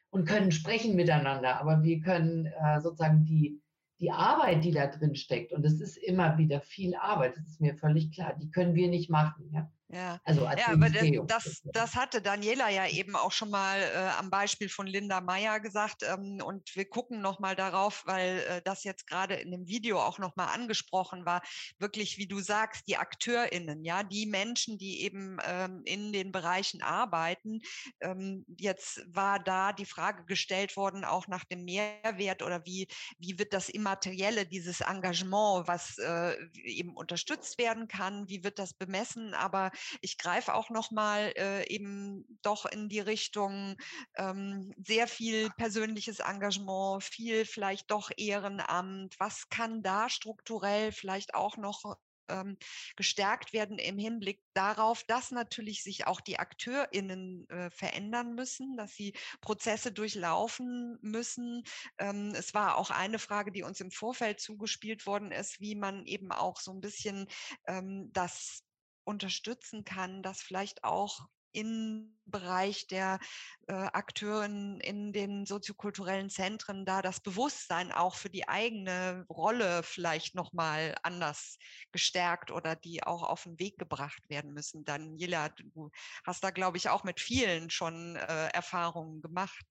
[0.10, 3.62] und können sprechen miteinander, aber wir können äh, sozusagen die,
[4.00, 7.62] die Arbeit, die da drin steckt, und es ist immer wieder viel Arbeit, das ist
[7.62, 9.50] mir völlig klar, die können wir nicht machen.
[9.52, 9.70] Ja?
[9.90, 14.30] Ja, also ja aber das, das, hatte Daniela ja eben auch schon mal äh, am
[14.30, 16.04] Beispiel von Linda Meyer gesagt.
[16.04, 20.20] Ähm, und wir gucken nochmal darauf, weil äh, das jetzt gerade in dem Video auch
[20.20, 21.42] nochmal angesprochen war.
[21.80, 26.82] Wirklich, wie du sagst, die AkteurInnen, ja, die Menschen, die eben ähm, in den Bereichen
[26.82, 27.62] arbeiten.
[28.02, 32.90] Ähm, jetzt war da die Frage gestellt worden, auch nach dem Mehrwert oder wie,
[33.20, 36.36] wie wird das Immaterielle, dieses Engagement, was äh,
[36.66, 39.34] eben unterstützt werden kann, wie wird das bemessen?
[39.34, 43.76] Aber ich greife auch noch mal äh, eben doch in die Richtung
[44.16, 49.16] ähm, sehr viel persönliches Engagement, viel vielleicht doch Ehrenamt.
[49.20, 51.98] Was kann da strukturell vielleicht auch noch
[52.30, 52.58] ähm,
[52.96, 58.94] gestärkt werden im Hinblick darauf, dass natürlich sich auch die AkteurInnen äh, verändern müssen, dass
[58.94, 61.64] sie Prozesse durchlaufen müssen.
[61.98, 66.06] Ähm, es war auch eine Frage, die uns im Vorfeld zugespielt worden ist, wie man
[66.06, 67.28] eben auch so ein bisschen
[67.68, 68.64] ähm, das
[69.08, 73.20] unterstützen kann, dass vielleicht auch im Bereich der
[73.68, 80.36] äh, Akteuren in den soziokulturellen Zentren da das Bewusstsein auch für die eigene Rolle vielleicht
[80.36, 81.58] nochmal anders
[81.92, 84.86] gestärkt oder die auch auf den Weg gebracht werden müssen.
[84.86, 85.90] Daniela, du
[86.26, 89.66] hast da, glaube ich, auch mit vielen schon äh, Erfahrungen gemacht.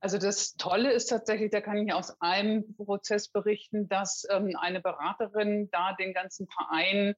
[0.00, 4.80] Also das Tolle ist tatsächlich, da kann ich aus einem Prozess berichten, dass ähm, eine
[4.80, 7.14] Beraterin da den ganzen Verein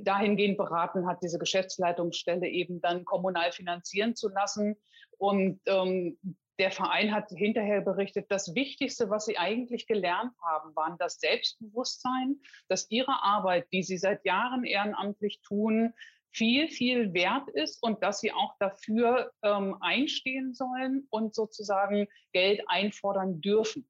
[0.00, 4.76] dahingehend beraten hat, diese Geschäftsleitungsstelle eben dann kommunal finanzieren zu lassen.
[5.18, 6.18] Und ähm,
[6.58, 12.40] der Verein hat hinterher berichtet, das Wichtigste, was sie eigentlich gelernt haben, waren das Selbstbewusstsein,
[12.68, 15.92] dass ihre Arbeit, die sie seit Jahren ehrenamtlich tun,
[16.30, 22.62] viel, viel wert ist und dass sie auch dafür ähm, einstehen sollen und sozusagen Geld
[22.66, 23.86] einfordern dürfen.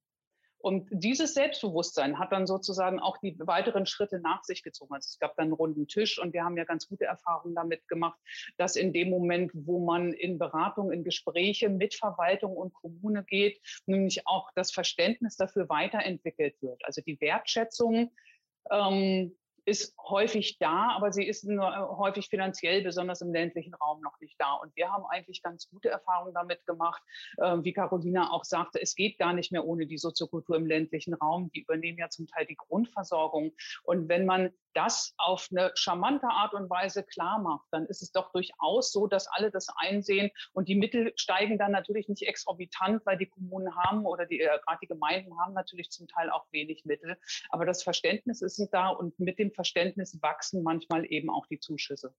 [0.62, 4.94] Und dieses Selbstbewusstsein hat dann sozusagen auch die weiteren Schritte nach sich gezogen.
[4.94, 7.88] Also es gab dann einen runden Tisch und wir haben ja ganz gute Erfahrungen damit
[7.88, 8.18] gemacht,
[8.58, 13.60] dass in dem Moment, wo man in Beratung, in Gespräche mit Verwaltung und Kommune geht,
[13.86, 16.84] nämlich auch das Verständnis dafür weiterentwickelt wird.
[16.84, 18.12] Also die Wertschätzung
[18.70, 19.34] ähm,
[19.64, 24.18] ist häufig da, aber sie ist nur äh, häufig finanziell, besonders im ländlichen Raum, noch
[24.20, 24.54] nicht da.
[24.54, 27.02] Und wir haben eigentlich ganz gute Erfahrungen damit gemacht.
[27.42, 31.14] Ähm, wie Carolina auch sagte, es geht gar nicht mehr ohne die Soziokultur im ländlichen
[31.14, 31.50] Raum.
[31.52, 33.52] Die übernehmen ja zum Teil die Grundversorgung.
[33.84, 38.10] Und wenn man das auf eine charmante Art und Weise klar macht, dann ist es
[38.10, 43.04] doch durchaus so, dass alle das einsehen und die Mittel steigen dann natürlich nicht exorbitant,
[43.04, 46.46] weil die Kommunen haben oder die, äh, gerade die Gemeinden haben natürlich zum Teil auch
[46.52, 47.16] wenig Mittel.
[47.50, 52.14] Aber das Verständnis ist da und mit dem Verständnis wachsen manchmal eben auch die Zuschüsse.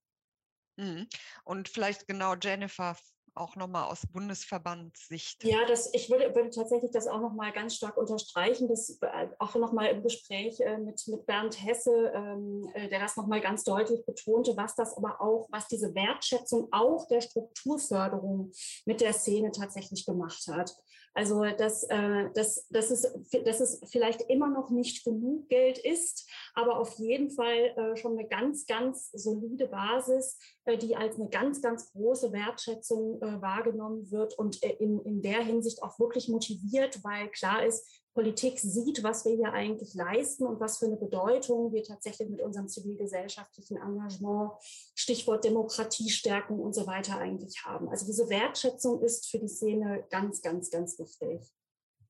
[0.77, 1.07] Mhm.
[1.43, 2.95] Und vielleicht genau, Jennifer,
[3.35, 5.43] auch nochmal aus Bundesverbandssicht.
[5.43, 9.55] Ja, das, ich würde, würde tatsächlich das auch nochmal ganz stark unterstreichen, das äh, auch
[9.55, 14.05] nochmal im Gespräch äh, mit, mit Bernd Hesse, ähm, äh, der das nochmal ganz deutlich
[14.05, 18.51] betonte, was das aber auch, was diese Wertschätzung auch der Strukturförderung
[18.85, 20.71] mit der Szene tatsächlich gemacht hat.
[21.15, 23.01] Also dass, äh, dass, dass, es,
[23.45, 28.17] dass es vielleicht immer noch nicht genug Geld ist, aber auf jeden Fall äh, schon
[28.17, 34.37] eine ganz, ganz solide Basis, äh, die als eine ganz, ganz große Wertschätzung wahrgenommen wird
[34.37, 39.33] und in, in der Hinsicht auch wirklich motiviert, weil klar ist, Politik sieht, was wir
[39.33, 44.51] hier eigentlich leisten und was für eine Bedeutung wir tatsächlich mit unserem zivilgesellschaftlichen Engagement,
[44.93, 47.89] Stichwort Demokratie stärken und so weiter eigentlich haben.
[47.89, 51.41] Also diese Wertschätzung ist für die Szene ganz, ganz, ganz wichtig.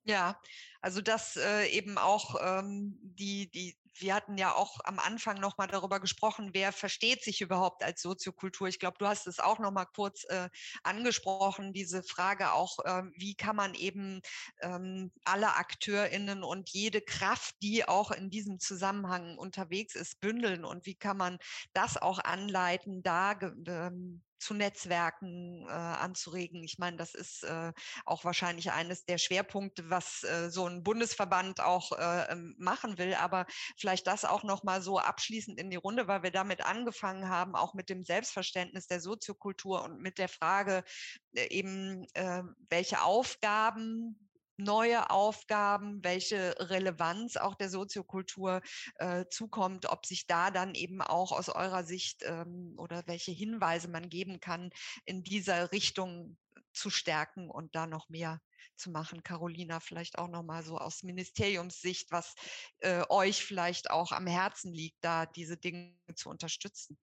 [0.06, 0.38] Ja,
[0.82, 5.58] also dass äh, eben auch ähm, die, die wir hatten ja auch am Anfang noch
[5.58, 8.68] mal darüber gesprochen, wer versteht sich überhaupt als Soziokultur.
[8.68, 10.50] Ich glaube, du hast es auch noch mal kurz äh,
[10.84, 14.22] angesprochen, diese Frage auch, äh, wie kann man eben
[14.62, 20.86] ähm, alle AkteurInnen und jede Kraft, die auch in diesem Zusammenhang unterwegs ist, bündeln und
[20.86, 21.38] wie kann man
[21.74, 23.34] das auch anleiten, da
[23.68, 26.64] ähm, zu Netzwerken äh, anzuregen.
[26.64, 27.72] Ich meine, das ist äh,
[28.06, 33.14] auch wahrscheinlich eines der Schwerpunkte, was äh, so ein Bundesverband auch äh, ähm, machen will.
[33.16, 33.46] Aber
[33.78, 37.56] vielleicht das auch noch mal so abschließend in die Runde, weil wir damit angefangen haben,
[37.56, 40.84] auch mit dem Selbstverständnis der Soziokultur und mit der Frage
[41.36, 44.20] äh, eben, äh, welche Aufgaben
[44.58, 48.62] neue Aufgaben, welche Relevanz auch der Soziokultur
[48.96, 53.88] äh, zukommt, ob sich da dann eben auch aus eurer Sicht ähm, oder welche Hinweise
[53.88, 54.70] man geben kann,
[55.06, 56.38] in dieser Richtung
[56.74, 58.42] zu stärken und da noch mehr
[58.76, 59.24] zu machen.
[59.24, 62.34] Carolina, vielleicht auch noch mal so aus Ministeriumssicht, was
[62.80, 66.98] äh, euch vielleicht auch am Herzen liegt, da diese Dinge zu unterstützen.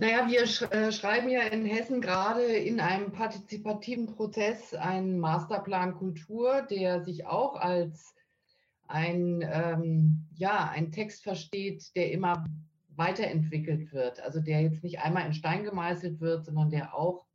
[0.00, 5.96] Naja, wir sch äh, schreiben ja in Hessen gerade in einem partizipativen Prozess einen Masterplan
[5.96, 8.14] Kultur, der sich auch als
[8.86, 12.46] ein, ähm, ja, ein Text versteht, der immer
[12.94, 14.20] weiterentwickelt wird.
[14.20, 17.26] Also der jetzt nicht einmal in Stein gemeißelt wird, sondern der auch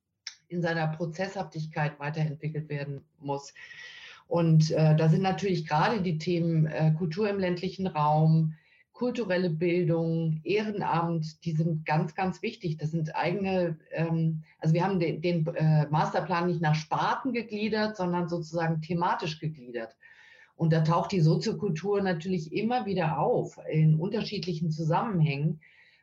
[0.47, 3.53] in seiner Prozesshaftigkeit weiterentwickelt werden muss.
[4.27, 8.55] Und äh, da sind natürlich gerade die Themen äh, Kultur im ländlichen Raum,
[8.93, 12.77] kulturelle Bildung, Ehrenamt, die sind ganz, ganz wichtig.
[12.77, 17.97] Das sind eigene, ähm, also wir haben den, den äh, Masterplan nicht nach Sparten gegliedert,
[17.97, 19.95] sondern sozusagen thematisch gegliedert.
[20.55, 25.59] Und da taucht die Soziokultur natürlich immer wieder auf in unterschiedlichen Zusammenhängen.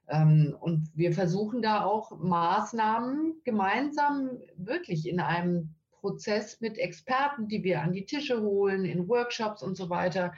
[0.08, 7.62] Ähm, und wir versuchen da auch Maßnahmen gemeinsam wirklich in einem Prozess mit Experten, die
[7.62, 10.32] wir an die Tische holen, in Workshops und so weiter,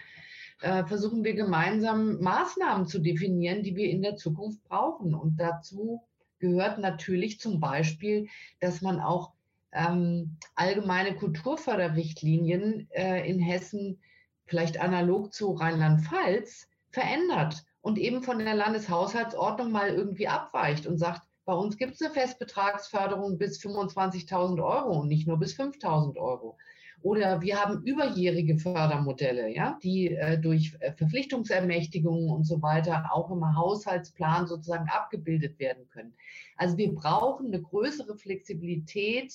[0.62, 5.14] äh, versuchen wir gemeinsam Maßnahmen zu definieren, die wir in der Zukunft brauchen.
[5.14, 6.02] Und dazu
[6.38, 8.28] gehört natürlich zum Beispiel,
[8.60, 9.32] dass man auch
[9.72, 14.00] ähm, allgemeine Kulturförderrichtlinien äh, in Hessen
[14.46, 21.22] vielleicht analog zu Rheinland-Pfalz verändert und eben von der Landeshaushaltsordnung mal irgendwie abweicht und sagt,
[21.44, 26.56] bei uns gibt es eine Festbetragsförderung bis 25.000 Euro und nicht nur bis 5.000 Euro.
[27.02, 33.30] Oder wir haben überjährige Fördermodelle, ja, die äh, durch äh, Verpflichtungsermächtigungen und so weiter auch
[33.30, 36.14] im Haushaltsplan sozusagen abgebildet werden können.
[36.56, 39.34] Also wir brauchen eine größere Flexibilität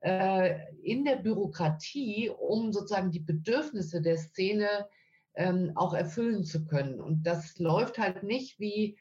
[0.00, 4.86] äh, in der Bürokratie, um sozusagen die Bedürfnisse der Szene
[5.34, 7.00] ähm, auch erfüllen zu können.
[7.00, 8.96] Und das läuft halt nicht wie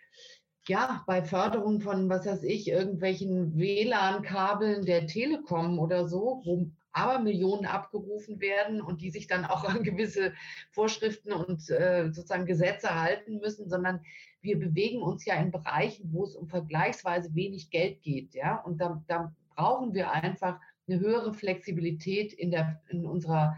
[0.67, 7.19] ja, bei Förderung von, was weiß ich, irgendwelchen WLAN-Kabeln der Telekom oder so, wo aber
[7.19, 10.33] Millionen abgerufen werden und die sich dann auch an gewisse
[10.71, 14.01] Vorschriften und äh, sozusagen Gesetze halten müssen, sondern
[14.41, 18.33] wir bewegen uns ja in Bereichen, wo es um vergleichsweise wenig Geld geht.
[18.33, 18.55] Ja?
[18.57, 23.57] Und da, da brauchen wir einfach eine höhere Flexibilität in, der, in unserer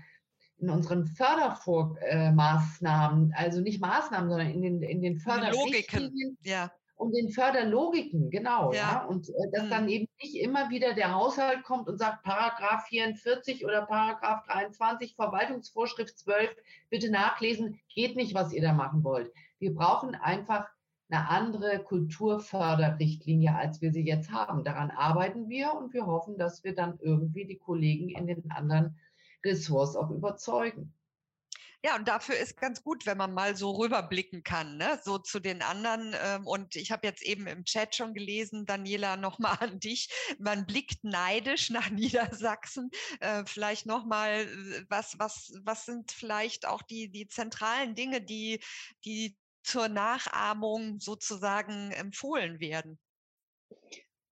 [0.57, 6.37] in unseren Fördermaßnahmen, also nicht Maßnahmen, sondern in den, in den Förderrichtlinien.
[6.43, 6.71] Ja
[7.01, 8.71] und den Förderlogiken, genau.
[8.71, 8.79] Ja.
[8.79, 9.05] ja?
[9.05, 9.69] Und äh, dass mhm.
[9.69, 15.15] dann eben nicht immer wieder der Haushalt kommt und sagt, Paragraph 44 oder Paragraph 23,
[15.15, 16.55] Verwaltungsvorschrift 12,
[16.91, 19.31] bitte nachlesen, geht nicht, was ihr da machen wollt.
[19.57, 20.69] Wir brauchen einfach
[21.09, 24.63] eine andere Kulturförderrichtlinie, als wir sie jetzt haben.
[24.63, 28.97] Daran arbeiten wir und wir hoffen, dass wir dann irgendwie die Kollegen in den anderen
[29.43, 30.93] Ressorts auch überzeugen.
[31.83, 34.99] Ja, und dafür ist ganz gut, wenn man mal so rüberblicken kann, ne?
[35.03, 36.15] so zu den anderen.
[36.23, 40.09] Ähm, und ich habe jetzt eben im Chat schon gelesen, Daniela, nochmal an dich.
[40.37, 42.91] Man blickt neidisch nach Niedersachsen.
[43.19, 48.63] Äh, vielleicht nochmal, äh, was, was, was sind vielleicht auch die, die zentralen Dinge, die,
[49.03, 52.99] die zur Nachahmung sozusagen empfohlen werden?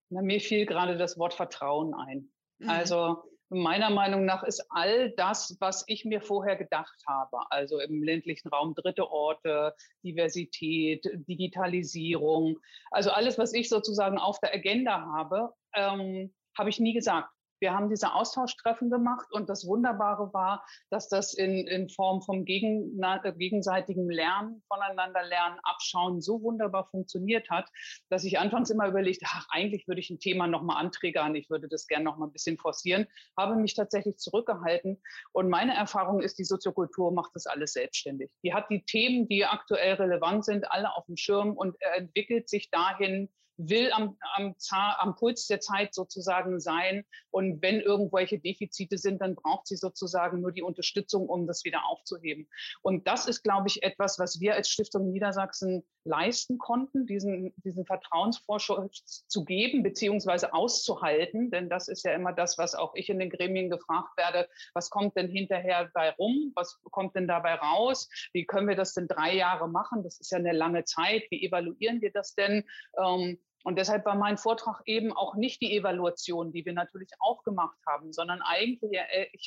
[0.10, 2.32] Na, mir fiel gerade das Wort Vertrauen ein.
[2.60, 2.70] Mhm.
[2.70, 8.04] Also meiner Meinung nach ist all das, was ich mir vorher gedacht habe, also im
[8.04, 9.74] ländlichen Raum dritte Orte,
[10.04, 12.60] Diversität, Digitalisierung,
[12.92, 17.30] also alles, was ich sozusagen auf der Agenda habe, ähm, habe ich nie gesagt.
[17.60, 22.46] Wir haben diese Austauschtreffen gemacht und das Wunderbare war, dass das in, in Form vom
[22.46, 27.70] gegen, äh, gegenseitigen Lernen, voneinander lernen, abschauen so wunderbar funktioniert hat,
[28.10, 31.68] dass ich anfangs immer überlegt, ach, eigentlich würde ich ein Thema nochmal anträgern, ich würde
[31.68, 33.08] das gerne nochmal ein bisschen forcieren,
[33.38, 35.02] habe mich tatsächlich zurückgehalten.
[35.32, 38.32] Und meine Erfahrung ist, die Soziokultur macht das alles selbstständig.
[38.44, 42.70] Die hat die Themen, die aktuell relevant sind, alle auf dem Schirm und entwickelt sich
[42.70, 43.30] dahin,
[43.60, 47.06] will am, am, am Puls der Zeit sozusagen sein.
[47.30, 51.86] Und wenn irgendwelche Defizite sind, dann braucht sie sozusagen nur die Unterstützung, um das wieder
[51.90, 52.50] aufzuheben.
[52.82, 57.86] Und das ist, glaube ich, etwas, was wir als Stiftung Niedersachsen leisten konnten, diesen, diesen
[57.86, 61.52] Vertrauensvorschuss zu geben, beziehungsweise auszuhalten.
[61.52, 64.48] Denn das ist ja immer das, was auch ich in den Gremien gefragt werde.
[64.74, 66.54] Was kommt denn hinterher bei rum?
[66.56, 68.10] Was kommt denn dabei raus?
[68.32, 70.04] Wie können wir das denn drei Jahre machen?
[70.04, 71.24] Das ist ja eine lange Zeit.
[71.30, 72.64] Wie evaluieren wir das denn?
[72.98, 77.44] Ähm, und deshalb war mein Vortrag eben auch nicht die Evaluation, die wir natürlich auch
[77.44, 78.98] gemacht haben, sondern eigentlich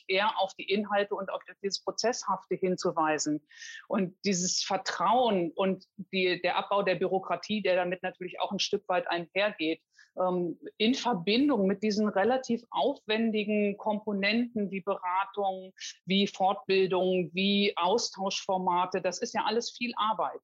[0.07, 3.47] eher auf die Inhalte und auf dieses Prozesshafte hinzuweisen.
[3.89, 8.87] Und dieses Vertrauen und die, der Abbau der Bürokratie, der damit natürlich auch ein Stück
[8.89, 9.81] weit einhergeht,
[10.19, 15.73] ähm, in Verbindung mit diesen relativ aufwendigen Komponenten wie Beratung,
[16.05, 20.41] wie Fortbildung, wie Austauschformate, das ist ja alles viel Arbeit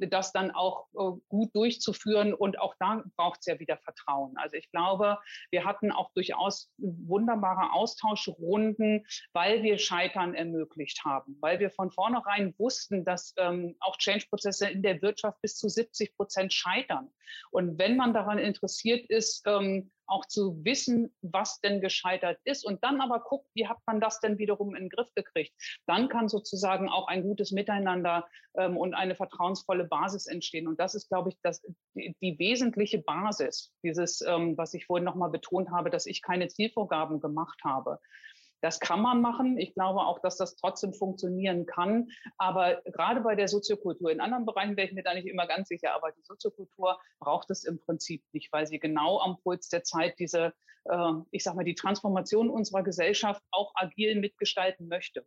[0.00, 2.34] das dann auch äh, gut durchzuführen.
[2.34, 4.34] Und auch da braucht es ja wieder Vertrauen.
[4.36, 5.18] Also ich glaube,
[5.50, 12.54] wir hatten auch durchaus wunderbare Austauschrunden, weil wir Scheitern ermöglicht haben, weil wir von vornherein
[12.58, 17.10] wussten, dass ähm, auch Change-Prozesse in der Wirtschaft bis zu 70 Prozent scheitern.
[17.50, 22.82] Und wenn man daran interessiert ist, ähm, auch zu wissen, was denn gescheitert ist und
[22.84, 25.52] dann aber guckt, wie hat man das denn wiederum in den Griff gekriegt.
[25.86, 30.68] Dann kann sozusagen auch ein gutes Miteinander ähm, und eine vertrauensvolle Basis entstehen.
[30.68, 31.62] Und das ist, glaube ich, das,
[31.94, 36.48] die, die wesentliche Basis, dieses, ähm, was ich vorhin nochmal betont habe, dass ich keine
[36.48, 37.98] Zielvorgaben gemacht habe.
[38.62, 39.58] Das kann man machen.
[39.58, 42.08] Ich glaube auch, dass das trotzdem funktionieren kann.
[42.38, 45.68] Aber gerade bei der Soziokultur, in anderen Bereichen wäre ich mir da nicht immer ganz
[45.68, 49.84] sicher, aber die Soziokultur braucht es im Prinzip nicht, weil sie genau am Puls der
[49.84, 50.52] Zeit diese,
[50.84, 55.24] äh, ich sag mal, die Transformation unserer Gesellschaft auch agil mitgestalten möchte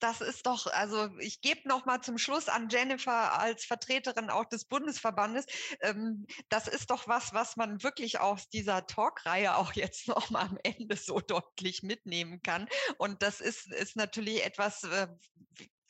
[0.00, 4.44] das ist doch, also ich gebe noch mal zum Schluss an Jennifer als Vertreterin auch
[4.44, 5.46] des Bundesverbandes.
[5.80, 10.42] Ähm, das ist doch was, was man wirklich aus dieser Talkreihe auch jetzt noch mal
[10.42, 12.68] am Ende so deutlich mitnehmen kann.
[12.98, 15.08] Und das ist, ist natürlich etwas, äh,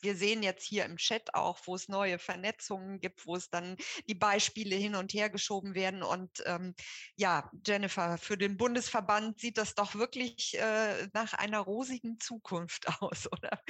[0.01, 3.77] wir sehen jetzt hier im Chat auch, wo es neue Vernetzungen gibt, wo es dann
[4.07, 6.03] die Beispiele hin und her geschoben werden.
[6.03, 6.75] Und ähm,
[7.15, 13.31] ja, Jennifer, für den Bundesverband sieht das doch wirklich äh, nach einer rosigen Zukunft aus,
[13.31, 13.61] oder?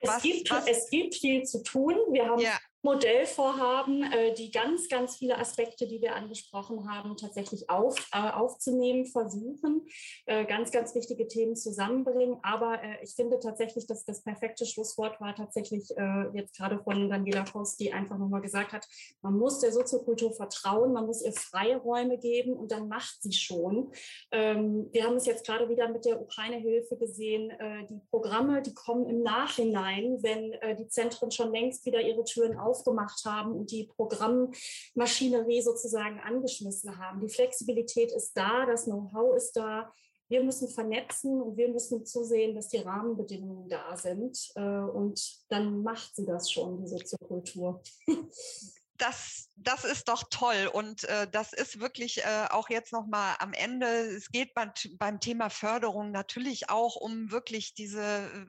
[0.00, 0.66] Was, es, gibt, was?
[0.66, 1.94] es gibt viel zu tun.
[2.10, 2.58] Wir haben ja.
[2.84, 9.06] Modellvorhaben, äh, die ganz, ganz viele Aspekte, die wir angesprochen haben, tatsächlich auf, äh, aufzunehmen,
[9.06, 9.86] versuchen,
[10.26, 12.36] äh, ganz, ganz wichtige Themen zusammenbringen.
[12.42, 15.88] Aber ich finde tatsächlich, dass das perfekte Schlusswort war tatsächlich
[16.34, 18.86] jetzt gerade von Daniela Voss, die einfach nochmal gesagt hat,
[19.22, 23.32] man muss der Soziokultur vertrauen, man muss ihr freie Räume geben und dann macht sie
[23.32, 23.92] schon.
[24.30, 27.52] Ähm, wir haben es jetzt gerade wieder mit der Ukraine-Hilfe gesehen.
[27.88, 32.73] Die Programme, die kommen im Nachhinein, wenn die Zentren schon längst wieder ihre Türen auf
[32.74, 37.20] aufgemacht haben und die Programmmaschinerie sozusagen angeschmissen haben.
[37.20, 39.92] Die Flexibilität ist da, das Know-how ist da.
[40.28, 44.38] Wir müssen vernetzen und wir müssen zusehen, dass die Rahmenbedingungen da sind.
[44.56, 47.82] Äh, und dann macht sie das schon, die Soziokultur.
[48.96, 53.36] das, das ist doch toll und äh, das ist wirklich äh, auch jetzt noch mal
[53.38, 53.86] am Ende.
[53.86, 58.46] Es geht beim, beim Thema Förderung natürlich auch um wirklich diese äh,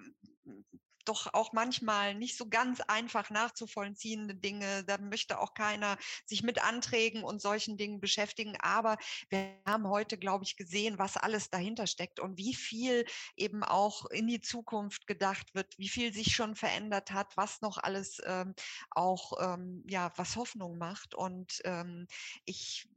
[1.05, 4.83] doch auch manchmal nicht so ganz einfach nachzuvollziehende Dinge.
[4.85, 8.57] Da möchte auch keiner sich mit Anträgen und solchen Dingen beschäftigen.
[8.61, 8.97] Aber
[9.29, 13.05] wir haben heute, glaube ich, gesehen, was alles dahinter steckt und wie viel
[13.35, 17.77] eben auch in die Zukunft gedacht wird, wie viel sich schon verändert hat, was noch
[17.77, 18.53] alles ähm,
[18.91, 21.15] auch, ähm, ja, was Hoffnung macht.
[21.15, 22.07] Und ähm,
[22.45, 22.87] ich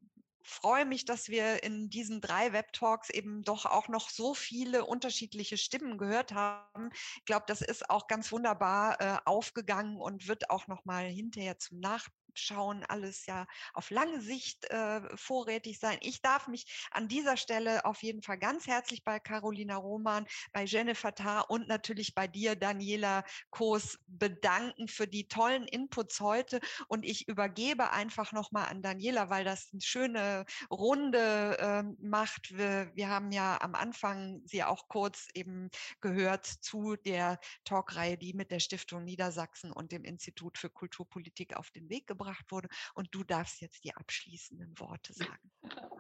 [0.48, 5.56] freue mich, dass wir in diesen drei Web-Talks eben doch auch noch so viele unterschiedliche
[5.56, 6.90] Stimmen gehört haben.
[7.16, 11.58] Ich glaube, das ist auch ganz wunderbar äh, aufgegangen und wird auch noch mal hinterher
[11.58, 12.08] zum Nach
[12.38, 15.98] schauen, alles ja auf lange Sicht äh, vorrätig sein.
[16.00, 20.64] Ich darf mich an dieser Stelle auf jeden Fall ganz herzlich bei Carolina Roman, bei
[20.64, 26.60] Jennifer Tarr und natürlich bei dir, Daniela Koos, bedanken für die tollen Inputs heute.
[26.88, 32.56] Und ich übergebe einfach nochmal an Daniela, weil das eine schöne Runde äh, macht.
[32.56, 35.70] Wir, wir haben ja am Anfang sie auch kurz eben
[36.00, 41.70] gehört zu der Talkreihe, die mit der Stiftung Niedersachsen und dem Institut für Kulturpolitik auf
[41.70, 42.68] den Weg gebracht wurde.
[42.94, 45.50] Und du darfst jetzt die abschließenden Worte sagen.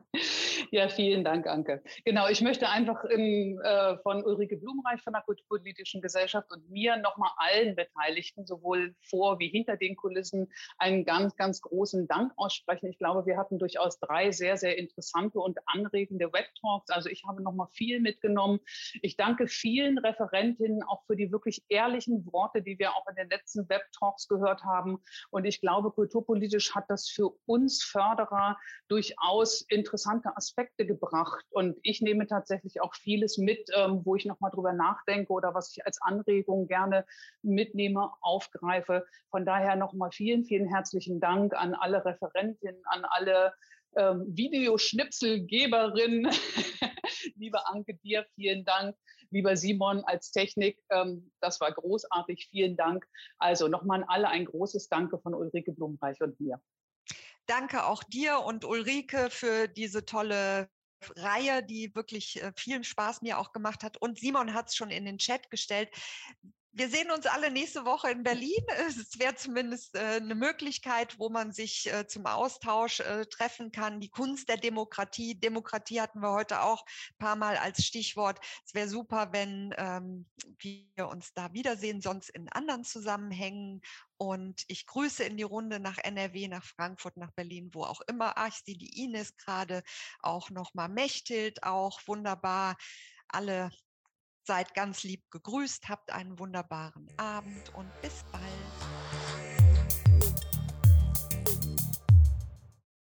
[0.70, 1.82] Ja, vielen Dank, Anke.
[2.04, 6.96] Genau, ich möchte einfach in, äh, von Ulrike Blumenreich von der Kulturpolitischen Gesellschaft und mir
[6.96, 12.90] nochmal allen Beteiligten, sowohl vor wie hinter den Kulissen, einen ganz, ganz großen Dank aussprechen.
[12.90, 16.90] Ich glaube, wir hatten durchaus drei sehr, sehr interessante und anregende Webtalks.
[16.90, 18.60] Also ich habe nochmal viel mitgenommen.
[19.02, 23.28] Ich danke vielen Referentinnen auch für die wirklich ehrlichen Worte, die wir auch in den
[23.28, 24.98] letzten Webtalks gehört haben.
[25.30, 28.58] Und ich glaube, kulturpolitisch hat das für uns Förderer
[28.88, 31.44] durchaus interessante Aspekte gebracht.
[31.50, 35.76] Und ich nehme tatsächlich auch vieles mit, ähm, wo ich nochmal drüber nachdenke oder was
[35.76, 37.04] ich als Anregung gerne
[37.42, 39.06] mitnehme, aufgreife.
[39.30, 43.52] Von daher nochmal vielen, vielen herzlichen Dank an alle Referentinnen, an alle
[43.96, 46.28] ähm, Videoschnipselgeberin.
[47.36, 48.96] Liebe Anke, dir vielen Dank.
[49.30, 52.48] Lieber Simon als Technik, ähm, das war großartig.
[52.50, 53.06] Vielen Dank.
[53.38, 56.60] Also nochmal an alle ein großes Danke von Ulrike Blumreich und mir.
[57.46, 60.68] Danke auch dir und Ulrike für diese tolle
[61.16, 63.96] Reihe, die wirklich äh, vielen Spaß mir auch gemacht hat.
[63.98, 65.88] Und Simon hat es schon in den Chat gestellt.
[66.72, 68.62] Wir sehen uns alle nächste Woche in Berlin.
[68.86, 74.00] Es wäre zumindest äh, eine Möglichkeit, wo man sich äh, zum Austausch äh, treffen kann.
[74.00, 75.34] Die Kunst der Demokratie.
[75.34, 78.38] Demokratie hatten wir heute auch ein paar Mal als Stichwort.
[78.66, 80.26] Es wäre super, wenn ähm,
[80.58, 83.80] wir uns da wiedersehen, sonst in anderen Zusammenhängen.
[84.18, 88.34] Und ich grüße in die Runde nach NRW, nach Frankfurt, nach Berlin, wo auch immer.
[88.36, 89.82] Ach, ich sehe die Ines gerade
[90.20, 92.76] auch nochmal Mechthild, auch wunderbar.
[93.28, 93.70] Alle
[94.48, 98.87] Seid ganz lieb gegrüßt, habt einen wunderbaren Abend und bis bald.